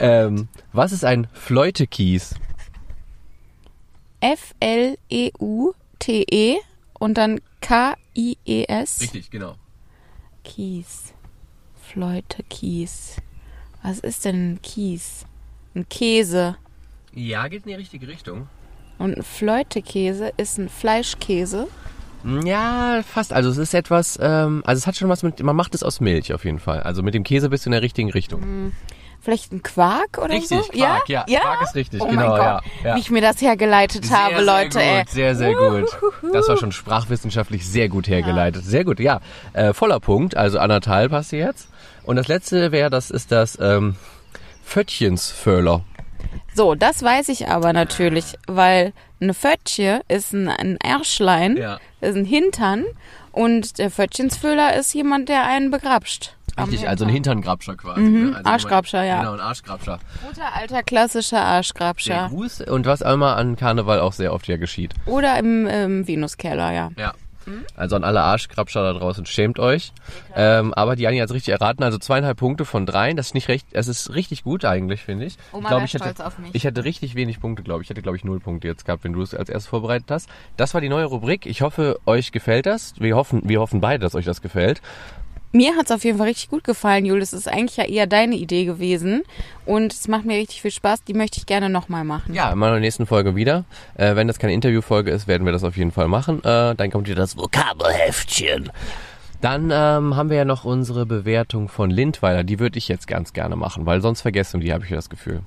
Ähm, 0.01 0.49
was 0.73 0.91
ist 0.91 1.05
ein 1.05 1.29
Fleutekies? 1.33 2.35
F-L-E-U-T-E 5.23 6.57
und 6.99 7.15
dann 7.19 7.41
K-I-E-S. 7.61 9.01
Richtig, 9.01 9.31
genau. 9.31 9.55
Kies. 10.45 11.13
Fleute 11.81 12.43
Kies. 12.45 13.17
Was 13.83 13.99
ist 14.01 14.25
denn 14.25 14.55
ein 14.55 14.63
Kies? 14.63 15.25
Ein 15.75 15.89
Käse. 15.89 16.57
Ja, 17.15 17.47
geht 17.49 17.63
in 17.65 17.69
die 17.71 17.75
richtige 17.75 18.09
Richtung. 18.09 18.49
Und 19.03 19.19
ein 19.19 19.23
Fleutekäse 19.25 20.33
ist 20.37 20.59
ein 20.59 20.69
Fleischkäse. 20.69 21.67
Ja, 22.45 23.01
fast. 23.05 23.33
Also 23.33 23.51
es 23.51 23.59
ist 23.59 23.75
etwas, 23.75 24.17
ähm, 24.23 24.63
also 24.65 24.79
es 24.79 24.87
hat 24.87 24.95
schon 24.95 25.09
was 25.09 25.25
mit, 25.25 25.43
man 25.43 25.57
macht 25.57 25.75
es 25.75 25.83
aus 25.83 25.99
Milch 26.01 26.33
auf 26.33 26.45
jeden 26.45 26.61
Fall. 26.61 26.85
Also 26.85 27.03
mit 27.03 27.13
dem 27.13 27.25
Käse 27.25 27.49
bist 27.49 27.67
du 27.67 27.71
in 27.71 27.73
der 27.73 27.83
richtigen 27.83 28.13
Richtung. 28.13 28.73
Vielleicht 29.21 29.53
ein 29.53 29.65
Quark 29.65 30.19
oder 30.19 30.35
Richtig, 30.35 30.51
so? 30.51 30.71
Quark, 30.71 31.09
ja? 31.09 31.25
ja. 31.27 31.41
Quark 31.41 31.63
ist 31.63 31.75
richtig, 31.75 32.01
oh 32.01 32.07
genau, 32.07 32.21
mein 32.21 32.29
Gott. 32.29 32.39
ja, 32.39 32.61
ja. 32.85 32.95
Wie 32.95 33.01
ich 33.01 33.11
mir 33.11 33.23
das 33.23 33.41
hergeleitet 33.41 34.09
habe, 34.13 34.41
Leute, 34.41 34.79
sehr 34.79 34.99
ey. 34.99 35.01
gut, 35.01 35.11
Sehr, 35.11 35.35
sehr 35.35 35.55
gut. 35.55 35.99
Das 36.33 36.49
war 36.49 36.57
schon 36.57 36.71
sprachwissenschaftlich 36.71 37.67
sehr 37.67 37.89
gut 37.89 38.07
hergeleitet. 38.07 38.65
Sehr 38.65 38.85
gut, 38.85 39.01
ja. 39.01 39.21
Äh, 39.53 39.73
voller 39.73 39.99
Punkt, 39.99 40.37
also 40.37 40.61
anderthalb 40.61 41.11
hast 41.11 41.33
du 41.33 41.39
jetzt. 41.39 41.69
Und 42.05 42.15
das 42.15 42.29
letzte 42.29 42.71
wäre, 42.71 42.89
das 42.89 43.11
ist 43.11 43.33
das 43.33 43.59
ähm, 43.61 43.97
Föttchensföhler. 44.63 45.83
So, 46.55 46.75
das 46.75 47.03
weiß 47.03 47.29
ich 47.31 47.49
aber 47.49 47.73
natürlich, 47.73 48.35
weil 48.47 48.93
eine 49.21 49.35
Fötche 49.35 50.03
ist 50.09 50.33
ein, 50.33 50.49
ein 50.49 50.77
Ärschlein, 50.79 51.57
Ja. 51.57 51.79
ist 52.01 52.17
ein 52.17 52.25
Hintern 52.25 52.85
und 53.33 53.79
der 53.79 53.91
Fötchensfüller 53.91 54.75
ist 54.77 54.93
jemand, 54.95 55.29
der 55.29 55.45
einen 55.47 55.71
begrapscht. 55.71 56.37
Richtig, 56.59 56.87
also 56.87 57.07
ein 57.07 57.09
Hintern. 57.09 57.39
Hinterngrabscher 57.39 57.77
quasi. 57.77 58.03
ne? 58.03 58.37
Also 58.37 58.51
Arschgrabscher, 58.51 59.03
ja. 59.05 59.21
Genau, 59.21 59.33
ein 59.33 59.41
Arschgrabscher. 59.41 59.99
Guter 60.29 60.55
alter 60.55 60.83
klassischer 60.83 61.37
Der 61.37 61.47
Arschgrabscher. 61.47 62.29
Gruß 62.29 62.61
und 62.63 62.85
was 62.85 63.01
einmal 63.03 63.37
an 63.37 63.57
Karneval 63.57 64.01
auch 64.01 64.13
sehr 64.13 64.35
oft 64.35 64.47
ja 64.49 64.59
geschieht. 64.59 64.93
Oder 65.07 65.39
im 65.39 65.67
ähm, 65.67 66.07
Venuskeller, 66.07 66.73
ja. 66.73 66.91
Ja. 66.99 67.15
Also 67.77 67.97
an 67.97 68.05
alle 68.05 68.23
Arschkrabscher 68.23 68.83
da 68.83 68.99
draußen, 68.99 69.27
schämt 69.27 69.59
euch. 69.59 69.93
Ähm, 70.35 70.73
aber 70.75 70.97
die 70.97 71.03
Jani 71.03 71.19
hat 71.19 71.29
es 71.29 71.35
richtig 71.35 71.53
erraten, 71.53 71.83
also 71.83 71.99
zweieinhalb 71.99 72.39
Punkte 72.39 72.65
von 72.65 72.87
dreien. 72.87 73.17
Das 73.17 73.27
ist 73.29 73.35
nicht 73.35 73.49
recht, 73.49 73.67
es 73.73 73.89
ist 73.89 74.15
richtig 74.15 74.45
gut 74.45 74.65
eigentlich, 74.65 75.03
finde 75.03 75.27
ich. 75.27 75.37
Oma 75.53 75.63
ich 75.63 75.69
glaube, 75.69 75.81
wär 75.81 75.85
ich 75.87 75.95
hätte, 75.95 76.05
stolz 76.05 76.21
auf 76.21 76.39
mich. 76.39 76.51
ich 76.55 76.65
hätte 76.65 76.85
richtig 76.85 77.15
wenig 77.15 77.41
Punkte, 77.41 77.63
glaube 77.63 77.83
ich. 77.83 77.87
Ich 77.87 77.91
hätte, 77.91 78.03
glaube 78.03 78.17
ich, 78.17 78.25
null 78.25 78.41
Punkte 78.41 78.69
jetzt 78.69 78.85
gehabt, 78.85 79.05
wenn 79.05 79.13
du 79.13 79.23
es 79.23 79.35
als 79.35 79.49
erstes 79.49 79.69
vorbereitet 79.69 80.11
hast. 80.11 80.29
Das 80.57 80.75
war 80.75 80.81
die 80.81 80.89
neue 80.89 81.07
Rubrik. 81.07 81.47
Ich 81.47 81.63
hoffe, 81.63 81.99
euch 82.07 82.33
gefällt 82.33 82.67
das. 82.67 82.95
Wir 82.99 83.17
hoffen, 83.17 83.43
wir 83.45 83.61
hoffen 83.61 83.81
beide, 83.81 84.01
dass 84.01 84.15
euch 84.15 84.25
das 84.25 84.43
gefällt. 84.43 84.81
Mir 85.53 85.77
hat's 85.77 85.91
auf 85.91 86.03
jeden 86.05 86.17
Fall 86.17 86.29
richtig 86.29 86.49
gut 86.49 86.65
gefallen, 86.65 87.05
Julius. 87.05 87.35
Es 87.35 87.41
ist 87.41 87.49
eigentlich 87.49 87.77
ja 87.77 87.85
eher 87.85 88.07
deine 88.07 88.37
Idee 88.37 88.65
gewesen. 88.65 89.23
Und 89.67 89.93
es 89.93 90.09
macht 90.09 90.25
mir 90.25 90.39
richtig 90.39 90.63
viel 90.63 90.71
Spaß. 90.71 91.05
Die 91.05 91.13
möchte 91.13 91.39
ich 91.39 91.47
gerne 91.47 91.69
nochmal 91.69 92.05
machen. 92.05 92.33
Ja, 92.33 92.51
in 92.51 92.59
meiner 92.59 92.81
nächsten 92.81 93.05
Folge 93.05 93.37
wieder. 93.37 93.65
Äh, 93.95 94.17
wenn 94.17 94.29
das 94.29 94.39
keine 94.39 94.55
Interviewfolge 94.55 95.11
ist, 95.11 95.29
werden 95.29 95.45
wir 95.45 95.53
das 95.53 95.63
auf 95.63 95.77
jeden 95.77 95.93
Fall 95.93 96.09
machen. 96.09 96.39
Äh, 96.43 96.75
dann 96.75 96.91
kommt 96.91 97.07
wieder 97.07 97.17
das 97.17 97.37
Vokabelheftchen. 97.37 98.73
Dann 99.43 99.71
ähm, 99.73 100.17
haben 100.17 100.31
wir 100.31 100.37
ja 100.39 100.45
noch 100.45 100.65
unsere 100.65 101.05
Bewertung 101.05 101.69
von 101.69 101.91
Lindweiler. 101.91 102.45
Die 102.45 102.59
würde 102.59 102.79
ich 102.79 102.89
jetzt 102.89 103.07
ganz 103.07 103.33
gerne 103.33 103.57
machen, 103.57 103.85
weil 103.87 104.01
sonst 104.01 104.23
vergessen 104.23 104.61
die, 104.61 104.73
habe 104.73 104.85
ich 104.85 104.91
das 104.91 105.11
Gefühl. 105.11 105.41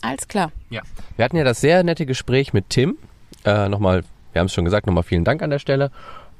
Alles 0.00 0.26
klar. 0.26 0.50
Ja. 0.70 0.82
Wir 1.16 1.24
hatten 1.24 1.36
ja 1.36 1.44
das 1.44 1.60
sehr 1.60 1.84
nette 1.84 2.06
Gespräch 2.06 2.52
mit 2.52 2.70
Tim. 2.70 2.96
Äh, 3.44 3.68
nochmal, 3.68 4.04
wir 4.32 4.40
haben 4.40 4.46
es 4.46 4.54
schon 4.54 4.64
gesagt, 4.64 4.86
nochmal 4.86 5.02
vielen 5.02 5.24
Dank 5.24 5.42
an 5.42 5.50
der 5.50 5.58
Stelle. 5.58 5.90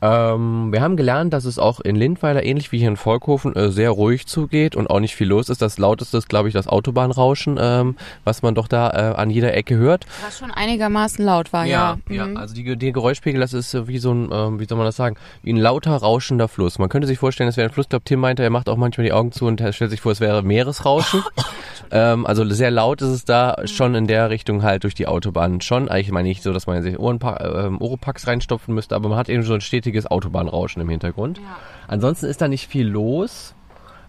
Ähm, 0.02 0.72
wir 0.72 0.82
haben 0.82 0.96
gelernt, 0.96 1.32
dass 1.32 1.46
es 1.46 1.58
auch 1.58 1.80
in 1.80 1.96
Lindweiler, 1.96 2.44
ähnlich 2.44 2.70
wie 2.70 2.78
hier 2.78 2.88
in 2.88 2.96
Volkhofen, 2.96 3.56
äh, 3.56 3.70
sehr 3.70 3.90
ruhig 3.90 4.26
zugeht 4.26 4.76
und 4.76 4.88
auch 4.90 5.00
nicht 5.00 5.16
viel 5.16 5.28
los 5.28 5.48
ist. 5.48 5.62
Das 5.62 5.78
lauteste 5.78 6.18
ist, 6.18 6.28
glaube 6.28 6.48
ich, 6.48 6.54
das 6.54 6.68
Autobahnrauschen, 6.68 7.58
ähm, 7.58 7.96
was 8.24 8.42
man 8.42 8.54
doch 8.54 8.68
da 8.68 8.90
äh, 8.90 9.14
an 9.16 9.30
jeder 9.30 9.54
Ecke 9.54 9.76
hört. 9.76 10.06
Was 10.24 10.38
schon 10.38 10.50
einigermaßen 10.50 11.24
laut 11.24 11.52
war, 11.52 11.64
ja. 11.64 11.98
ja. 12.10 12.26
Mhm. 12.26 12.36
Also 12.36 12.54
die, 12.54 12.76
die 12.76 12.92
Geräuschpegel, 12.92 13.40
das 13.40 13.54
ist 13.54 13.72
äh, 13.72 13.88
wie 13.88 13.98
so 13.98 14.12
ein, 14.12 14.28
ähm, 14.32 14.60
wie 14.60 14.66
soll 14.66 14.76
man 14.76 14.86
das 14.86 14.96
sagen, 14.96 15.16
wie 15.42 15.52
ein 15.52 15.56
lauter, 15.56 15.96
rauschender 15.96 16.48
Fluss. 16.48 16.78
Man 16.78 16.90
könnte 16.90 17.06
sich 17.06 17.18
vorstellen, 17.18 17.48
es 17.48 17.56
wäre 17.56 17.68
ein 17.68 17.72
Fluss. 17.72 17.86
Ich 17.86 17.90
glaube, 17.90 18.04
Tim 18.04 18.20
meinte, 18.20 18.42
er 18.42 18.50
macht 18.50 18.68
auch 18.68 18.76
manchmal 18.76 19.06
die 19.06 19.12
Augen 19.12 19.32
zu 19.32 19.46
und 19.46 19.62
stellt 19.72 19.90
sich 19.90 20.00
vor, 20.00 20.12
es 20.12 20.20
wäre 20.20 20.42
Meeresrauschen. 20.42 21.22
ähm, 21.90 22.26
also 22.26 22.44
sehr 22.50 22.70
laut 22.70 23.00
ist 23.00 23.08
es 23.08 23.24
da 23.24 23.56
schon 23.64 23.94
in 23.94 24.06
der 24.06 24.28
Richtung 24.28 24.62
halt 24.62 24.84
durch 24.84 24.94
die 24.94 25.06
Autobahn 25.06 25.60
schon. 25.62 25.88
Eigentlich 25.88 26.10
meine 26.10 26.30
ich 26.30 26.42
so, 26.42 26.52
dass 26.52 26.66
man 26.66 26.82
sich 26.82 26.98
Ohrenpa 26.98 27.66
ähm, 27.66 27.80
Oropax 27.80 28.26
reinstopfen 28.26 28.74
müsste, 28.74 28.94
aber 28.94 29.08
man 29.08 29.18
hat 29.18 29.28
eben 29.28 29.42
so 29.42 29.54
ein 29.54 29.60
stetiges 29.86 30.06
Autobahnrauschen 30.06 30.82
im 30.82 30.88
Hintergrund. 30.88 31.40
Ansonsten 31.86 32.26
ist 32.26 32.40
da 32.40 32.48
nicht 32.48 32.66
viel 32.68 32.86
los. 32.86 33.54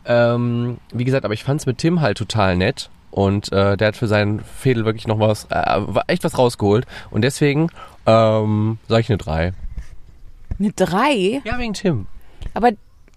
Ähm, 0.05 0.77
wie 0.91 1.03
gesagt, 1.03 1.23
aber 1.23 1.33
ich 1.33 1.43
fand 1.43 1.61
es 1.61 1.65
mit 1.67 1.77
Tim 1.77 2.01
halt 2.01 2.17
total 2.17 2.57
nett. 2.57 2.89
Und 3.11 3.51
äh, 3.51 3.77
der 3.77 3.89
hat 3.89 3.95
für 3.95 4.07
seinen 4.07 4.39
Fädel 4.41 4.85
wirklich 4.85 5.07
noch 5.07 5.19
was, 5.19 5.47
äh, 5.49 5.81
echt 6.07 6.23
was 6.23 6.37
rausgeholt. 6.37 6.85
Und 7.11 7.21
deswegen 7.21 7.69
ähm, 8.05 8.79
sage 8.87 9.01
ich 9.01 9.09
eine 9.09 9.17
3. 9.17 9.53
Eine 10.59 10.71
drei? 10.71 11.41
Ja, 11.43 11.59
wegen 11.59 11.73
Tim. 11.73 12.07
Aber, 12.53 12.67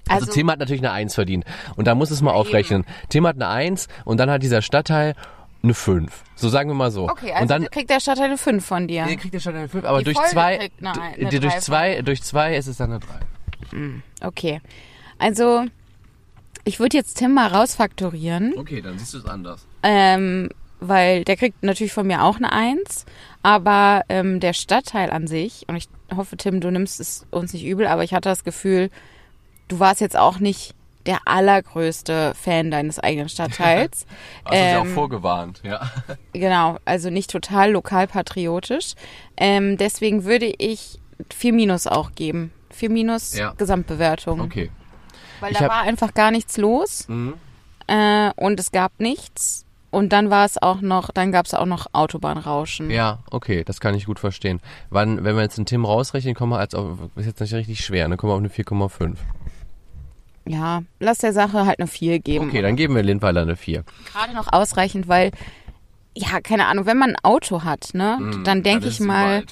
Also, 0.09 0.27
also, 0.27 0.33
Tim 0.33 0.51
hat 0.51 0.59
natürlich 0.59 0.83
eine 0.83 0.92
1 0.92 1.14
verdient. 1.14 1.44
Und 1.77 1.87
da 1.87 1.94
muss 1.94 2.11
es 2.11 2.20
mal 2.20 2.33
aufrechnen. 2.33 2.85
Tim 3.09 3.27
hat 3.27 3.37
eine 3.37 3.49
1 3.49 3.88
und 4.05 4.18
dann 4.18 4.31
hat 4.31 4.42
dieser 4.42 4.61
Stadtteil 4.62 5.14
eine 5.62 5.75
5. 5.75 6.23
So 6.37 6.49
sagen 6.49 6.70
wir 6.70 6.75
mal 6.75 6.90
so. 6.90 7.09
okay, 7.09 7.33
also 7.33 7.42
und 7.42 7.51
dann 7.51 7.70
kriegt 7.70 7.90
der 7.90 8.01
Stadtteil 8.01 8.27
eine 8.27 8.38
fünf 8.38 8.64
von 8.64 8.88
dir. 8.88 9.05
Nee, 9.07 9.16
kriegt 9.16 9.35
der 9.35 9.40
Stadtteil 9.40 9.61
eine 9.62 9.68
5, 9.68 9.85
aber 9.85 9.99
Die 9.99 10.05
durch 10.05 10.16
Folge 10.16 10.31
2 10.33 10.57
kriegt 10.59 10.79
eine- 10.87 11.01
eine 11.03 11.29
durch 11.40 11.53
drei 11.55 11.61
zwei 11.61 12.03
durch 12.03 12.23
zwei 12.23 12.57
ist 12.57 12.66
es 12.66 12.77
dann 12.79 12.90
eine 12.92 13.01
3. 13.01 14.27
Okay. 14.27 14.61
Also, 15.18 15.64
ich 16.64 16.81
würde 16.81 16.96
jetzt 16.96 17.18
Tim 17.18 17.35
mal 17.35 17.49
rausfaktorieren, 17.49 18.55
Okay, 18.59 18.81
dann 18.81 18.99
siehst 18.99 19.14
du 19.14 19.18
es 19.18 19.27
anders. 19.27 19.66
ähm, 19.83 20.49
weil 20.81 21.25
der 21.25 21.37
kriegt 21.37 21.62
natürlich 21.62 21.92
von 21.92 22.07
mir 22.07 22.23
auch 22.25 22.37
eine 22.37 22.53
Eins, 22.53 23.05
aber 23.42 24.03
ähm, 24.09 24.40
der 24.40 24.55
Stadtteil 24.55 25.11
an 25.11 25.27
sich, 25.27 25.64
und 25.68 25.77
ich 25.77 25.88
hoffe, 26.16 26.38
Tim, 26.38 26.61
du 26.61 26.70
nimmst 26.70 27.01
es 27.01 27.27
uns 27.31 27.53
nicht 27.53 27.66
übel, 27.66 27.87
aber 27.87 28.03
ich 28.03 28.14
hatte 28.14 28.31
das 28.31 28.44
Gefühl, 28.44 28.90
du 29.68 29.79
warst 29.79 30.01
jetzt 30.01 30.16
auch 30.16 30.38
nicht 30.38 30.75
der 31.07 31.19
allergrößte 31.27 32.33
Fan 32.35 32.71
deines 32.71 32.99
eigenen 32.99 33.29
Stadtteils. 33.29 34.07
Du 34.47 34.55
ja 34.55 34.81
auch 34.81 34.85
Ähm, 34.85 34.95
vorgewarnt, 34.95 35.61
ja. 35.65 35.91
Genau, 36.33 36.79
also 36.85 37.11
nicht 37.11 37.31
total 37.31 37.71
lokalpatriotisch. 37.73 38.95
Ähm, 39.37 39.77
deswegen 39.77 40.25
würde 40.25 40.53
ich 40.59 40.99
4 41.35 41.53
Minus 41.53 41.87
auch 41.87 42.13
geben. 42.13 42.53
4 42.71 42.91
Minus 42.91 43.37
Ja. 43.37 43.53
Gesamtbewertung. 43.57 44.41
Okay. 44.41 44.71
Weil 45.41 45.53
Ich 45.53 45.59
da 45.59 45.69
war 45.69 45.81
einfach 45.83 46.13
gar 46.15 46.31
nichts 46.31 46.57
los 46.59 47.07
Mhm. 47.09 47.35
äh, 47.87 48.31
und 48.37 48.61
es 48.61 48.71
gab 48.73 48.93
nichts. 48.99 49.65
Und 49.93 50.13
dann 50.13 50.31
war 50.31 50.45
es 50.45 50.61
auch 50.63 50.83
noch, 50.83 51.11
dann 51.11 51.33
gab 51.33 51.47
es 51.47 51.55
auch 51.55 51.67
noch 51.67 51.89
Autobahnrauschen. 51.93 52.91
Ja, 52.91 53.19
okay, 53.33 53.65
das 53.65 53.81
kann 53.81 53.95
ich 53.97 54.05
gut 54.07 54.21
verstehen. 54.21 54.61
Wann, 54.89 55.25
wenn 55.25 55.35
wir 55.35 55.43
jetzt 55.43 55.59
einen 55.59 55.67
Tim 55.67 55.85
rausrechnen, 55.85 56.35
kommen 56.37 56.53
wir 56.53 56.59
als 56.61 56.77
auf, 56.77 56.99
ist 57.17 57.27
jetzt 57.27 57.41
nicht 57.41 57.55
richtig 57.55 57.85
schwer, 57.85 58.07
ne? 58.07 58.17
Kommen 58.17 58.31
wir 58.31 58.35
auf 58.35 58.41
eine 58.41 58.51
4,5. 58.51 59.17
Ja, 60.51 60.83
lass 60.99 61.19
der 61.19 61.33
Sache 61.33 61.65
halt 61.65 61.79
eine 61.79 61.87
4 61.87 62.19
geben. 62.19 62.49
Okay, 62.49 62.61
dann 62.61 62.75
geben 62.75 62.97
wir 62.97 63.05
Lindweiler 63.05 63.43
eine 63.43 63.55
4. 63.55 63.85
Gerade 64.13 64.35
noch 64.35 64.53
ausreichend, 64.53 65.07
weil, 65.07 65.31
ja, 66.17 66.41
keine 66.41 66.67
Ahnung, 66.67 66.87
wenn 66.87 66.99
man 66.99 67.11
ein 67.11 67.25
Auto 67.25 67.63
hat, 67.63 67.91
ne, 67.93 68.17
Mhm, 68.19 68.45
dann 68.45 68.63
denke 68.65 68.89
ich 68.89 68.99
mal, 68.99 69.45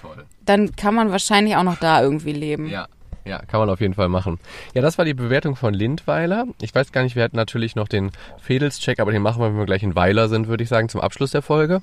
dann 0.45 0.75
kann 0.75 0.95
man 0.97 1.13
wahrscheinlich 1.13 1.55
auch 1.55 1.63
noch 1.63 1.79
da 1.79 2.03
irgendwie 2.03 2.33
leben. 2.33 2.69
Ja. 2.69 2.89
Ja, 3.25 3.41
kann 3.43 3.61
man 3.61 3.69
auf 3.69 3.83
jeden 3.83 3.93
Fall 3.93 4.09
machen. 4.09 4.41
Ja, 4.73 4.81
das 4.81 4.97
war 4.97 5.05
die 5.05 5.13
Bewertung 5.13 5.55
von 5.55 5.75
Lindweiler. 5.75 6.47
Ich 6.63 6.75
weiß 6.75 6.93
gar 6.93 7.03
nicht, 7.03 7.15
wir 7.15 7.23
hatten 7.23 7.37
natürlich 7.37 7.77
noch 7.77 7.87
den 7.87 8.11
Fädelscheck, 8.39 9.01
aber 9.01 9.13
den 9.13 9.21
machen 9.21 9.43
wir, 9.43 9.51
wenn 9.51 9.59
wir 9.59 9.67
gleich 9.67 9.83
in 9.83 9.95
Weiler 9.95 10.29
sind, 10.31 10.49
würde 10.49 10.63
ich 10.63 10.71
sagen, 10.71 10.89
zum 10.89 11.03
Abschluss 11.03 11.33
der 11.33 11.43
Folge. 11.43 11.83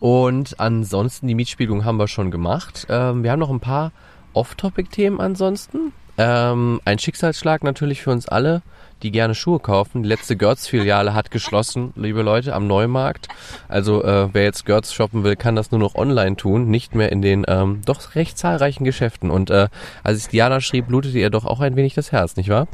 Und 0.00 0.60
ansonsten, 0.60 1.26
die 1.28 1.34
Mietspielung 1.34 1.86
haben 1.86 1.96
wir 1.96 2.08
schon 2.08 2.30
gemacht. 2.30 2.86
Ähm, 2.90 3.22
wir 3.22 3.32
haben 3.32 3.40
noch 3.40 3.48
ein 3.48 3.60
paar 3.60 3.90
Off-Topic-Themen 4.34 5.18
ansonsten. 5.18 5.94
Ähm, 6.18 6.80
ein 6.84 6.98
Schicksalsschlag 6.98 7.64
natürlich 7.64 8.02
für 8.02 8.10
uns 8.10 8.28
alle, 8.28 8.62
die 9.02 9.10
gerne 9.10 9.34
Schuhe 9.34 9.58
kaufen. 9.58 10.02
Die 10.02 10.08
letzte 10.08 10.36
Görz-Filiale 10.36 11.14
hat 11.14 11.30
geschlossen, 11.30 11.92
liebe 11.96 12.22
Leute, 12.22 12.54
am 12.54 12.66
Neumarkt. 12.66 13.28
Also 13.68 14.02
äh, 14.04 14.28
wer 14.32 14.44
jetzt 14.44 14.64
Görz 14.64 14.92
shoppen 14.92 15.24
will, 15.24 15.36
kann 15.36 15.56
das 15.56 15.70
nur 15.70 15.80
noch 15.80 15.94
online 15.94 16.36
tun, 16.36 16.68
nicht 16.68 16.94
mehr 16.94 17.10
in 17.10 17.22
den 17.22 17.44
ähm, 17.48 17.80
doch 17.84 18.14
recht 18.14 18.38
zahlreichen 18.38 18.84
Geschäften. 18.84 19.30
Und 19.30 19.50
äh, 19.50 19.68
als 20.04 20.18
ich 20.18 20.28
Diana 20.28 20.60
schrieb, 20.60 20.88
blutete 20.88 21.18
ihr 21.18 21.30
doch 21.30 21.44
auch 21.44 21.60
ein 21.60 21.76
wenig 21.76 21.94
das 21.94 22.12
Herz, 22.12 22.36
nicht 22.36 22.48
wahr? 22.48 22.68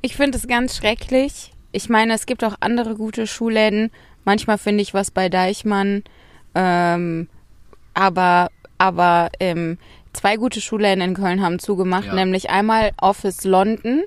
Ich 0.00 0.16
finde 0.16 0.38
es 0.38 0.46
ganz 0.46 0.76
schrecklich. 0.76 1.52
Ich 1.72 1.88
meine, 1.88 2.14
es 2.14 2.26
gibt 2.26 2.44
auch 2.44 2.54
andere 2.60 2.94
gute 2.94 3.26
Schuhläden. 3.26 3.90
Manchmal 4.24 4.58
finde 4.58 4.82
ich 4.82 4.94
was 4.94 5.10
bei 5.10 5.28
Deichmann. 5.28 6.04
Ähm, 6.54 7.28
aber 7.94 8.50
aber 8.78 9.30
ähm, 9.38 9.78
zwei 10.12 10.36
gute 10.36 10.60
Schuhläden 10.60 11.02
in 11.02 11.14
Köln 11.14 11.42
haben 11.42 11.58
zugemacht, 11.58 12.06
Ja. 12.06 12.14
nämlich 12.14 12.50
einmal 12.50 12.90
Office 13.00 13.44
London 13.44 14.02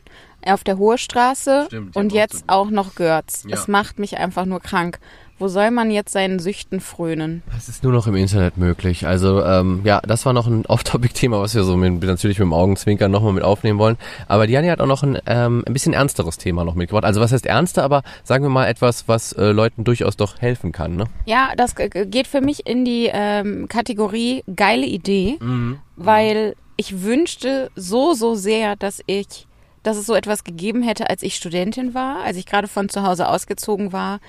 auf 0.45 0.63
der 0.63 0.77
Hohe 0.77 0.97
Straße 0.97 1.63
Stimmt, 1.67 1.95
und 1.95 2.11
auch 2.11 2.15
jetzt 2.15 2.33
zugemacht. 2.41 2.51
auch 2.55 2.69
noch 2.69 2.95
Görz. 2.95 3.43
Ja. 3.47 3.55
Es 3.55 3.67
macht 3.67 3.97
mich 3.99 4.17
einfach 4.17 4.45
nur 4.45 4.59
krank. 4.59 4.99
Wo 5.37 5.49
soll 5.49 5.69
man 5.69 5.91
jetzt 5.91 6.13
seinen 6.13 6.39
Süchten 6.39 6.79
frönen? 6.79 7.43
Das 7.53 7.67
ist 7.67 7.83
nur 7.83 7.91
noch 7.91 8.07
im 8.07 8.15
Internet 8.15 8.55
möglich. 8.55 9.05
Also 9.05 9.43
ähm, 9.43 9.81
ja, 9.83 9.99
das 9.99 10.25
war 10.25 10.31
noch 10.31 10.47
ein 10.47 10.65
Off-Topic-Thema, 10.67 11.41
was 11.41 11.53
wir 11.55 11.65
so 11.65 11.75
mit, 11.75 12.01
natürlich 12.01 12.39
mit 12.39 12.45
dem 12.45 12.53
Augenzwinkern 12.53 13.11
nochmal 13.11 13.33
mit 13.33 13.43
aufnehmen 13.43 13.77
wollen. 13.77 13.97
Aber 14.29 14.47
Diani 14.47 14.67
hat 14.69 14.79
auch 14.79 14.85
noch 14.85 15.03
ein, 15.03 15.17
ähm, 15.25 15.61
ein 15.67 15.73
bisschen 15.73 15.91
ernsteres 15.91 16.37
Thema 16.37 16.63
noch 16.63 16.75
mitgebracht. 16.75 17.03
Also 17.03 17.19
was 17.19 17.33
heißt 17.33 17.45
ernster, 17.47 17.83
aber 17.83 18.03
sagen 18.23 18.45
wir 18.45 18.49
mal 18.49 18.67
etwas, 18.67 19.09
was 19.09 19.33
äh, 19.33 19.47
Leuten 19.51 19.83
durchaus 19.83 20.15
doch 20.15 20.39
helfen 20.39 20.71
kann. 20.71 20.95
Ne? 20.95 21.03
Ja, 21.25 21.49
das 21.57 21.75
g- 21.75 21.89
geht 22.05 22.27
für 22.27 22.39
mich 22.39 22.65
in 22.65 22.85
die 22.85 23.09
ähm, 23.11 23.67
Kategorie 23.67 24.43
geile 24.55 24.85
Idee, 24.85 25.37
Mhm. 25.41 25.79
Weil 25.95 26.55
ich 26.77 27.03
wünschte 27.03 27.71
so, 27.75 28.13
so 28.13 28.35
sehr, 28.35 28.75
dass 28.75 29.01
ich, 29.05 29.47
dass 29.83 29.97
es 29.97 30.05
so 30.05 30.13
etwas 30.13 30.43
gegeben 30.43 30.83
hätte, 30.83 31.09
als 31.09 31.23
ich 31.23 31.35
Studentin 31.35 31.93
war, 31.93 32.23
als 32.23 32.37
ich 32.37 32.45
gerade 32.45 32.67
von 32.67 32.89
zu 32.89 33.03
Hause 33.03 33.29
ausgezogen 33.29 33.93
war. 33.93 34.19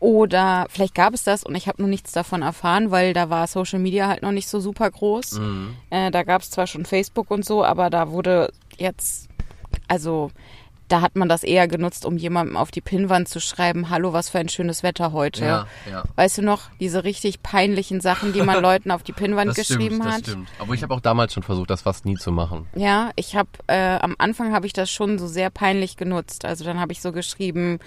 Oder 0.00 0.66
vielleicht 0.68 0.96
gab 0.96 1.14
es 1.14 1.22
das 1.22 1.44
und 1.44 1.54
ich 1.54 1.68
habe 1.68 1.80
nur 1.80 1.88
nichts 1.88 2.10
davon 2.10 2.42
erfahren, 2.42 2.90
weil 2.90 3.12
da 3.12 3.30
war 3.30 3.46
Social 3.46 3.78
Media 3.78 4.08
halt 4.08 4.22
noch 4.22 4.32
nicht 4.32 4.48
so 4.48 4.58
super 4.58 4.90
groß. 4.90 5.38
Äh, 5.90 6.10
da 6.10 6.24
gab 6.24 6.42
es 6.42 6.50
zwar 6.50 6.66
schon 6.66 6.84
Facebook 6.84 7.30
und 7.30 7.44
so, 7.44 7.64
aber 7.64 7.88
da 7.88 8.10
wurde 8.10 8.52
jetzt, 8.78 9.28
also 9.86 10.32
da 10.92 11.00
hat 11.00 11.16
man 11.16 11.26
das 11.28 11.42
eher 11.42 11.68
genutzt, 11.68 12.04
um 12.04 12.18
jemandem 12.18 12.56
auf 12.56 12.70
die 12.70 12.82
Pinnwand 12.82 13.26
zu 13.26 13.40
schreiben, 13.40 13.88
hallo, 13.88 14.12
was 14.12 14.28
für 14.28 14.38
ein 14.38 14.50
schönes 14.50 14.82
Wetter 14.82 15.12
heute. 15.12 15.42
Ja, 15.42 15.66
ja. 15.90 16.02
Weißt 16.16 16.36
du 16.36 16.42
noch, 16.42 16.68
diese 16.80 17.02
richtig 17.04 17.42
peinlichen 17.42 18.02
Sachen, 18.02 18.34
die 18.34 18.42
man 18.42 18.60
Leuten 18.62 18.90
auf 18.90 19.02
die 19.02 19.12
Pinnwand 19.12 19.48
Das 19.48 19.56
geschrieben 19.56 19.96
stimmt, 19.96 20.04
hat. 20.04 20.20
das 20.20 20.28
stimmt. 20.28 20.48
Aber 20.58 20.74
ich 20.74 20.82
habe 20.82 20.92
auch 20.92 21.00
damals 21.00 21.32
schon 21.32 21.42
versucht, 21.42 21.70
das 21.70 21.80
fast 21.82 22.04
nie 22.04 22.16
zu 22.16 22.30
machen. 22.30 22.66
Ja, 22.74 23.10
ich 23.16 23.36
habe 23.36 23.48
äh, 23.68 23.96
am 24.00 24.16
Anfang 24.18 24.52
habe 24.52 24.66
ich 24.66 24.74
das 24.74 24.90
schon 24.90 25.18
so 25.18 25.26
sehr 25.26 25.48
peinlich 25.48 25.96
genutzt. 25.96 26.44
Also 26.44 26.62
dann 26.64 26.78
habe 26.78 26.92
ich 26.92 27.00
so 27.00 27.10
geschrieben, 27.10 27.78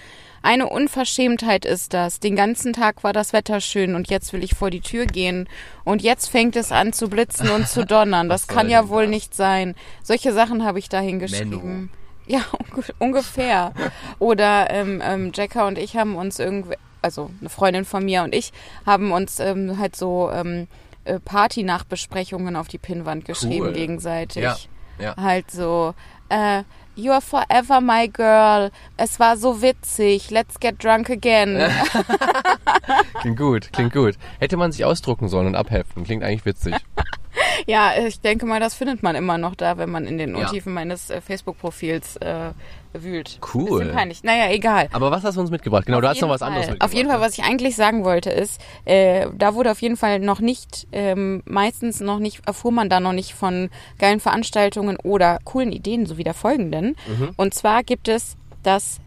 eine 0.42 0.68
Unverschämtheit 0.68 1.64
ist 1.64 1.94
das. 1.94 2.18
Den 2.18 2.34
ganzen 2.34 2.72
Tag 2.72 3.04
war 3.04 3.12
das 3.12 3.32
Wetter 3.32 3.60
schön 3.60 3.94
und 3.94 4.10
jetzt 4.10 4.32
will 4.32 4.42
ich 4.42 4.54
vor 4.56 4.70
die 4.70 4.80
Tür 4.80 5.06
gehen 5.06 5.48
und 5.84 6.02
jetzt 6.02 6.28
fängt 6.28 6.56
es 6.56 6.72
an 6.72 6.92
zu 6.92 7.08
blitzen 7.08 7.50
und 7.50 7.68
zu 7.68 7.86
donnern. 7.86 8.28
Das 8.28 8.48
kann 8.48 8.68
ja 8.68 8.88
wohl 8.88 9.04
das? 9.04 9.10
nicht 9.10 9.34
sein. 9.34 9.76
Solche 10.02 10.32
Sachen 10.32 10.64
habe 10.64 10.80
ich 10.80 10.88
dahin 10.88 11.20
geschrieben. 11.20 11.90
Ja, 12.26 12.40
unge 12.74 12.84
ungefähr. 12.98 13.72
Oder 14.18 14.70
ähm, 14.70 15.02
ähm, 15.04 15.32
Jacka 15.34 15.66
und 15.66 15.78
ich 15.78 15.96
haben 15.96 16.16
uns 16.16 16.38
irgendwie, 16.38 16.76
also 17.02 17.30
eine 17.40 17.48
Freundin 17.48 17.84
von 17.84 18.04
mir 18.04 18.22
und 18.22 18.34
ich 18.34 18.52
haben 18.84 19.12
uns 19.12 19.40
ähm, 19.40 19.78
halt 19.78 19.96
so 19.96 20.30
ähm, 20.32 20.66
äh, 21.04 21.20
Party-Nachbesprechungen 21.20 22.56
auf 22.56 22.68
die 22.68 22.78
Pinnwand 22.78 23.24
geschrieben 23.24 23.66
Cool. 23.66 23.72
gegenseitig. 23.72 24.42
Ja, 24.42 24.56
ja. 24.98 25.16
Halt 25.16 25.50
so, 25.50 25.94
äh, 26.28 26.64
You 26.96 27.12
are 27.12 27.20
forever 27.20 27.82
my 27.82 28.08
girl. 28.08 28.70
Es 28.96 29.20
war 29.20 29.36
so 29.36 29.60
witzig. 29.60 30.30
Let's 30.30 30.58
get 30.58 30.82
drunk 30.82 31.10
again. 31.10 31.58
Klingt 33.20 33.38
gut, 33.38 33.72
klingt 33.72 33.92
gut. 33.92 34.14
Hätte 34.38 34.56
man 34.56 34.72
sich 34.72 34.84
ausdrucken 34.84 35.28
sollen 35.28 35.48
und 35.48 35.56
abheften. 35.56 36.04
Klingt 36.04 36.22
eigentlich 36.24 36.46
witzig. 36.46 36.74
ja, 37.66 37.92
ich 37.98 38.20
denke 38.20 38.46
mal, 38.46 38.60
das 38.60 38.74
findet 38.74 39.02
man 39.02 39.14
immer 39.14 39.36
noch 39.36 39.54
da, 39.54 39.76
wenn 39.76 39.90
man 39.90 40.06
in 40.06 40.16
den 40.16 40.34
Ja. 40.34 40.46
Untiefen 40.46 40.72
meines 40.72 41.10
äh, 41.10 41.20
Facebook-Profils 41.20 42.16
äh, 42.16 42.52
wühlt. 42.92 43.38
Cool. 43.54 43.80
Bisschen 43.80 43.94
peinlich. 43.94 44.22
Naja, 44.24 44.50
egal. 44.50 44.88
Aber 44.92 45.10
was 45.10 45.24
hast 45.24 45.36
du 45.36 45.40
uns 45.40 45.50
mitgebracht? 45.50 45.86
Genau, 45.86 46.00
du 46.00 46.08
hast 46.08 46.20
noch 46.20 46.28
was 46.28 46.40
Fall. 46.40 46.48
anderes 46.48 46.66
mitgebracht. 46.68 46.90
Auf 46.90 46.94
jeden 46.94 47.08
Fall, 47.08 47.20
was 47.20 47.38
ich 47.38 47.44
eigentlich 47.44 47.76
sagen 47.76 48.04
wollte, 48.04 48.30
ist, 48.30 48.60
äh, 48.84 49.26
da 49.36 49.54
wurde 49.54 49.70
auf 49.70 49.82
jeden 49.82 49.96
Fall 49.96 50.20
noch 50.20 50.40
nicht, 50.40 50.86
ähm, 50.92 51.42
meistens 51.44 52.00
noch 52.00 52.18
nicht, 52.18 52.46
erfuhr 52.46 52.72
man 52.72 52.88
da 52.88 53.00
noch 53.00 53.12
nicht 53.12 53.34
von 53.34 53.70
geilen 53.98 54.20
Veranstaltungen 54.20 54.96
oder 55.02 55.38
coolen 55.44 55.72
Ideen, 55.72 56.06
so 56.06 56.18
wie 56.18 56.24
der 56.24 56.34
folgenden. 56.34 56.96
Mhm. 57.06 57.30
Und 57.36 57.54
zwar 57.54 57.82
gibt 57.82 58.08
es 58.08 58.36
das, 58.62 59.00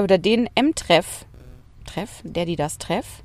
oder 0.00 0.18
den 0.18 0.48
M-Treff, 0.54 1.24
Treff, 1.84 2.22
der, 2.24 2.46
die 2.46 2.56
das 2.56 2.78
Treff, 2.78 3.22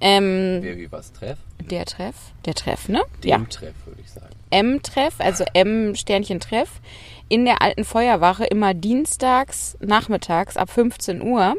ähm, 0.00 0.60
Wer 0.62 0.78
wie 0.78 0.90
was 0.90 1.12
treff? 1.12 1.38
der 1.60 1.84
Treff, 1.84 2.14
der 2.46 2.54
Treff, 2.54 2.88
ne? 2.88 3.02
Dem 3.22 3.48
Treff, 3.50 3.74
würde 3.84 4.00
ich 4.00 4.10
sagen. 4.10 4.34
M-Treff, 4.50 5.14
also 5.18 5.44
M-Sternchen-Treff, 5.52 6.80
in 7.30 7.46
der 7.46 7.62
alten 7.62 7.84
Feuerwache 7.84 8.44
immer 8.44 8.74
dienstags, 8.74 9.78
nachmittags 9.80 10.58
ab 10.58 10.68
15 10.68 11.22
Uhr. 11.22 11.54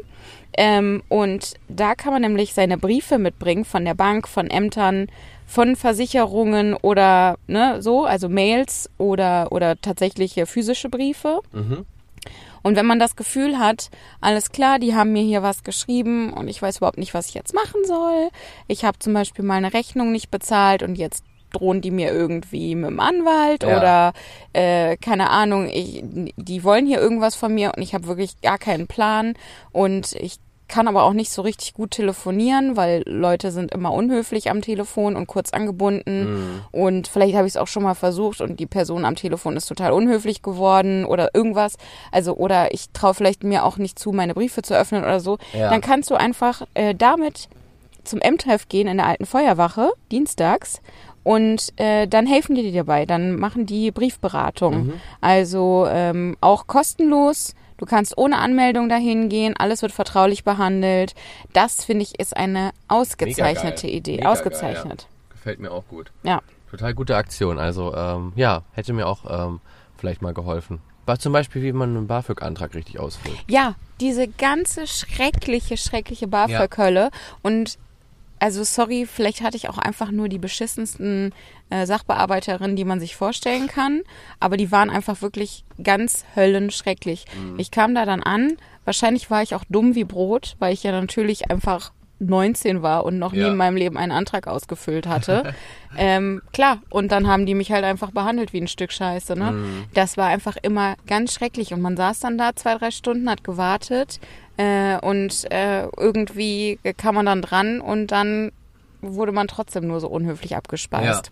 Ähm, 0.56 1.02
und 1.08 1.54
da 1.68 1.94
kann 1.94 2.12
man 2.12 2.22
nämlich 2.22 2.52
seine 2.52 2.76
Briefe 2.76 3.18
mitbringen 3.18 3.64
von 3.64 3.84
der 3.84 3.94
Bank, 3.94 4.28
von 4.28 4.48
Ämtern, 4.50 5.08
von 5.46 5.74
Versicherungen 5.74 6.74
oder 6.74 7.38
ne, 7.46 7.80
so, 7.80 8.04
also 8.04 8.28
Mails 8.28 8.90
oder, 8.98 9.50
oder 9.50 9.80
tatsächliche 9.80 10.46
physische 10.46 10.90
Briefe. 10.90 11.40
Und 12.62 12.76
wenn 12.76 12.86
man 12.86 12.98
das 12.98 13.16
Gefühl 13.16 13.58
hat, 13.58 13.90
alles 14.20 14.52
klar, 14.52 14.78
die 14.78 14.94
haben 14.94 15.12
mir 15.12 15.22
hier 15.22 15.42
was 15.42 15.64
geschrieben 15.64 16.32
und 16.32 16.48
ich 16.48 16.60
weiß 16.62 16.76
überhaupt 16.76 16.98
nicht, 16.98 17.14
was 17.14 17.28
ich 17.28 17.34
jetzt 17.34 17.54
machen 17.54 17.84
soll. 17.86 18.28
Ich 18.68 18.84
habe 18.84 18.98
zum 18.98 19.14
Beispiel 19.14 19.44
mal 19.44 19.56
eine 19.56 19.72
Rechnung 19.72 20.12
nicht 20.12 20.30
bezahlt 20.30 20.82
und 20.82 20.96
jetzt 20.96 21.24
drohen 21.52 21.80
die 21.80 21.90
mir 21.90 22.12
irgendwie 22.12 22.74
mit 22.74 22.90
dem 22.90 23.00
Anwalt 23.00 23.62
Ja. 23.62 23.76
oder 23.78 24.12
äh, 24.52 24.96
keine 24.96 25.30
Ahnung, 25.30 25.68
ich, 25.68 26.02
die 26.36 26.64
wollen 26.64 26.86
hier 26.86 27.00
irgendwas 27.00 27.34
von 27.34 27.54
mir 27.54 27.72
und 27.76 27.82
ich 27.82 27.94
habe 27.94 28.06
wirklich 28.06 28.40
gar 28.40 28.58
keinen 28.58 28.86
Plan 28.86 29.34
und 29.72 30.12
ich 30.14 30.36
kann 30.68 30.88
aber 30.88 31.02
auch 31.02 31.12
nicht 31.12 31.30
so 31.30 31.42
richtig 31.42 31.74
gut 31.74 31.90
telefonieren, 31.90 32.78
weil 32.78 33.02
Leute 33.04 33.50
sind 33.50 33.74
immer 33.74 33.92
unhöflich 33.92 34.48
am 34.50 34.62
Telefon 34.62 35.16
und 35.16 35.26
kurz 35.26 35.50
angebunden. 35.50 36.62
Und 36.70 37.08
vielleicht 37.08 37.34
habe 37.34 37.46
ich 37.46 37.52
es 37.52 37.56
auch 37.58 37.66
schon 37.66 37.82
mal 37.82 37.92
versucht 37.94 38.40
und 38.40 38.58
die 38.58 38.64
Person 38.64 39.04
am 39.04 39.14
Telefon 39.14 39.54
ist 39.58 39.66
total 39.66 39.92
unhöflich 39.92 40.40
geworden 40.40 41.04
oder 41.04 41.34
irgendwas. 41.34 41.76
Also, 42.10 42.34
oder 42.36 42.72
ich 42.72 42.86
traue 42.94 43.12
vielleicht 43.12 43.44
mir 43.44 43.64
auch 43.66 43.76
nicht 43.76 43.98
zu, 43.98 44.12
meine 44.12 44.32
Briefe 44.32 44.62
zu 44.62 44.74
öffnen 44.74 45.02
oder 45.04 45.20
so. 45.20 45.36
Ja. 45.52 45.68
Dann 45.68 45.82
kannst 45.82 46.08
du 46.08 46.14
einfach 46.14 46.62
äh, 46.72 46.94
damit 46.94 47.50
zum 48.04 48.22
M-Treff 48.22 48.66
gehen 48.66 48.88
in 48.88 48.96
der 48.96 49.06
alten 49.08 49.26
Feuerwache, 49.26 49.90
dienstags. 50.10 50.80
Und 51.24 51.72
äh, 51.78 52.06
dann 52.08 52.26
helfen 52.26 52.54
die 52.54 52.62
dir 52.62 52.72
dabei. 52.84 53.06
Dann 53.06 53.36
machen 53.36 53.66
die 53.66 53.90
Briefberatung. 53.90 54.94
Also 55.20 55.86
ähm, 55.88 56.36
auch 56.40 56.66
kostenlos. 56.66 57.54
Du 57.78 57.86
kannst 57.86 58.16
ohne 58.16 58.38
Anmeldung 58.38 58.88
dahin 58.88 59.28
gehen. 59.28 59.54
Alles 59.56 59.82
wird 59.82 59.92
vertraulich 59.92 60.44
behandelt. 60.44 61.14
Das, 61.52 61.84
finde 61.84 62.04
ich, 62.04 62.18
ist 62.20 62.36
eine 62.36 62.70
ausgezeichnete 62.88 63.86
Mega. 63.86 63.98
Idee. 63.98 64.16
Mega 64.18 64.30
Ausgezeichnet. 64.30 64.98
Geil, 64.98 65.08
ja. 65.08 65.32
Gefällt 65.32 65.60
mir 65.60 65.72
auch 65.72 65.86
gut. 65.88 66.12
Ja. 66.22 66.42
Total 66.70 66.94
gute 66.94 67.16
Aktion. 67.16 67.58
Also, 67.58 67.94
ähm, 67.94 68.32
ja, 68.36 68.62
hätte 68.72 68.92
mir 68.92 69.06
auch 69.06 69.24
ähm, 69.28 69.60
vielleicht 69.96 70.22
mal 70.22 70.32
geholfen. 70.32 70.80
War 71.06 71.18
zum 71.18 71.32
Beispiel, 71.32 71.62
wie 71.62 71.72
man 71.72 71.96
einen 71.96 72.06
BAföG-Antrag 72.06 72.74
richtig 72.74 73.00
ausfüllt. 73.00 73.36
Ja, 73.48 73.74
diese 74.00 74.28
ganze 74.28 74.86
schreckliche, 74.86 75.76
schreckliche 75.76 76.28
BAföG-Hölle. 76.28 77.10
Und 77.42 77.78
also 78.42 78.64
sorry, 78.64 79.06
vielleicht 79.06 79.40
hatte 79.40 79.56
ich 79.56 79.68
auch 79.68 79.78
einfach 79.78 80.10
nur 80.10 80.28
die 80.28 80.40
beschissensten 80.40 81.32
äh, 81.70 81.86
Sachbearbeiterinnen, 81.86 82.74
die 82.74 82.84
man 82.84 82.98
sich 82.98 83.14
vorstellen 83.14 83.68
kann. 83.68 84.00
Aber 84.40 84.56
die 84.56 84.72
waren 84.72 84.90
einfach 84.90 85.22
wirklich 85.22 85.64
ganz 85.82 86.24
höllenschrecklich. 86.34 87.24
Ich 87.56 87.70
kam 87.70 87.94
da 87.94 88.04
dann 88.04 88.20
an. 88.22 88.56
Wahrscheinlich 88.84 89.30
war 89.30 89.42
ich 89.42 89.54
auch 89.54 89.62
dumm 89.68 89.94
wie 89.94 90.02
Brot, 90.02 90.56
weil 90.58 90.74
ich 90.74 90.82
ja 90.82 90.90
natürlich 90.90 91.52
einfach 91.52 91.92
19 92.18 92.82
war 92.82 93.04
und 93.04 93.18
noch 93.18 93.32
nie 93.32 93.38
Ja. 93.40 93.48
in 93.48 93.56
meinem 93.56 93.76
Leben 93.76 93.96
einen 93.96 94.12
Antrag 94.12 94.46
ausgefüllt 94.48 95.06
hatte. 95.06 95.54
ähm, 95.96 96.42
klar, 96.52 96.78
und 96.90 97.10
dann 97.12 97.26
haben 97.28 97.46
die 97.46 97.54
mich 97.54 97.70
halt 97.72 97.84
einfach 97.84 98.10
behandelt 98.10 98.52
wie 98.52 98.60
ein 98.60 98.68
Stück 98.68 98.92
Scheiße. 98.92 99.34
Ne? 99.36 99.54
Das 99.94 100.16
war 100.16 100.26
einfach 100.26 100.56
immer 100.60 100.96
ganz 101.06 101.32
schrecklich. 101.34 101.72
Und 101.72 101.80
man 101.80 101.96
saß 101.96 102.20
dann 102.20 102.38
da 102.38 102.54
zwei, 102.56 102.76
drei 102.76 102.90
Stunden, 102.90 103.28
hat 103.30 103.44
gewartet 103.44 104.20
äh, 104.62 104.98
und 105.00 105.50
äh, 105.50 105.88
irgendwie 105.96 106.78
kam 106.96 107.16
man 107.16 107.26
dann 107.26 107.42
dran 107.42 107.80
und 107.80 108.08
dann 108.08 108.52
wurde 109.00 109.32
man 109.32 109.48
trotzdem 109.48 109.88
nur 109.88 110.00
so 110.00 110.08
unhöflich 110.08 110.54
abgespeist. 110.56 111.30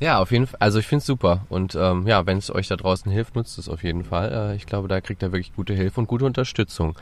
Ja, 0.00 0.18
auf 0.18 0.32
jeden 0.32 0.46
Fall. 0.46 0.58
Also 0.60 0.80
ich 0.80 0.86
finde 0.86 1.00
es 1.00 1.06
super. 1.06 1.46
Und 1.48 1.74
ähm, 1.76 2.06
ja, 2.06 2.26
wenn 2.26 2.36
es 2.36 2.54
euch 2.54 2.68
da 2.68 2.76
draußen 2.76 3.10
hilft, 3.10 3.36
nutzt 3.36 3.58
es 3.58 3.68
auf 3.68 3.82
jeden 3.84 4.04
Fall. 4.04 4.50
Äh, 4.52 4.56
ich 4.56 4.66
glaube, 4.66 4.88
da 4.88 5.00
kriegt 5.00 5.22
ihr 5.22 5.32
wirklich 5.32 5.54
gute 5.54 5.72
Hilfe 5.72 6.00
und 6.00 6.06
gute 6.06 6.26
Unterstützung. 6.26 6.98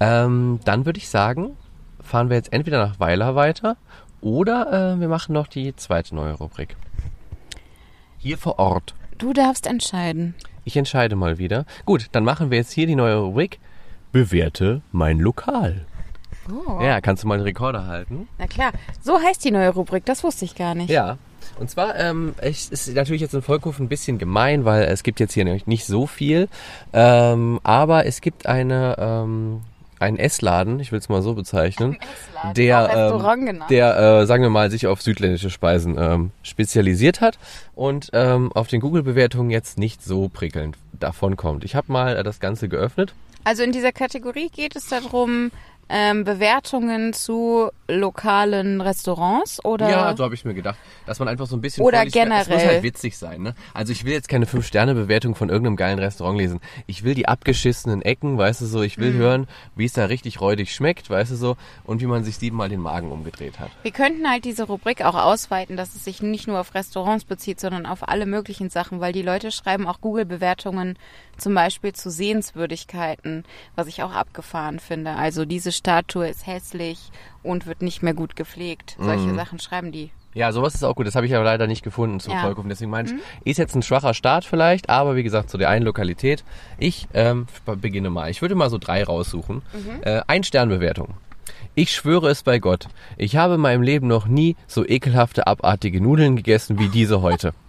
Ähm, 0.00 0.60
dann 0.64 0.86
würde 0.86 0.98
ich 0.98 1.08
sagen, 1.08 1.56
fahren 2.00 2.30
wir 2.30 2.36
jetzt 2.36 2.52
entweder 2.52 2.78
nach 2.78 3.00
Weiler 3.00 3.34
weiter 3.34 3.76
oder 4.20 4.94
äh, 4.94 5.00
wir 5.00 5.08
machen 5.08 5.32
noch 5.32 5.48
die 5.48 5.74
zweite 5.76 6.14
neue 6.14 6.32
Rubrik. 6.32 6.76
Hier 8.18 8.38
vor 8.38 8.58
Ort. 8.58 8.94
Du 9.18 9.32
darfst 9.32 9.66
entscheiden. 9.66 10.34
Ich 10.64 10.76
entscheide 10.76 11.16
mal 11.16 11.38
wieder. 11.38 11.66
Gut, 11.84 12.06
dann 12.12 12.24
machen 12.24 12.50
wir 12.50 12.58
jetzt 12.58 12.72
hier 12.72 12.86
die 12.86 12.96
neue 12.96 13.16
Rubrik. 13.16 13.58
Bewerte 14.12 14.82
mein 14.92 15.18
Lokal. 15.18 15.86
Oh. 16.50 16.80
Ja, 16.82 17.00
kannst 17.00 17.22
du 17.22 17.28
mal 17.28 17.38
den 17.38 17.44
Rekorder 17.44 17.86
halten? 17.86 18.28
Na 18.38 18.46
klar, 18.46 18.72
so 19.02 19.20
heißt 19.20 19.44
die 19.44 19.50
neue 19.50 19.70
Rubrik, 19.70 20.04
das 20.06 20.24
wusste 20.24 20.44
ich 20.44 20.54
gar 20.54 20.74
nicht. 20.74 20.90
Ja. 20.90 21.18
Und 21.58 21.68
zwar 21.68 21.96
ähm, 21.96 22.34
es 22.38 22.68
ist 22.68 22.94
natürlich 22.94 23.20
jetzt 23.20 23.34
in 23.34 23.42
Volkhofen 23.42 23.86
ein 23.86 23.88
bisschen 23.88 24.18
gemein, 24.18 24.64
weil 24.64 24.84
es 24.84 25.02
gibt 25.02 25.18
jetzt 25.20 25.34
hier 25.34 25.44
nämlich 25.44 25.66
nicht 25.66 25.86
so 25.86 26.06
viel. 26.06 26.48
Ähm, 26.92 27.60
aber 27.64 28.06
es 28.06 28.20
gibt 28.20 28.46
eine 28.46 28.96
ähm, 28.98 29.62
einen 29.98 30.16
Essladen, 30.16 30.78
ich 30.78 30.92
will 30.92 31.00
es 31.00 31.08
mal 31.08 31.22
so 31.22 31.34
bezeichnen, 31.34 31.94
Essladen, 31.94 32.50
auch 32.50 32.54
der, 32.54 32.88
Restaurant 32.88 33.40
ähm, 33.40 33.46
genannt. 33.46 33.70
der 33.70 33.98
äh, 33.98 34.26
sagen 34.26 34.42
wir 34.44 34.50
mal, 34.50 34.70
sich 34.70 34.86
auf 34.86 35.02
südländische 35.02 35.50
Speisen 35.50 35.96
ähm, 35.98 36.30
spezialisiert 36.42 37.20
hat 37.20 37.38
und 37.74 38.10
ähm, 38.12 38.52
auf 38.52 38.68
den 38.68 38.80
Google-Bewertungen 38.80 39.50
jetzt 39.50 39.78
nicht 39.78 40.02
so 40.02 40.28
prickelnd 40.28 40.78
davon 40.92 41.36
kommt. 41.36 41.64
Ich 41.64 41.74
habe 41.74 41.90
mal 41.90 42.16
äh, 42.16 42.22
das 42.22 42.38
Ganze 42.38 42.68
geöffnet. 42.68 43.12
Also 43.48 43.62
in 43.62 43.72
dieser 43.72 43.92
Kategorie 43.92 44.50
geht 44.50 44.76
es 44.76 44.88
darum, 44.88 45.50
ähm, 45.88 46.24
Bewertungen 46.24 47.14
zu 47.14 47.70
lokalen 47.88 48.80
Restaurants 48.80 49.64
oder 49.64 49.88
Ja, 49.88 50.16
so 50.16 50.24
habe 50.24 50.34
ich 50.34 50.44
mir 50.44 50.54
gedacht, 50.54 50.78
dass 51.06 51.18
man 51.18 51.28
einfach 51.28 51.46
so 51.46 51.56
ein 51.56 51.60
bisschen 51.60 51.84
Oder 51.84 51.98
vorliest. 51.98 52.16
Es 52.16 52.22
muss 52.22 52.46
generell. 52.46 52.66
halt 52.66 52.82
witzig 52.82 53.16
sein, 53.16 53.42
ne? 53.42 53.54
Also 53.74 53.92
ich 53.92 54.04
will 54.04 54.12
jetzt 54.12 54.28
keine 54.28 54.46
fünf 54.46 54.66
Sterne 54.66 54.94
Bewertung 54.94 55.34
von 55.34 55.48
irgendeinem 55.48 55.76
geilen 55.76 55.98
Restaurant 55.98 56.38
lesen. 56.38 56.60
Ich 56.86 57.02
will 57.04 57.14
die 57.14 57.26
abgeschissenen 57.28 58.02
Ecken, 58.02 58.36
weißt 58.38 58.60
du 58.60 58.66
so. 58.66 58.82
Ich 58.82 58.98
Mhm. 58.98 59.02
will 59.02 59.12
hören, 59.14 59.46
wie 59.74 59.84
es 59.86 59.92
da 59.94 60.04
richtig 60.06 60.40
räudig 60.40 60.74
schmeckt, 60.74 61.08
weißt 61.10 61.30
du 61.32 61.36
so, 61.36 61.56
und 61.84 62.00
wie 62.00 62.06
man 62.06 62.24
sich 62.24 62.36
siebenmal 62.36 62.68
den 62.68 62.80
Magen 62.80 63.10
umgedreht 63.10 63.58
hat. 63.58 63.70
wir 63.82 63.90
könnten 63.92 64.28
halt 64.30 64.44
diese 64.44 64.64
Rubrik 64.64 65.04
auch 65.04 65.14
ausweiten, 65.14 65.76
dass 65.76 65.94
es 65.94 66.04
sich 66.04 66.20
nicht 66.22 66.46
nur 66.46 66.60
auf 66.60 66.74
Restaurants 66.74 67.24
bezieht, 67.24 67.58
sondern 67.60 67.86
auf 67.86 68.06
alle 68.08 68.26
möglichen 68.26 68.68
Sachen, 68.70 69.00
weil 69.00 69.12
die 69.12 69.22
Leute 69.22 69.50
schreiben 69.50 69.86
auch 69.86 70.00
Google-Bewertungen 70.00 70.98
zum 71.38 71.54
Beispiel 71.54 71.92
zu 71.92 72.10
Sehenswürdigkeiten, 72.10 73.44
was 73.76 73.86
ich 73.86 74.02
auch 74.02 74.12
abgefahren 74.12 74.78
finde. 74.80 75.12
Also 75.12 75.44
diese 75.44 75.72
Statue 75.72 76.28
ist 76.28 76.46
hässlich 76.46 77.10
und 77.42 77.66
wird 77.66 77.82
nicht 77.82 78.02
mehr 78.02 78.14
gut 78.14 78.36
gepflegt. 78.36 78.96
Solche 79.00 79.34
Sachen 79.34 79.58
schreiben 79.58 79.92
die. 79.92 80.04
Mhm. 80.06 80.10
Ja, 80.34 80.52
sowas 80.52 80.74
ist 80.74 80.84
auch 80.84 80.94
gut. 80.94 81.06
Das 81.06 81.14
habe 81.14 81.26
ich 81.26 81.34
aber 81.34 81.44
leider 81.44 81.66
nicht 81.66 81.82
gefunden 81.82 82.20
zum 82.20 82.32
Ja. 82.34 82.42
Volkhofen. 82.42 82.68
Deswegen 82.68 82.90
meine 82.90 83.08
ich, 83.08 83.14
ist 83.44 83.56
jetzt 83.56 83.74
ein 83.74 83.82
schwacher 83.82 84.14
Start 84.14 84.44
vielleicht, 84.44 84.88
aber 84.90 85.16
wie 85.16 85.22
gesagt, 85.22 85.50
zu 85.50 85.58
der 85.58 85.68
einen 85.70 85.84
Lokalität. 85.84 86.44
Ich 86.78 87.08
ähm, 87.14 87.46
beginne 87.80 88.10
mal. 88.10 88.30
Ich 88.30 88.42
würde 88.42 88.54
mal 88.54 88.70
so 88.70 88.78
drei 88.78 89.02
raussuchen. 89.02 89.62
Äh, 90.02 90.20
ein 90.26 90.44
Sternbewertung. 90.44 91.14
Ich 91.74 91.92
schwöre 91.92 92.28
es 92.28 92.42
bei 92.42 92.58
Gott. 92.58 92.88
Ich 93.16 93.36
habe 93.36 93.54
in 93.54 93.60
meinem 93.60 93.82
Leben 93.82 94.06
noch 94.06 94.26
nie 94.26 94.54
so 94.66 94.86
ekelhafte, 94.86 95.46
abartige 95.46 96.00
Nudeln 96.00 96.36
gegessen 96.36 96.78
wie 96.78 96.88
diese 96.88 97.22
heute. 97.22 97.52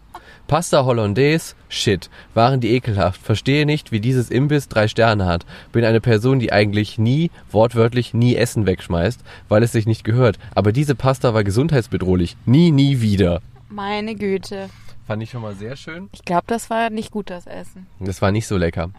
Pasta 0.49 0.83
Hollandaise, 0.83 1.53
shit, 1.69 2.09
waren 2.33 2.59
die 2.59 2.71
ekelhaft. 2.71 3.21
Verstehe 3.21 3.67
nicht, 3.67 3.91
wie 3.91 3.99
dieses 3.99 4.31
Imbiss 4.31 4.67
drei 4.67 4.87
Sterne 4.87 5.27
hat. 5.27 5.45
Bin 5.71 5.85
eine 5.85 6.01
Person, 6.01 6.39
die 6.39 6.51
eigentlich 6.51 6.97
nie, 6.97 7.29
wortwörtlich 7.51 8.15
nie 8.15 8.35
Essen 8.35 8.65
wegschmeißt, 8.65 9.21
weil 9.47 9.61
es 9.61 9.73
sich 9.73 9.85
nicht 9.85 10.03
gehört. 10.03 10.39
Aber 10.55 10.71
diese 10.71 10.95
Pasta 10.95 11.35
war 11.35 11.43
gesundheitsbedrohlich. 11.43 12.35
Nie, 12.47 12.71
nie 12.71 12.99
wieder. 12.99 13.41
Meine 13.69 14.15
Güte. 14.15 14.71
Fand 15.05 15.21
ich 15.21 15.29
schon 15.29 15.43
mal 15.43 15.53
sehr 15.53 15.75
schön. 15.75 16.09
Ich 16.13 16.25
glaube, 16.25 16.45
das 16.47 16.71
war 16.71 16.89
nicht 16.89 17.11
gut, 17.11 17.29
das 17.29 17.45
Essen. 17.45 17.85
Das 17.99 18.19
war 18.23 18.31
nicht 18.31 18.47
so 18.47 18.57
lecker. 18.57 18.89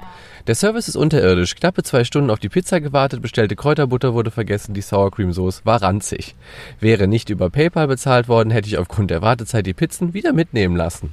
Der 0.47 0.55
Service 0.55 0.87
ist 0.87 0.97
unterirdisch. 0.97 1.57
Knappe 1.57 1.83
zwei 1.83 2.05
Stunden 2.05 2.31
auf 2.31 2.39
die 2.39 2.49
Pizza 2.49 2.81
gewartet, 2.81 3.23
bestellte 3.23 3.57
Kräuterbutter 3.57 4.15
wurde 4.15 4.31
vergessen, 4.31 4.73
die 4.73 4.83
Sour 4.83 5.11
Cream 5.11 5.33
Sauce 5.33 5.67
war 5.67 5.83
ranzig. 5.83 6.37
Wäre 6.79 7.09
nicht 7.09 7.29
über 7.29 7.51
PayPal 7.51 7.89
bezahlt 7.89 8.29
worden, 8.29 8.51
hätte 8.51 8.69
ich 8.69 8.79
aufgrund 8.79 9.11
der 9.11 9.21
Wartezeit 9.21 9.67
die 9.67 9.75
Pizzen 9.75 10.15
wieder 10.15 10.33
mitnehmen 10.33 10.77
lassen. 10.77 11.11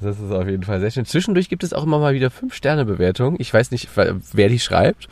Das 0.00 0.20
ist 0.20 0.30
auf 0.30 0.46
jeden 0.46 0.62
Fall 0.62 0.78
sehr 0.78 0.90
schön. 0.92 1.04
Zwischendurch 1.04 1.48
gibt 1.48 1.64
es 1.64 1.72
auch 1.72 1.82
immer 1.84 1.98
mal 1.98 2.14
wieder 2.14 2.28
5-Sterne-Bewertungen. 2.28 3.36
Ich 3.40 3.52
weiß 3.52 3.72
nicht, 3.72 3.88
wer 3.96 4.48
die 4.48 4.60
schreibt. 4.60 5.08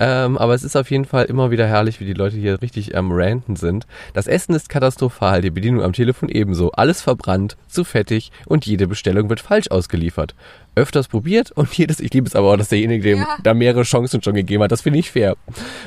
Ähm, 0.00 0.36
aber 0.38 0.54
es 0.54 0.62
ist 0.62 0.76
auf 0.76 0.90
jeden 0.90 1.06
Fall 1.06 1.24
immer 1.24 1.50
wieder 1.50 1.66
herrlich, 1.66 1.98
wie 1.98 2.04
die 2.04 2.12
Leute 2.12 2.36
hier 2.36 2.60
richtig 2.62 2.96
am 2.96 3.10
Ranten 3.10 3.56
sind. 3.56 3.86
Das 4.12 4.26
Essen 4.28 4.54
ist 4.54 4.68
katastrophal, 4.68 5.40
die 5.42 5.50
Bedienung 5.50 5.82
am 5.82 5.92
Telefon 5.92 6.28
ebenso. 6.28 6.70
Alles 6.72 7.00
verbrannt, 7.00 7.56
zu 7.66 7.82
fettig 7.84 8.30
und 8.46 8.66
jede 8.66 8.86
Bestellung 8.86 9.28
wird 9.28 9.40
falsch 9.40 9.70
ausgeliefert. 9.70 10.34
Öfters 10.76 11.08
probiert 11.08 11.50
und 11.52 11.72
jedes, 11.76 11.98
ich 11.98 12.12
liebe 12.12 12.28
es 12.28 12.36
aber 12.36 12.52
auch, 12.52 12.56
dass 12.56 12.68
derjenige 12.68 13.02
dem 13.02 13.18
Ja. 13.20 13.38
da 13.42 13.54
mehrere 13.54 13.82
Chancen 13.82 14.22
schon 14.22 14.34
gegeben 14.34 14.62
hat. 14.62 14.70
Das 14.70 14.82
finde 14.82 14.98
ich 15.00 15.10
fair. 15.10 15.36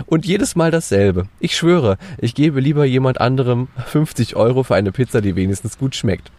Und 0.07 0.25
jedes 0.25 0.55
Mal 0.55 0.71
dasselbe. 0.71 1.27
Ich 1.39 1.55
schwöre, 1.55 1.97
ich 2.17 2.35
gebe 2.35 2.59
lieber 2.59 2.83
jemand 2.85 3.21
anderem 3.21 3.67
50 3.85 4.35
Euro 4.35 4.63
für 4.63 4.75
eine 4.75 4.91
Pizza, 4.91 5.21
die 5.21 5.35
wenigstens 5.37 5.77
gut 5.77 5.95
schmeckt. 5.95 6.31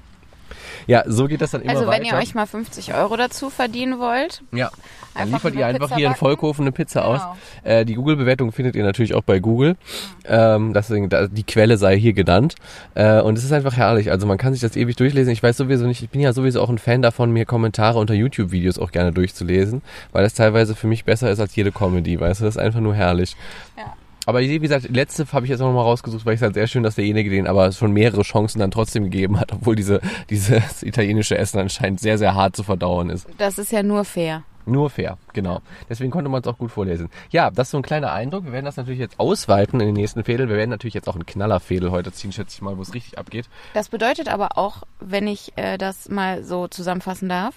Ja, 0.86 1.04
so 1.06 1.26
geht 1.26 1.40
das 1.40 1.50
dann 1.52 1.62
immer 1.62 1.70
Also 1.72 1.86
weiter. 1.86 2.00
wenn 2.00 2.06
ihr 2.06 2.14
euch 2.14 2.34
mal 2.34 2.46
50 2.46 2.94
Euro 2.94 3.16
dazu 3.16 3.50
verdienen 3.50 3.98
wollt, 3.98 4.42
Ja. 4.52 4.70
Dann 5.14 5.30
liefert 5.30 5.54
ihr 5.54 5.66
einfach 5.66 5.88
Pizza 5.88 5.96
hier 5.96 6.06
in 6.06 6.12
backen. 6.12 6.18
Vollkofen 6.20 6.62
eine 6.64 6.72
Pizza 6.72 7.02
Genau. 7.02 7.12
aus. 7.14 7.20
Äh, 7.64 7.84
die 7.84 7.94
Google-Bewertung 7.94 8.50
findet 8.50 8.74
ihr 8.76 8.82
natürlich 8.82 9.12
auch 9.14 9.22
bei 9.22 9.40
Google. 9.40 9.76
Ähm, 10.24 10.72
deswegen, 10.72 11.10
die 11.32 11.44
Quelle 11.44 11.76
sei 11.76 11.98
hier 11.98 12.14
genannt. 12.14 12.54
Äh, 12.94 13.20
und 13.20 13.36
es 13.36 13.44
ist 13.44 13.52
einfach 13.52 13.76
herrlich. 13.76 14.10
Also 14.10 14.26
man 14.26 14.38
kann 14.38 14.54
sich 14.54 14.62
das 14.62 14.74
ewig 14.74 14.96
durchlesen. 14.96 15.30
Ich 15.32 15.42
weiß 15.42 15.58
sowieso 15.58 15.86
nicht, 15.86 16.02
ich 16.02 16.08
bin 16.08 16.22
ja 16.22 16.32
sowieso 16.32 16.62
auch 16.62 16.70
ein 16.70 16.78
Fan 16.78 17.02
davon, 17.02 17.30
mir 17.30 17.44
Kommentare 17.44 17.98
unter 17.98 18.14
YouTube-Videos 18.14 18.78
auch 18.78 18.90
gerne 18.90 19.12
durchzulesen, 19.12 19.82
weil 20.12 20.22
das 20.24 20.32
teilweise 20.32 20.74
für 20.74 20.86
mich 20.86 21.04
besser 21.04 21.30
ist 21.30 21.40
als 21.40 21.54
jede 21.56 21.72
Comedy. 21.72 22.18
Weißt 22.18 22.40
du, 22.40 22.46
das 22.46 22.56
ist 22.56 22.62
einfach 22.62 22.80
nur 22.80 22.94
herrlich. 22.94 23.36
Ja. 23.76 23.92
Aber 24.26 24.40
wie 24.40 24.58
gesagt, 24.58 24.88
letzte 24.90 25.26
habe 25.32 25.46
ich 25.46 25.50
jetzt 25.50 25.60
auch 25.60 25.66
nochmal 25.66 25.84
rausgesucht, 25.84 26.24
weil 26.24 26.34
ich 26.34 26.38
es 26.38 26.42
halt 26.42 26.54
sehr 26.54 26.66
schön, 26.66 26.82
dass 26.82 26.94
derjenige 26.94 27.30
den 27.30 27.46
aber 27.46 27.72
schon 27.72 27.92
mehrere 27.92 28.22
Chancen 28.22 28.60
dann 28.60 28.70
trotzdem 28.70 29.04
gegeben 29.04 29.40
hat, 29.40 29.52
obwohl 29.52 29.74
diese, 29.74 30.00
dieses 30.30 30.82
italienische 30.82 31.36
Essen 31.36 31.58
anscheinend 31.58 32.00
sehr, 32.00 32.18
sehr 32.18 32.34
hart 32.34 32.54
zu 32.54 32.62
verdauen 32.62 33.10
ist. 33.10 33.26
das 33.38 33.58
ist 33.58 33.72
ja 33.72 33.82
nur 33.82 34.04
fair. 34.04 34.44
Nur 34.64 34.90
fair, 34.90 35.18
genau. 35.32 35.60
Deswegen 35.88 36.12
konnte 36.12 36.30
man 36.30 36.40
es 36.40 36.46
auch 36.46 36.56
gut 36.56 36.70
vorlesen. 36.70 37.08
Ja, 37.30 37.50
das 37.50 37.68
ist 37.68 37.70
so 37.72 37.78
ein 37.78 37.82
kleiner 37.82 38.12
Eindruck. 38.12 38.44
Wir 38.44 38.52
werden 38.52 38.64
das 38.64 38.76
natürlich 38.76 39.00
jetzt 39.00 39.18
ausweiten 39.18 39.80
in 39.80 39.86
den 39.86 39.94
nächsten 39.94 40.22
Fädel. 40.22 40.48
Wir 40.48 40.56
werden 40.56 40.70
natürlich 40.70 40.94
jetzt 40.94 41.08
auch 41.08 41.16
einen 41.16 41.26
Knallerfädel 41.26 41.90
heute 41.90 42.12
ziehen, 42.12 42.30
schätze 42.30 42.54
ich 42.54 42.62
mal, 42.62 42.76
wo 42.78 42.82
es 42.82 42.94
richtig 42.94 43.18
abgeht. 43.18 43.48
Das 43.74 43.88
bedeutet 43.88 44.28
aber 44.28 44.56
auch, 44.58 44.84
wenn 45.00 45.26
ich 45.26 45.52
äh, 45.56 45.78
das 45.78 46.08
mal 46.08 46.44
so 46.44 46.68
zusammenfassen 46.68 47.28
darf, 47.28 47.56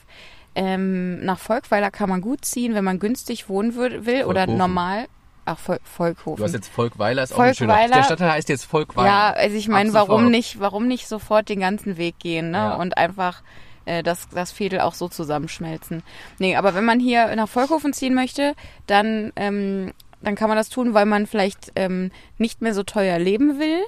ähm, 0.55 1.23
nach 1.23 1.37
Volkweiler 1.37 1.91
kann 1.91 2.09
man 2.09 2.21
gut 2.21 2.43
ziehen, 2.43 2.73
wenn 2.73 2.83
man 2.83 2.97
günstig 2.97 3.49
wohnen 3.49 3.75
will 3.75 4.23
oder 4.23 4.47
normal. 4.47 5.05
Ach, 5.45 5.59
Vol 5.59 5.79
Volkhofen. 5.83 6.37
Du 6.37 6.43
hast 6.43 6.53
jetzt 6.53 6.69
Volkweiler, 6.69 7.23
ist 7.23 7.33
auch 7.33 7.39
ein 7.39 7.53
schöner. 7.53 7.73
Volkweiler- 7.75 7.95
Der 7.97 8.03
Stadtteil 8.03 8.31
heißt 8.31 8.49
jetzt 8.49 8.65
Volkweiler. 8.65 9.07
Ja, 9.07 9.29
also 9.31 9.55
ich 9.55 9.67
meine, 9.67 9.93
warum 9.93 10.31
nicht, 10.31 10.59
warum 10.59 10.87
nicht 10.87 11.07
sofort 11.07 11.49
den 11.49 11.59
ganzen 11.59 11.97
Weg 11.97 12.17
gehen, 12.19 12.49
ne? 12.51 12.57
Ja. 12.57 12.75
Und 12.75 12.97
einfach 12.97 13.43
äh, 13.85 14.01
das, 14.01 14.27
das 14.29 14.51
Fädel 14.51 14.79
auch 14.81 14.95
so 14.95 15.07
zusammenschmelzen. 15.07 16.01
Nee, 16.39 16.55
aber 16.55 16.73
wenn 16.73 16.85
man 16.85 16.99
hier 16.99 17.35
nach 17.35 17.47
Volkhofen 17.47 17.93
ziehen 17.93 18.15
möchte, 18.15 18.55
dann, 18.87 19.31
ähm, 19.35 19.93
dann 20.21 20.33
kann 20.35 20.49
man 20.49 20.57
das 20.57 20.69
tun, 20.69 20.95
weil 20.95 21.05
man 21.05 21.27
vielleicht 21.27 21.71
ähm, 21.75 22.11
nicht 22.39 22.63
mehr 22.63 22.73
so 22.73 22.81
teuer 22.81 23.19
leben 23.19 23.59
will, 23.59 23.83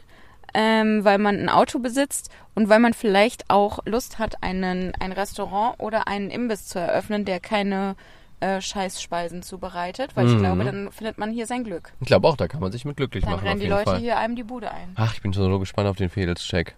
ähm, 0.53 1.03
weil 1.03 1.17
man 1.17 1.39
ein 1.39 1.49
Auto 1.49 1.79
besitzt 1.79 2.29
und 2.53 2.69
weil 2.69 2.77
man 2.79 2.93
vielleicht 2.93 3.49
auch 3.49 3.79
Lust 3.85 4.19
hat, 4.19 4.43
einen, 4.43 4.93
ein 4.99 5.11
Restaurant 5.11 5.79
oder 5.79 6.07
einen 6.07 6.29
Imbiss 6.29 6.67
zu 6.67 6.77
eröffnen, 6.79 7.25
der 7.25 7.39
keine 7.39 7.95
äh, 8.39 8.61
Scheißspeisen 8.61 9.41
zubereitet, 9.43 10.11
weil 10.15 10.27
ich 10.27 10.33
Mhm. 10.35 10.39
glaube, 10.39 10.63
dann 10.63 10.91
findet 10.91 11.17
man 11.17 11.31
hier 11.31 11.45
sein 11.47 11.63
Glück. 11.63 11.91
Ich 12.01 12.07
glaube 12.07 12.27
auch, 12.27 12.37
da 12.37 12.47
kann 12.47 12.61
man 12.61 12.71
sich 12.71 12.85
mit 12.85 12.97
glücklich 12.97 13.23
Dann 13.23 13.33
machen. 13.33 13.47
rennen 13.47 13.59
auf 13.59 13.63
die 13.63 13.69
Leute 13.69 13.89
Fall. 13.91 13.99
hier 13.99 14.17
einem 14.17 14.35
die 14.35 14.43
Bude 14.43 14.69
ein. 14.71 14.91
Ach, 14.95 15.13
ich 15.13 15.21
bin 15.21 15.33
schon 15.33 15.43
so 15.43 15.59
gespannt 15.59 15.87
auf 15.89 15.97
den 15.97 16.09
Fädelscheck. 16.09 16.75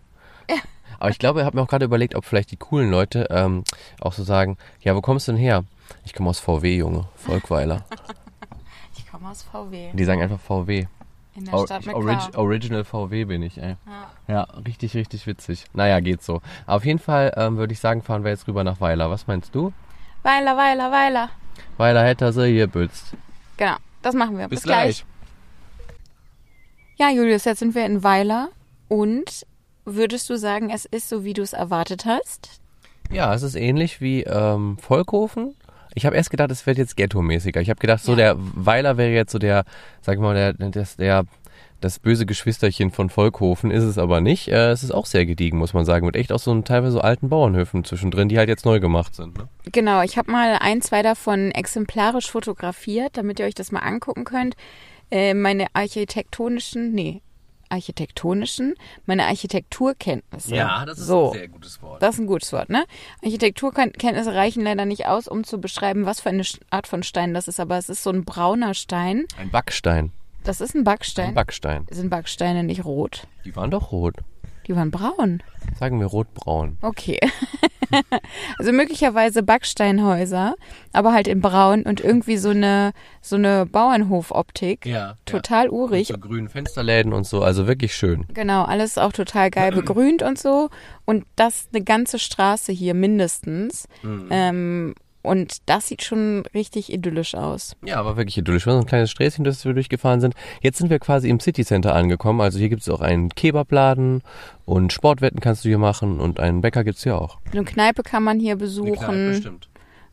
Aber 1.00 1.10
ich 1.10 1.20
glaube, 1.20 1.40
ich 1.42 1.46
habe 1.46 1.56
mir 1.58 1.64
auch 1.64 1.68
gerade 1.68 1.86
überlegt, 1.86 2.16
ob 2.16 2.26
vielleicht 2.26 2.52
die 2.52 2.58
coolen 2.58 2.90
Leute 2.90 3.28
ähm, 3.30 3.64
auch 4.02 4.14
so 4.14 4.24
sagen, 4.24 4.58
ja, 4.82 4.96
wo 4.96 5.02
kommst 5.02 5.28
du 5.28 5.34
denn 5.34 5.42
her? 5.42 5.64
Ich 6.06 6.14
komme 6.14 6.30
aus 6.30 6.40
VW, 6.40 6.76
Junge. 6.78 7.06
Volkweiler. 7.16 7.84
Ich 8.98 9.10
komme 9.10 9.30
aus 9.30 9.42
VW. 9.44 9.92
Die 9.94 10.04
sagen 10.04 10.22
einfach 10.22 10.40
VW. 10.40 10.86
In 11.36 11.46
der 11.46 11.58
Stadt 11.66 11.86
mit 11.86 11.96
Orig. 11.96 12.38
Original 12.38 12.84
VW 12.84 13.26
bin 13.26 13.42
ich, 13.44 13.58
ey. 13.62 13.76
Ja. 13.88 14.12
Ja, 14.28 14.42
richtig, 14.66 14.94
richtig 14.96 15.26
witzig. 15.26 15.66
Naja, 15.74 16.00
geht 16.00 16.22
so. 16.22 16.42
Auf 16.68 16.86
jeden 16.86 17.00
Fall 17.00 17.34
ähm, 17.38 17.58
würde 17.58 17.74
ich 17.74 17.80
sagen, 17.80 18.02
fahren 18.04 18.24
wir 18.24 18.32
jetzt 18.32 18.48
rüber 18.48 18.64
nach 18.64 18.82
Weiler. 18.82 19.10
Was 19.10 19.26
meinst 19.28 19.56
du? 19.56 19.72
Weiler, 20.22 20.58
Weiler, 20.58 20.92
Weiler. 20.92 21.30
Weiler 21.78 22.04
hätte 22.04 22.32
sie 22.34 22.48
hier 22.52 22.68
bützt. 22.68 23.14
Genau, 23.58 23.76
das 24.02 24.16
machen 24.16 24.38
wir. 24.38 24.48
Bis, 24.48 24.64
gleich. 24.64 25.06
Ja, 26.98 27.10
Julius, 27.10 27.46
jetzt 27.46 27.60
sind 27.60 27.76
wir 27.76 27.86
in 27.86 28.04
Weiler 28.04 28.50
und 28.88 29.46
würdest 29.86 30.30
du 30.30 30.38
sagen, 30.38 30.70
es 30.70 30.86
ist 30.86 31.10
so, 31.10 31.24
wie 31.24 31.34
du 31.34 31.42
es 31.42 31.54
erwartet 31.54 32.06
hast? 32.06 32.60
Ja, 33.12 33.34
es 33.34 33.42
ist 33.44 33.56
ähnlich 33.56 34.02
wie 34.02 34.24
ähm, 34.24 34.78
Volkhofen. 34.80 35.56
Ich 35.96 36.06
habe 36.06 36.16
erst 36.16 36.30
gedacht, 36.30 36.52
es 36.52 36.66
wird 36.68 36.78
jetzt 36.78 36.96
ghetto-mäßiger. 36.98 37.62
Ich 37.62 37.70
habe 37.70 37.80
gedacht, 37.80 38.04
so 38.04 38.12
Ja. 38.12 38.18
der 38.18 38.36
Weiler 38.38 38.98
wäre 38.98 39.12
jetzt 39.12 39.32
so 39.32 39.40
der, 39.40 39.64
sag 40.02 40.16
ich 40.16 40.22
mal, 40.22 40.36
der, 40.36 40.54
das, 40.70 40.98
der, 40.98 41.24
das 41.82 42.00
böse 42.00 42.26
Geschwisterchen 42.26 42.92
von 42.92 43.10
Volkhofen 43.10 43.72
ist 43.72 43.84
es 43.84 43.98
aber 43.98 44.22
nicht. 44.22 44.48
Äh, 44.50 44.72
es 44.72 44.84
ist 44.84 44.92
auch 44.92 45.06
sehr 45.06 45.26
gediegen, 45.26 45.58
muss 45.58 45.74
man 45.74 45.86
sagen, 45.86 46.06
mit 46.06 46.16
echt 46.16 46.32
auch 46.32 46.40
so 46.40 46.52
einem 46.52 46.66
teilweise 46.66 46.94
so 46.94 47.02
alten 47.02 47.30
Bauernhöfen 47.30 47.84
zwischendrin, 47.84 48.30
die 48.30 48.38
halt 48.38 48.50
jetzt 48.50 48.66
neu 48.66 48.80
gemacht 48.80 49.16
sind. 49.16 49.38
Ne? 49.38 49.48
Genau, 49.72 50.02
ich 50.02 50.18
habe 50.18 50.32
mal 50.32 50.58
ein, 50.60 50.82
zwei 50.82 51.02
davon 51.02 51.52
exemplarisch 51.52 52.30
fotografiert, 52.30 53.18
damit 53.18 53.40
ihr 53.40 53.46
euch 53.46 53.56
das 53.56 53.72
mal 53.72 53.80
angucken 53.80 54.24
könnt. 54.24 54.56
Äh, 55.12 55.34
meine 55.34 55.68
architektonischen, 55.74 56.92
nee, 56.92 57.22
architektonischen, 57.70 58.76
meine 59.06 59.26
Architekturkenntnisse. 59.28 60.56
so. 61.06 61.32
gutes 61.48 61.82
Wort. 61.82 62.02
Das 62.02 62.16
ist 62.16 62.22
ein 62.22 62.28
gutes 62.28 62.52
Wort, 62.52 62.70
ne? 62.70 62.86
Architekturkenntnisse 63.24 64.34
reichen 64.34 64.64
leider 64.64 64.86
nicht 64.86 65.08
aus, 65.08 65.28
um 65.28 65.44
zu 65.44 65.60
beschreiben, 65.60 66.06
was 66.06 66.20
für 66.20 66.30
eine 66.30 66.44
Art 66.70 66.88
von 66.88 67.04
Stein 67.04 67.34
das 67.34 67.48
ist, 67.48 67.60
aber 67.60 67.78
es 67.78 67.90
ist 67.90 68.04
so 68.04 68.10
ein 68.10 68.26
brauner 68.26 68.74
Stein. 68.74 69.26
Ein 69.38 69.50
Backstein. 69.50 70.12
Das 70.50 70.62
ist 70.62 70.74
ein 70.74 70.84
Backstein. 70.84 71.28
Ein 71.28 71.34
Backstein. 71.36 71.86
Sind 71.92 72.10
Backsteine 72.10 72.64
nicht 72.64 72.84
rot? 72.84 73.28
Die 73.46 73.56
waren 73.56 73.70
doch 73.70 73.92
rot. 73.92 74.16
Die 74.66 74.76
waren 74.76 74.90
braun. 74.90 75.44
Sagen 75.78 76.00
wir 76.00 76.08
rotbraun. 76.08 76.80
Okay. 76.82 77.20
also 78.58 78.72
möglicherweise 78.72 79.44
Backsteinhäuser, 79.44 80.56
aber 80.92 81.14
halt 81.14 81.28
in 81.28 81.40
braun 81.40 81.84
und 81.84 82.02
irgendwie 82.02 82.38
so 82.38 82.50
eine 82.50 82.94
so 83.22 83.36
eine 83.36 83.68
Bauernhofoptik. 83.68 84.88
Ja. 84.88 85.18
Total 85.26 85.66
Mit 85.66 85.72
urig. 85.72 86.08
so 86.08 86.18
grünen 86.18 86.50
Fensterläden 86.50 87.14
und 87.14 87.28
so, 87.28 87.44
also 87.44 87.68
wirklich 87.68 87.94
schön. 87.94 88.26
Genau, 88.34 88.64
alles 88.64 88.98
auch 88.98 89.12
total 89.12 89.52
geil 89.52 89.72
begrünt 89.72 90.24
und 90.24 90.40
so. 90.40 90.72
Und 91.06 91.26
das 91.36 91.68
eine 91.72 91.84
ganze 91.84 92.18
Straße 92.18 92.72
hier 92.72 92.96
mindestens. 92.96 93.88
Mhm. 94.02 94.28
Ähm, 94.32 94.96
und 95.22 95.58
das 95.66 95.88
sieht 95.88 96.04
schon 96.04 96.46
richtig 96.54 96.92
idyllisch 96.94 97.36
aus. 97.36 97.76
Ja, 97.86 97.98
aber 97.98 98.18
wirklich 98.18 98.38
idyllisch. 98.38 98.66
War 98.68 98.74
so 98.74 98.80
ein 98.80 98.86
kleines 98.86 99.12
Sträßchen, 99.12 99.44
das 99.44 99.66
wir 99.66 99.74
durchgefahren 99.74 100.22
sind. 100.22 100.34
Jetzt 100.62 100.78
sind 100.78 100.90
wir 100.90 101.00
quasi 101.00 101.30
im 101.30 101.40
City 101.40 101.66
Center 101.66 101.94
angekommen. 101.96 102.42
Also 102.42 102.58
hier 102.60 102.70
gibt 102.70 102.82
es 102.82 102.90
auch 102.90 103.02
einen 103.02 103.30
Kebabladen 103.30 104.22
und 104.66 104.94
Sportwetten 104.94 105.40
kannst 105.40 105.66
du 105.66 105.70
hier 105.70 105.78
machen 105.78 106.20
und 106.20 106.40
einen 106.40 106.62
Bäcker 106.62 106.84
gibt's 106.84 107.04
hier 107.04 107.20
auch. 107.20 107.38
Eine 107.52 107.64
Kneipe 107.66 108.04
kann 108.04 108.24
man 108.24 108.40
hier 108.40 108.56
besuchen. 108.56 109.30
bestimmt. 109.32 109.70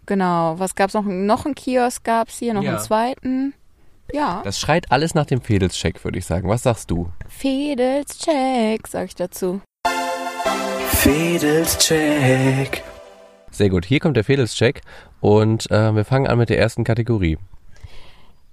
Genau. 0.07 0.59
Was 0.59 0.75
gab's 0.75 0.95
noch? 0.95 1.05
Noch 1.05 1.47
einen 1.47 1.55
Kiosk 1.55 2.05
gab's 2.05 2.39
hier, 2.39 2.55
noch 2.55 2.63
Ja. 2.63 2.71
einen 2.77 2.81
zweiten. 2.81 3.55
Ja. 4.13 4.41
Das 4.45 4.61
schreit 4.61 4.93
alles 4.93 5.15
nach 5.15 5.27
dem 5.27 5.41
Fedelscheck, 5.41 6.05
würde 6.05 6.19
ich 6.19 6.27
sagen. 6.27 6.49
Was 6.49 6.63
sagst 6.63 6.91
du? 6.93 7.11
Fedels 7.29 8.19
Check, 8.19 8.87
sag 8.87 9.07
ich 9.07 9.15
dazu. 9.17 9.61
Fedels 10.91 11.79
Check. 11.79 12.83
Sehr 13.57 13.71
gut. 13.71 13.87
Hier 13.87 14.01
kommt 14.01 14.19
der 14.19 14.25
Fedelscheck 14.25 14.83
und 15.21 15.71
äh, 15.71 15.91
wir 15.95 16.05
fangen 16.05 16.27
an 16.27 16.37
mit 16.37 16.51
der 16.51 16.59
ersten 16.59 16.85
Kategorie. 16.85 17.39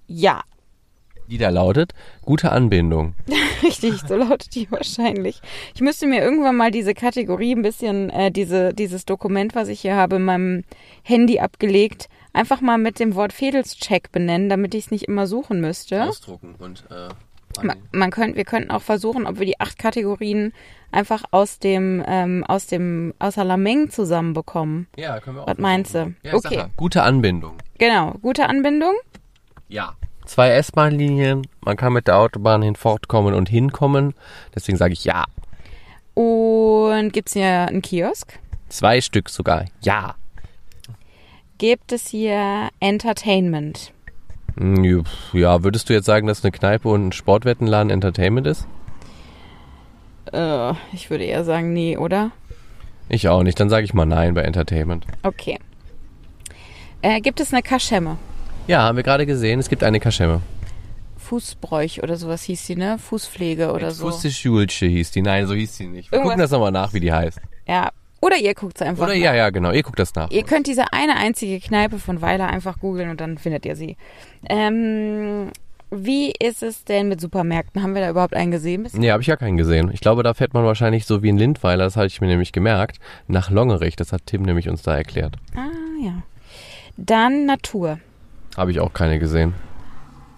Ja. 0.08 0.44
Die 1.28 1.38
da 1.38 1.50
lautet, 1.50 1.94
gute 2.22 2.54
Anbindung. 2.54 3.14
Richtig, 3.64 3.96
so 4.08 4.16
lautet 4.16 4.56
die 4.56 4.72
wahrscheinlich. 4.72 5.42
Ich 5.76 5.82
müsste 5.82 6.08
mir 6.08 6.22
irgendwann 6.22 6.56
mal 6.56 6.72
diese 6.72 6.94
Kategorie 6.94 7.54
ein 7.54 7.64
bisschen, 7.64 8.12
äh, 8.12 8.32
diese, 8.32 8.74
dieses 8.74 9.04
Dokument, 9.04 9.56
was 9.56 9.68
ich 9.68 9.82
hier 9.82 9.98
habe, 9.98 10.16
in 10.16 10.24
meinem 10.24 10.64
Handy 11.02 11.38
abgelegt, 11.40 12.08
einfach 12.32 12.62
mal 12.62 12.78
mit 12.78 12.98
dem 13.02 13.14
Wort 13.16 13.34
Fedelscheck 13.34 14.10
benennen, 14.14 14.48
damit 14.48 14.74
ich 14.74 14.86
es 14.86 14.92
nicht 14.92 15.10
immer 15.10 15.28
suchen 15.28 15.60
müsste. 15.60 16.02
Ausdrucken 16.06 16.56
und 16.60 16.86
äh, 16.90 17.10
Man, 17.62 17.78
man 17.92 18.10
könnt, 18.12 18.36
wir 18.36 18.46
könnten 18.46 18.72
auch 18.72 18.82
versuchen, 18.82 19.28
ob 19.28 19.38
wir 19.40 19.46
die 19.46 19.60
acht 19.60 19.78
Kategorien 19.78 20.54
einfach 20.92 21.24
aus 21.32 21.60
dem, 21.60 22.04
ähm, 22.08 22.44
aus 22.48 22.68
dem, 22.68 23.14
aus 23.20 23.36
der 23.36 23.44
Lameng 23.44 23.90
zusammenbekommen. 23.90 24.88
Ja, 24.98 25.20
können 25.20 25.38
wir 25.38 25.44
auch. 25.44 25.48
Was 25.48 25.58
meinst 25.58 25.94
du? 25.94 26.14
Ja, 26.24 26.34
Okay. 26.34 26.56
ja, 26.56 26.70
gute 26.76 27.04
Anbindung. 27.04 27.58
Genau, 27.78 28.14
gute 28.22 28.48
Anbindung. 28.48 28.94
Ja. 29.68 29.94
Zwei 30.26 30.52
S-Bahn-Linien, 30.52 31.46
man 31.62 31.76
kann 31.76 31.92
mit 31.94 32.08
der 32.08 32.18
Autobahn 32.18 32.62
hinfortkommen 32.62 33.34
und 33.34 33.50
hinkommen. 33.50 34.14
Deswegen 34.56 34.78
sage 34.78 34.94
ich 34.94 35.04
ja. 35.04 35.26
Und 36.14 37.12
gibt's 37.12 37.34
hier 37.34 37.68
einen 37.68 37.82
Kiosk? 37.82 38.40
Zwei 38.70 39.02
Stück 39.02 39.30
sogar. 39.30 39.66
Ja. 39.82 40.16
Gibt 41.58 41.92
es 41.92 42.08
hier 42.08 42.70
Entertainment? 42.80 43.92
Hm, 44.58 45.04
Ja, 45.34 45.64
würdest 45.64 45.90
du 45.90 45.94
jetzt 45.94 46.06
sagen, 46.06 46.28
dass 46.28 46.44
eine 46.44 46.52
Kneipe 46.52 46.88
und 46.90 47.08
ein 47.08 47.12
Sportwettenladen 47.12 47.90
Entertainment 47.90 48.48
ist? 48.48 48.68
Äh, 50.32 50.74
ich 50.94 51.10
würde 51.10 51.24
eher 51.26 51.44
sagen, 51.44 51.74
nee, 51.74 51.98
oder? 51.98 52.32
Ich 53.10 53.28
auch 53.28 53.44
nicht. 53.44 53.60
Dann 53.60 53.70
sage 53.70 53.86
ich 53.86 53.94
mal 53.94 54.06
nein 54.06 54.34
bei 54.34 54.42
Entertainment. 54.42 55.06
Okay. 55.24 55.60
Äh, 57.02 57.20
gibt 57.22 57.40
es 57.40 57.52
eine 57.52 57.62
Kaschemme? 57.62 58.18
Ja, 58.68 58.84
haben 58.84 58.96
wir 58.96 59.04
gerade 59.04 59.26
gesehen, 59.26 59.60
es 59.60 59.68
gibt 59.70 59.84
eine 59.84 60.00
Kaschemme. 60.00 60.42
Fußbräuch 61.18 62.02
oder 62.04 62.16
sowas 62.16 62.44
hieß 62.44 62.66
die, 62.68 62.76
ne? 62.76 62.98
Fußpflege 62.98 63.72
oder 63.74 63.92
so. 63.92 64.06
Fußischulche 64.10 64.86
hieß 64.86 65.12
die. 65.12 65.22
Nein, 65.22 65.48
so 65.48 65.54
hieß 65.54 65.76
sie 65.76 65.88
nicht. 65.88 66.12
Wir 66.12 66.18
Irgendwas- 66.20 66.32
gucken 66.32 66.40
das 66.42 66.52
nochmal 66.52 66.72
nach, 66.72 66.94
wie 66.94 67.00
die 67.00 67.12
heißt. 67.12 67.40
Ja. 67.68 67.90
Oder 68.24 68.38
ihr 68.38 68.54
guckt 68.54 68.82
einfach. 68.82 69.04
Oder 69.04 69.16
nach. 69.16 69.22
ja, 69.22 69.36
ja, 69.36 69.50
genau. 69.50 69.72
Ihr 69.72 69.84
guckt 69.84 70.00
das 70.00 70.16
nach. 70.16 70.32
Ihr 70.32 70.44
könnt 70.44 70.68
diese 70.68 70.94
eine 70.94 71.18
einzige 71.18 71.60
Kneipe 71.60 72.00
von 72.00 72.22
Weiler 72.22 72.48
einfach 72.48 72.80
googeln 72.80 73.10
und 73.10 73.20
dann 73.20 73.38
findet 73.38 73.66
ihr 73.66 73.76
sie. 73.76 73.98
Ähm, 74.50 75.50
wie 75.92 76.32
ist 76.40 76.64
es 76.64 76.86
denn 76.86 77.10
mit 77.10 77.20
Supermärkten? 77.20 77.84
Haben 77.84 77.96
wir 77.96 78.02
da 78.02 78.10
überhaupt 78.10 78.34
einen 78.34 78.52
gesehen? 78.52 78.84
bisher? 78.84 79.02
Nee, 79.02 79.12
habe 79.12 79.22
ich 79.22 79.28
ja 79.28 79.36
keinen 79.36 79.58
gesehen. 79.58 79.92
Ich 79.92 80.00
glaube, 80.00 80.24
da 80.24 80.34
fährt 80.34 80.54
man 80.54 80.64
wahrscheinlich 80.64 81.06
so 81.06 81.22
wie 81.22 81.28
in 81.28 81.38
Lindweiler, 81.38 81.84
das 81.84 81.98
hatte 81.98 82.08
ich 82.08 82.22
mir 82.22 82.28
nämlich 82.28 82.54
gemerkt, 82.54 82.98
nach 83.28 83.50
Longerich. 83.50 83.98
Das 83.98 84.14
hat 84.14 84.22
Tim 84.26 84.44
nämlich 84.44 84.70
uns 84.70 84.84
da 84.84 84.96
erklärt. 84.96 85.36
Ah, 85.58 85.68
ja. 86.02 86.24
Dann 86.96 87.46
Natur. 87.46 88.00
Habe 88.56 88.72
ich 88.72 88.80
auch 88.80 88.94
keine 88.94 89.20
gesehen. 89.20 89.54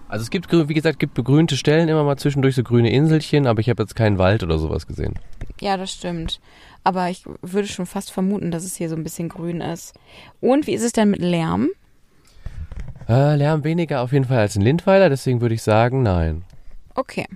Also 0.07 0.23
es 0.23 0.31
gibt, 0.31 0.51
wie 0.51 0.73
gesagt, 0.73 0.97
gibt 0.97 1.13
begrünte 1.13 1.55
Stellen, 1.55 1.87
immer 1.87 2.03
mal 2.03 2.17
zwischendurch 2.17 2.55
so 2.55 2.63
grüne 2.63 2.91
Inselchen, 2.91 3.45
aber 3.45 3.59
ich 3.59 3.69
habe 3.69 3.83
jetzt 3.83 3.95
keinen 3.95 4.17
Wald 4.17 4.41
oder 4.41 4.57
sowas 4.57 4.87
gesehen. 4.87 5.13
Ja, 5.61 5.77
das 5.77 5.91
stimmt. 5.91 6.39
Aber 6.83 7.09
ich 7.09 7.23
würde 7.41 7.67
schon 7.67 7.85
fast 7.85 8.11
vermuten, 8.11 8.51
dass 8.51 8.63
es 8.63 8.75
hier 8.75 8.89
so 8.89 8.95
ein 8.95 9.03
bisschen 9.03 9.29
grün 9.29 9.61
ist. 9.61 9.93
Und 10.41 10.67
wie 10.67 10.73
ist 10.73 10.83
es 10.83 10.91
denn 10.91 11.09
mit 11.09 11.21
Lärm? 11.21 11.69
Äh, 13.07 13.35
Lärm 13.35 13.63
weniger 13.63 14.01
auf 14.01 14.11
jeden 14.13 14.25
Fall 14.25 14.39
als 14.39 14.55
in 14.55 14.61
Lindweiler, 14.61 15.09
deswegen 15.09 15.41
würde 15.41 15.55
ich 15.55 15.63
sagen, 15.63 16.03
nein. 16.03 16.43
Okay. 16.95 17.27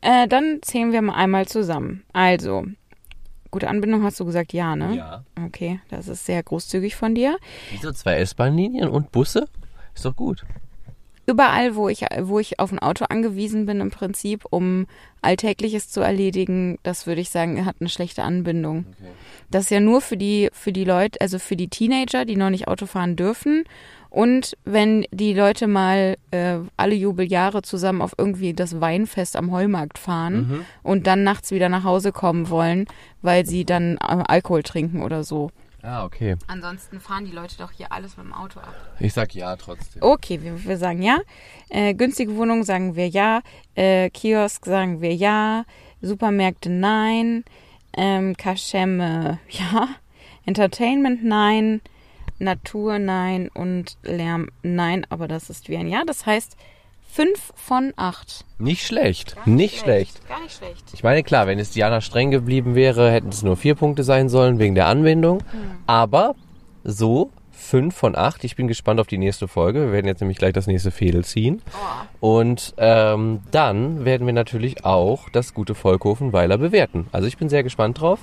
Äh, 0.00 0.28
dann 0.28 0.58
zählen 0.62 0.92
wir 0.92 1.02
mal 1.02 1.14
einmal 1.14 1.46
zusammen. 1.46 2.04
Also, 2.12 2.64
gute 3.50 3.68
Anbindung 3.68 4.02
hast 4.02 4.20
du 4.20 4.24
gesagt, 4.24 4.52
ja, 4.52 4.76
ne? 4.76 4.96
Ja. 4.96 5.24
Okay, 5.46 5.80
das 5.88 6.08
ist 6.08 6.26
sehr 6.26 6.42
großzügig 6.42 6.94
von 6.94 7.14
dir. 7.14 7.38
Wieso 7.70 7.92
zwei 7.92 8.16
S-Bahn-Linien 8.16 8.88
und 8.88 9.12
Busse? 9.12 9.48
Ist 9.94 10.04
doch 10.04 10.14
gut. 10.14 10.44
Überall, 11.26 11.74
wo 11.74 11.88
ich, 11.88 12.04
wo 12.20 12.38
ich 12.38 12.60
auf 12.60 12.70
ein 12.70 12.78
Auto 12.78 13.06
angewiesen 13.08 13.64
bin, 13.66 13.80
im 13.80 13.90
Prinzip, 13.90 14.44
um 14.50 14.86
Alltägliches 15.22 15.88
zu 15.88 16.00
erledigen, 16.00 16.78
das 16.82 17.06
würde 17.06 17.22
ich 17.22 17.30
sagen, 17.30 17.64
hat 17.64 17.76
eine 17.80 17.88
schlechte 17.88 18.22
Anbindung. 18.22 18.84
Das 19.50 19.64
ist 19.64 19.70
ja 19.70 19.80
nur 19.80 20.00
für 20.02 20.16
die, 20.18 20.50
für 20.52 20.72
die 20.72 20.84
Leute, 20.84 21.20
also 21.20 21.38
für 21.38 21.56
die 21.56 21.68
Teenager, 21.68 22.24
die 22.24 22.36
noch 22.36 22.50
nicht 22.50 22.68
Auto 22.68 22.84
fahren 22.86 23.16
dürfen. 23.16 23.64
Und 24.10 24.56
wenn 24.64 25.06
die 25.10 25.34
Leute 25.34 25.66
mal 25.66 26.16
äh, 26.30 26.58
alle 26.76 26.94
Jubeljahre 26.94 27.62
zusammen 27.62 28.00
auf 28.00 28.12
irgendwie 28.16 28.52
das 28.52 28.80
Weinfest 28.80 29.34
am 29.34 29.50
Heumarkt 29.50 29.98
fahren 29.98 30.64
und 30.84 31.06
dann 31.08 31.24
nachts 31.24 31.50
wieder 31.50 31.68
nach 31.68 31.82
Hause 31.82 32.12
kommen 32.12 32.48
wollen, 32.48 32.86
weil 33.22 33.44
sie 33.44 33.64
dann 33.64 33.96
äh, 33.96 34.22
Alkohol 34.28 34.62
trinken 34.62 35.02
oder 35.02 35.24
so. 35.24 35.50
Ah, 35.84 36.04
okay. 36.04 36.36
Ansonsten 36.46 36.98
fahren 36.98 37.26
die 37.26 37.32
Leute 37.32 37.56
doch 37.58 37.70
hier 37.70 37.92
alles 37.92 38.16
mit 38.16 38.24
dem 38.24 38.32
Auto 38.32 38.58
ab. 38.58 38.74
Ich 39.00 39.12
sag 39.12 39.34
ja 39.34 39.54
trotzdem. 39.56 40.02
Okay, 40.02 40.42
wir, 40.42 40.64
wir 40.64 40.78
sagen 40.78 41.02
ja. 41.02 41.18
Äh, 41.68 41.92
günstige 41.92 42.34
Wohnung 42.36 42.64
sagen 42.64 42.96
wir 42.96 43.08
ja. 43.08 43.42
Äh, 43.74 44.08
Kiosk 44.08 44.64
sagen 44.64 45.02
wir 45.02 45.14
ja. 45.14 45.66
Supermärkte 46.00 46.70
nein. 46.70 47.44
Ähm, 47.92 48.34
Kaschemme 48.34 49.38
ja. 49.50 49.88
Entertainment 50.46 51.22
nein. 51.22 51.82
Natur 52.38 52.98
nein. 52.98 53.50
Und 53.52 53.98
Lärm 54.02 54.48
nein. 54.62 55.06
Aber 55.10 55.28
das 55.28 55.50
ist 55.50 55.68
wie 55.68 55.76
ein 55.76 55.88
Ja. 55.88 56.04
Das 56.06 56.24
heißt 56.24 56.56
fünf 57.14 57.52
von 57.54 57.92
acht. 57.94 58.44
Nicht 58.58 58.84
schlecht. 58.84 59.36
Nicht 59.46 59.78
schlecht. 59.78 60.28
Gar 60.28 60.42
nicht 60.42 60.56
schlecht. 60.56 60.82
Ich 60.92 61.04
meine, 61.04 61.22
klar, 61.22 61.46
wenn 61.46 61.60
es 61.60 61.70
Diana 61.70 62.00
streng 62.00 62.32
geblieben 62.32 62.74
wäre, 62.74 63.10
hätten 63.10 63.28
es 63.28 63.44
nur 63.44 63.56
vier 63.56 63.76
Punkte 63.76 64.02
sein 64.02 64.28
sollen 64.28 64.58
wegen 64.58 64.74
der 64.74 64.86
Anwendung. 64.86 65.42
Aber 65.86 66.34
so 66.82 67.30
fünf 67.52 67.94
von 67.94 68.16
acht. 68.16 68.42
Ich 68.42 68.56
bin 68.56 68.66
gespannt 68.66 68.98
auf 68.98 69.06
die 69.06 69.18
nächste 69.18 69.46
Folge. 69.46 69.80
Wir 69.86 69.92
werden 69.92 70.06
jetzt 70.06 70.20
nämlich 70.20 70.38
gleich 70.38 70.52
das 70.52 70.66
nächste 70.66 70.90
Fädel 70.90 71.24
ziehen. 71.24 71.62
Und 72.18 72.74
ähm, 72.78 73.40
dann 73.52 74.04
werden 74.04 74.26
wir 74.26 74.34
natürlich 74.34 74.84
auch 74.84 75.28
das 75.30 75.54
gute 75.54 75.76
Volkhofenweiler 75.76 76.58
bewerten. 76.58 77.06
Also 77.12 77.28
ich 77.28 77.38
bin 77.38 77.48
sehr 77.48 77.62
gespannt 77.62 78.00
drauf. 78.00 78.18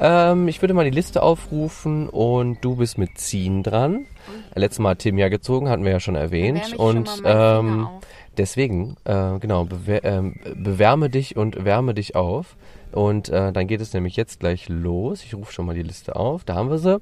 Ähm, 0.00 0.48
ich 0.48 0.62
würde 0.62 0.72
mal 0.72 0.84
die 0.84 0.90
Liste 0.90 1.22
aufrufen 1.22 2.08
und 2.08 2.64
du 2.64 2.76
bist 2.76 2.96
mit 2.96 3.18
Ziehen 3.18 3.62
dran. 3.62 4.06
Letztes 4.54 4.78
Mal 4.78 4.90
hat 4.90 5.00
Tim 5.00 5.18
ja 5.18 5.28
gezogen, 5.28 5.68
hatten 5.68 5.84
wir 5.84 5.92
ja 5.92 6.00
schon 6.00 6.16
erwähnt. 6.16 6.68
Schon 6.70 6.98
und 6.98 7.08
Finger 7.10 7.58
ähm, 7.60 7.86
auf. 7.86 8.00
Deswegen, 8.36 8.96
äh, 9.04 9.38
genau, 9.38 9.64
bewer 9.64 10.04
ähm, 10.04 10.36
bewärme 10.56 11.10
dich 11.10 11.36
und 11.36 11.64
wärme 11.64 11.94
dich 11.94 12.16
auf. 12.16 12.56
Und 12.92 13.28
äh, 13.28 13.52
dann 13.52 13.66
geht 13.66 13.80
es 13.80 13.92
nämlich 13.92 14.16
jetzt 14.16 14.40
gleich 14.40 14.68
los. 14.68 15.22
Ich 15.24 15.34
rufe 15.34 15.52
schon 15.52 15.66
mal 15.66 15.74
die 15.74 15.82
Liste 15.82 16.16
auf. 16.16 16.44
Da 16.44 16.54
haben 16.54 16.70
wir 16.70 16.78
sie. 16.78 17.00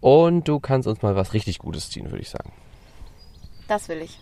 Und 0.00 0.48
du 0.48 0.58
kannst 0.58 0.88
uns 0.88 1.02
mal 1.02 1.14
was 1.14 1.32
richtig 1.32 1.58
Gutes 1.58 1.90
ziehen, 1.90 2.06
würde 2.06 2.22
ich 2.22 2.30
sagen. 2.30 2.52
Das 3.68 3.88
will 3.88 3.98
ich. 3.98 4.18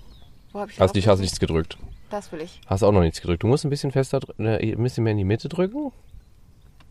Wo 0.53 0.61
hab 0.61 0.71
ich 0.71 0.79
Hast, 0.79 0.95
nicht, 0.95 1.09
hast 1.09 1.21
nichts 1.21 1.41
gedrückt. 1.41 1.79
Das 2.11 2.33
will 2.33 2.41
ich. 2.41 2.61
Hast 2.67 2.83
auch 2.83 2.93
noch 2.93 3.01
nichts 3.01 3.21
gedrückt. 3.21 3.43
Du 3.43 3.47
musst 3.47 3.65
ein 3.65 3.71
bisschen 3.71 3.93
fester, 3.93 4.21
äh, 4.39 4.73
ein 4.73 4.83
bisschen 4.83 5.05
mehr 5.05 5.13
in 5.13 5.19
die 5.19 5.25
Mitte 5.25 5.49
drücken. 5.49 5.93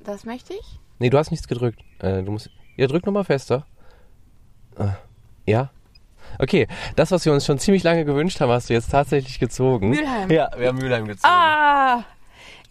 Das 0.03 0.25
möchte 0.25 0.53
ich. 0.53 0.79
Nee, 0.97 1.09
du 1.09 1.17
hast 1.17 1.29
nichts 1.29 1.47
gedrückt. 1.47 1.79
Äh, 1.99 2.23
du 2.23 2.31
musst. 2.31 2.49
Ja, 2.77 2.87
drück 2.87 3.05
nochmal 3.05 3.25
fester. 3.25 3.67
Äh, 4.77 4.89
ja. 5.45 5.71
Okay, 6.37 6.67
das, 6.95 7.11
was 7.11 7.25
wir 7.25 7.33
uns 7.33 7.45
schon 7.45 7.59
ziemlich 7.59 7.83
lange 7.83 8.05
gewünscht 8.05 8.39
haben, 8.39 8.51
hast 8.51 8.69
du 8.69 8.73
jetzt 8.73 8.91
tatsächlich 8.91 9.39
gezogen. 9.39 9.89
Mülheim. 9.89 10.29
Ja, 10.29 10.49
wir 10.57 10.67
haben 10.67 10.77
Mülheim 10.77 11.07
gezogen. 11.07 11.33
Ah! 11.33 12.03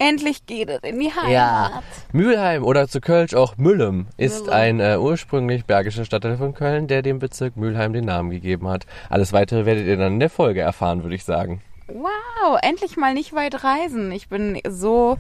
Endlich 0.01 0.47
geht 0.47 0.71
es 0.71 0.79
in 0.85 1.01
die 1.01 1.13
Heimat. 1.13 1.31
Ja. 1.31 1.83
Mülheim 2.13 2.63
oder 2.63 2.87
zu 2.87 3.01
Kölsch 3.01 3.35
auch 3.35 3.57
Müllem 3.57 4.07
ist 4.17 4.43
Müllem. 4.43 4.55
ein 4.55 4.81
äh, 4.81 4.97
ursprünglich 4.97 5.65
bergischer 5.65 6.05
Stadtteil 6.05 6.37
von 6.37 6.55
Köln, 6.55 6.87
der 6.87 7.03
dem 7.03 7.19
Bezirk 7.19 7.57
Mülheim 7.57 7.93
den 7.93 8.05
Namen 8.05 8.31
gegeben 8.31 8.69
hat. 8.69 8.87
Alles 9.11 9.33
weitere 9.33 9.67
werdet 9.67 9.87
ihr 9.89 9.97
dann 9.97 10.15
in 10.15 10.21
der 10.21 10.31
Folge 10.31 10.61
erfahren, 10.61 11.03
würde 11.03 11.17
ich 11.17 11.25
sagen. 11.25 11.63
Wow, 11.89 12.59
endlich 12.63 12.97
mal 12.97 13.13
nicht 13.13 13.33
weit 13.33 13.65
reisen. 13.65 14.13
Ich 14.13 14.29
bin 14.29 14.61
so 14.69 15.19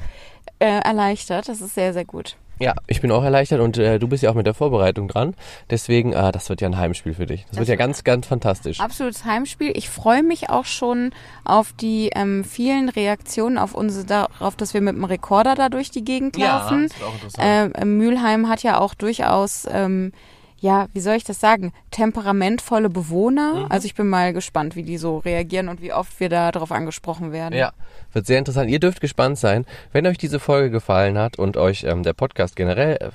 äh, 0.60 0.66
erleichtert. 0.66 1.48
Das 1.48 1.60
ist 1.60 1.74
sehr, 1.74 1.92
sehr 1.92 2.04
gut. 2.04 2.36
Ja, 2.60 2.74
ich 2.86 3.00
bin 3.00 3.10
auch 3.12 3.22
erleichtert 3.22 3.60
und 3.60 3.78
äh, 3.78 3.98
du 3.98 4.08
bist 4.08 4.22
ja 4.22 4.30
auch 4.30 4.34
mit 4.34 4.46
der 4.46 4.54
Vorbereitung 4.54 5.08
dran. 5.08 5.34
Deswegen, 5.70 6.14
ah, 6.14 6.32
das 6.32 6.48
wird 6.48 6.60
ja 6.60 6.68
ein 6.68 6.76
Heimspiel 6.76 7.14
für 7.14 7.26
dich. 7.26 7.46
Das, 7.50 7.58
wird 7.58 7.68
ja 7.68 7.76
ganz, 7.76 8.04
ganz 8.04 8.26
fantastisch. 8.26 8.80
Absolutes 8.80 9.24
Heimspiel. 9.24 9.72
Ich 9.76 9.88
freue 9.88 10.22
mich 10.22 10.50
auch 10.50 10.64
schon 10.64 11.12
auf 11.44 11.72
die 11.72 12.10
ähm, 12.14 12.44
vielen 12.44 12.88
Reaktionen 12.88 13.58
auf 13.58 13.74
unsere, 13.74 14.04
darauf, 14.04 14.56
dass 14.56 14.74
wir 14.74 14.80
mit 14.80 14.96
dem 14.96 15.04
Rekorder 15.04 15.54
da 15.54 15.68
durch 15.68 15.90
die 15.90 16.04
Gegend 16.04 16.36
laufen. 16.36 16.88
das 16.88 16.98
wird 16.98 17.08
auch 17.08 17.14
interessant. 17.14 17.76
Äh, 17.76 17.84
Mülheim 17.84 18.48
hat 18.48 18.62
ja 18.62 18.78
auch 18.78 18.94
durchaus, 18.94 19.66
ähm, 19.70 20.12
ja, 20.60 20.88
wie 20.92 21.00
soll 21.00 21.14
ich 21.14 21.24
das 21.24 21.40
sagen, 21.40 21.72
temperamentvolle 21.90 22.90
Bewohner. 22.90 23.66
Also 23.68 23.86
ich 23.86 23.94
bin 23.94 24.08
mal 24.08 24.32
gespannt, 24.32 24.76
wie 24.76 24.82
die 24.82 24.98
so 24.98 25.18
reagieren 25.18 25.68
und 25.68 25.80
wie 25.80 25.92
oft 25.92 26.18
wir 26.18 26.28
da 26.28 26.50
drauf 26.50 26.72
angesprochen 26.72 27.32
werden. 27.32 27.56
Ja, 27.56 27.72
wird 28.12 28.26
sehr 28.26 28.38
interessant. 28.38 28.70
Ihr 28.70 28.80
dürft 28.80 29.00
gespannt 29.00 29.38
sein. 29.38 29.64
Wenn 29.92 30.06
euch 30.06 30.18
diese 30.18 30.40
Folge 30.40 30.70
gefallen 30.70 31.16
hat 31.16 31.38
und 31.38 31.56
euch 31.56 31.84
ähm, 31.84 32.02
der 32.02 32.12
Podcast 32.12 32.56
generell 32.56 32.96
äh, 32.96 33.10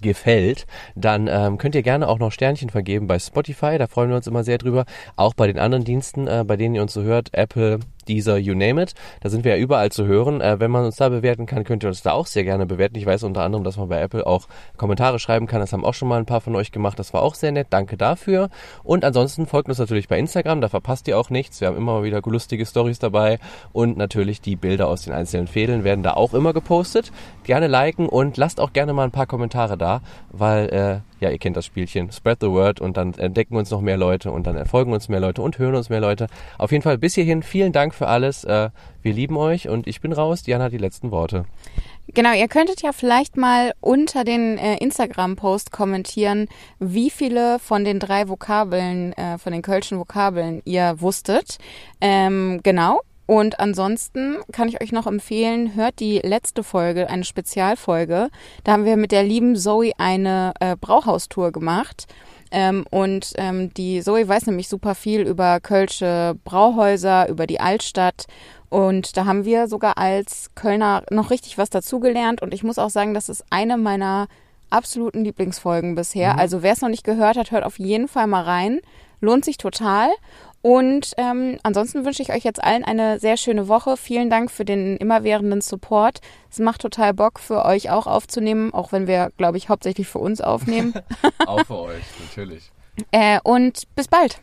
gefällt, 0.00 0.66
dann 0.94 1.28
ähm, 1.28 1.58
könnt 1.58 1.74
ihr 1.74 1.82
gerne 1.82 2.08
auch 2.08 2.18
noch 2.18 2.32
Sternchen 2.32 2.70
vergeben 2.70 3.06
bei 3.06 3.18
Spotify. 3.18 3.78
Da 3.78 3.86
freuen 3.86 4.10
wir 4.10 4.16
uns 4.16 4.26
immer 4.26 4.44
sehr 4.44 4.58
drüber. 4.58 4.86
Auch 5.16 5.34
bei 5.34 5.46
den 5.46 5.58
anderen 5.58 5.84
Diensten, 5.84 6.26
äh, 6.26 6.44
bei 6.46 6.56
denen 6.56 6.74
ihr 6.74 6.82
uns 6.82 6.94
so 6.94 7.02
hört, 7.02 7.30
Apple, 7.32 7.80
dieser 8.08 8.38
You 8.38 8.54
Name 8.54 8.82
It. 8.82 8.94
Da 9.20 9.28
sind 9.28 9.44
wir 9.44 9.56
ja 9.56 9.62
überall 9.62 9.90
zu 9.92 10.06
hören. 10.06 10.40
Äh, 10.40 10.58
wenn 10.60 10.70
man 10.70 10.84
uns 10.84 10.96
da 10.96 11.08
bewerten 11.08 11.46
kann, 11.46 11.64
könnt 11.64 11.84
ihr 11.84 11.88
uns 11.88 12.02
da 12.02 12.12
auch 12.12 12.26
sehr 12.26 12.44
gerne 12.44 12.66
bewerten. 12.66 12.96
Ich 12.96 13.06
weiß 13.06 13.22
unter 13.22 13.42
anderem, 13.42 13.64
dass 13.64 13.76
man 13.76 13.88
bei 13.88 14.00
Apple 14.00 14.26
auch 14.26 14.48
Kommentare 14.76 15.18
schreiben 15.18 15.46
kann. 15.46 15.60
Das 15.60 15.72
haben 15.72 15.84
auch 15.84 15.94
schon 15.94 16.08
mal 16.08 16.18
ein 16.18 16.26
paar 16.26 16.40
von 16.40 16.56
euch 16.56 16.72
gemacht. 16.72 16.98
Das 16.98 17.12
war 17.12 17.22
auch 17.22 17.34
sehr 17.34 17.52
nett. 17.52 17.68
Danke 17.70 17.96
dafür. 17.96 18.48
Und 18.82 19.04
ansonsten 19.04 19.46
folgt 19.46 19.68
uns 19.68 19.78
natürlich 19.78 20.08
bei 20.08 20.18
Instagram. 20.18 20.60
Da 20.60 20.68
verpasst 20.68 21.06
ihr 21.08 21.18
auch 21.18 21.30
nichts. 21.30 21.60
Wir 21.60 21.68
haben 21.68 21.76
immer 21.76 22.02
wieder 22.02 22.20
lustige 22.24 22.66
Stories 22.66 22.98
dabei. 22.98 23.38
Und 23.72 23.96
natürlich 23.96 24.40
die 24.40 24.56
Bilder 24.56 24.88
aus 24.88 25.02
den 25.02 25.12
einzelnen 25.12 25.46
Fädeln 25.46 25.84
werden 25.84 26.02
da 26.02 26.14
auch 26.14 26.34
immer 26.34 26.52
gepostet. 26.52 27.12
Gerne 27.44 27.66
liken 27.66 28.08
und 28.08 28.36
lasst 28.36 28.60
auch 28.60 28.72
gerne 28.72 28.92
mal 28.92 29.04
ein 29.04 29.10
paar 29.10 29.26
Kommentare 29.26 29.78
da, 29.78 30.00
weil 30.30 30.68
äh, 30.68 31.17
ja, 31.20 31.30
ihr 31.30 31.38
kennt 31.38 31.56
das 31.56 31.66
Spielchen. 31.66 32.10
Spread 32.12 32.38
the 32.40 32.48
word 32.48 32.80
und 32.80 32.96
dann 32.96 33.14
entdecken 33.14 33.56
uns 33.56 33.70
noch 33.70 33.80
mehr 33.80 33.96
Leute 33.96 34.30
und 34.30 34.46
dann 34.46 34.56
erfolgen 34.56 34.92
uns 34.92 35.08
mehr 35.08 35.20
Leute 35.20 35.42
und 35.42 35.58
hören 35.58 35.74
uns 35.74 35.88
mehr 35.88 36.00
Leute. 36.00 36.26
Auf 36.58 36.72
jeden 36.72 36.82
Fall 36.82 36.98
bis 36.98 37.14
hierhin 37.14 37.42
vielen 37.42 37.72
Dank 37.72 37.94
für 37.94 38.08
alles. 38.08 38.44
Äh, 38.44 38.70
wir 39.02 39.12
lieben 39.12 39.36
euch 39.36 39.68
und 39.68 39.86
ich 39.86 40.00
bin 40.00 40.12
raus. 40.12 40.42
Diana 40.42 40.64
hat 40.64 40.72
die 40.72 40.78
letzten 40.78 41.10
Worte. 41.10 41.44
Genau, 42.14 42.32
ihr 42.32 42.48
könntet 42.48 42.80
ja 42.82 42.92
vielleicht 42.92 43.36
mal 43.36 43.72
unter 43.80 44.24
den 44.24 44.56
äh, 44.56 44.78
Instagram-Post 44.78 45.72
kommentieren, 45.72 46.48
wie 46.78 47.10
viele 47.10 47.58
von 47.58 47.84
den 47.84 47.98
drei 47.98 48.28
Vokabeln, 48.28 49.12
äh, 49.12 49.36
von 49.36 49.52
den 49.52 49.60
kölschen 49.60 49.98
Vokabeln 49.98 50.62
ihr 50.64 51.00
wusstet. 51.00 51.58
Ähm, 52.00 52.60
genau. 52.62 53.00
Und 53.28 53.60
ansonsten 53.60 54.38
kann 54.52 54.68
ich 54.68 54.80
euch 54.80 54.90
noch 54.90 55.06
empfehlen, 55.06 55.74
hört 55.74 56.00
die 56.00 56.18
letzte 56.24 56.64
Folge, 56.64 57.10
eine 57.10 57.24
Spezialfolge. 57.24 58.30
Da 58.64 58.72
haben 58.72 58.86
wir 58.86 58.96
mit 58.96 59.12
der 59.12 59.22
lieben 59.22 59.54
Zoe 59.54 59.92
eine 59.98 60.54
äh, 60.60 60.76
Brauhaustour 60.80 61.52
gemacht. 61.52 62.06
Ähm, 62.50 62.86
und 62.90 63.34
ähm, 63.36 63.68
die 63.74 64.00
Zoe 64.00 64.26
weiß 64.26 64.46
nämlich 64.46 64.68
super 64.68 64.94
viel 64.94 65.20
über 65.20 65.60
kölsche 65.60 66.36
Brauhäuser, 66.44 67.28
über 67.28 67.46
die 67.46 67.60
Altstadt. 67.60 68.28
Und 68.70 69.18
da 69.18 69.26
haben 69.26 69.44
wir 69.44 69.68
sogar 69.68 69.98
als 69.98 70.54
Kölner 70.54 71.02
noch 71.10 71.28
richtig 71.28 71.58
was 71.58 71.68
dazugelernt. 71.68 72.40
Und 72.40 72.54
ich 72.54 72.62
muss 72.62 72.78
auch 72.78 72.88
sagen, 72.88 73.12
das 73.12 73.28
ist 73.28 73.44
eine 73.50 73.76
meiner 73.76 74.28
absoluten 74.70 75.22
Lieblingsfolgen 75.22 75.96
bisher. 75.96 76.32
Mhm. 76.32 76.38
Also 76.38 76.62
wer 76.62 76.72
es 76.72 76.80
noch 76.80 76.88
nicht 76.88 77.04
gehört 77.04 77.36
hat, 77.36 77.50
hört 77.50 77.64
auf 77.64 77.78
jeden 77.78 78.08
Fall 78.08 78.26
mal 78.26 78.44
rein. 78.44 78.80
Lohnt 79.20 79.44
sich 79.44 79.58
total. 79.58 80.08
Und 80.60 81.12
ähm, 81.18 81.58
ansonsten 81.62 82.04
wünsche 82.04 82.22
ich 82.22 82.32
euch 82.32 82.42
jetzt 82.42 82.62
allen 82.62 82.84
eine 82.84 83.20
sehr 83.20 83.36
schöne 83.36 83.68
Woche. 83.68 83.96
Vielen 83.96 84.28
Dank 84.28 84.50
für 84.50 84.64
den 84.64 84.96
immerwährenden 84.96 85.60
Support. 85.60 86.20
Es 86.50 86.58
macht 86.58 86.80
total 86.80 87.14
Bock 87.14 87.38
für 87.38 87.64
euch 87.64 87.90
auch 87.90 88.06
aufzunehmen, 88.06 88.74
auch 88.74 88.92
wenn 88.92 89.06
wir, 89.06 89.30
glaube 89.36 89.56
ich, 89.56 89.68
hauptsächlich 89.68 90.08
für 90.08 90.18
uns 90.18 90.40
aufnehmen. 90.40 90.94
auch 91.46 91.64
für 91.64 91.78
euch, 91.78 92.04
natürlich. 92.26 92.72
Äh, 93.12 93.38
und 93.44 93.82
bis 93.94 94.08
bald. 94.08 94.40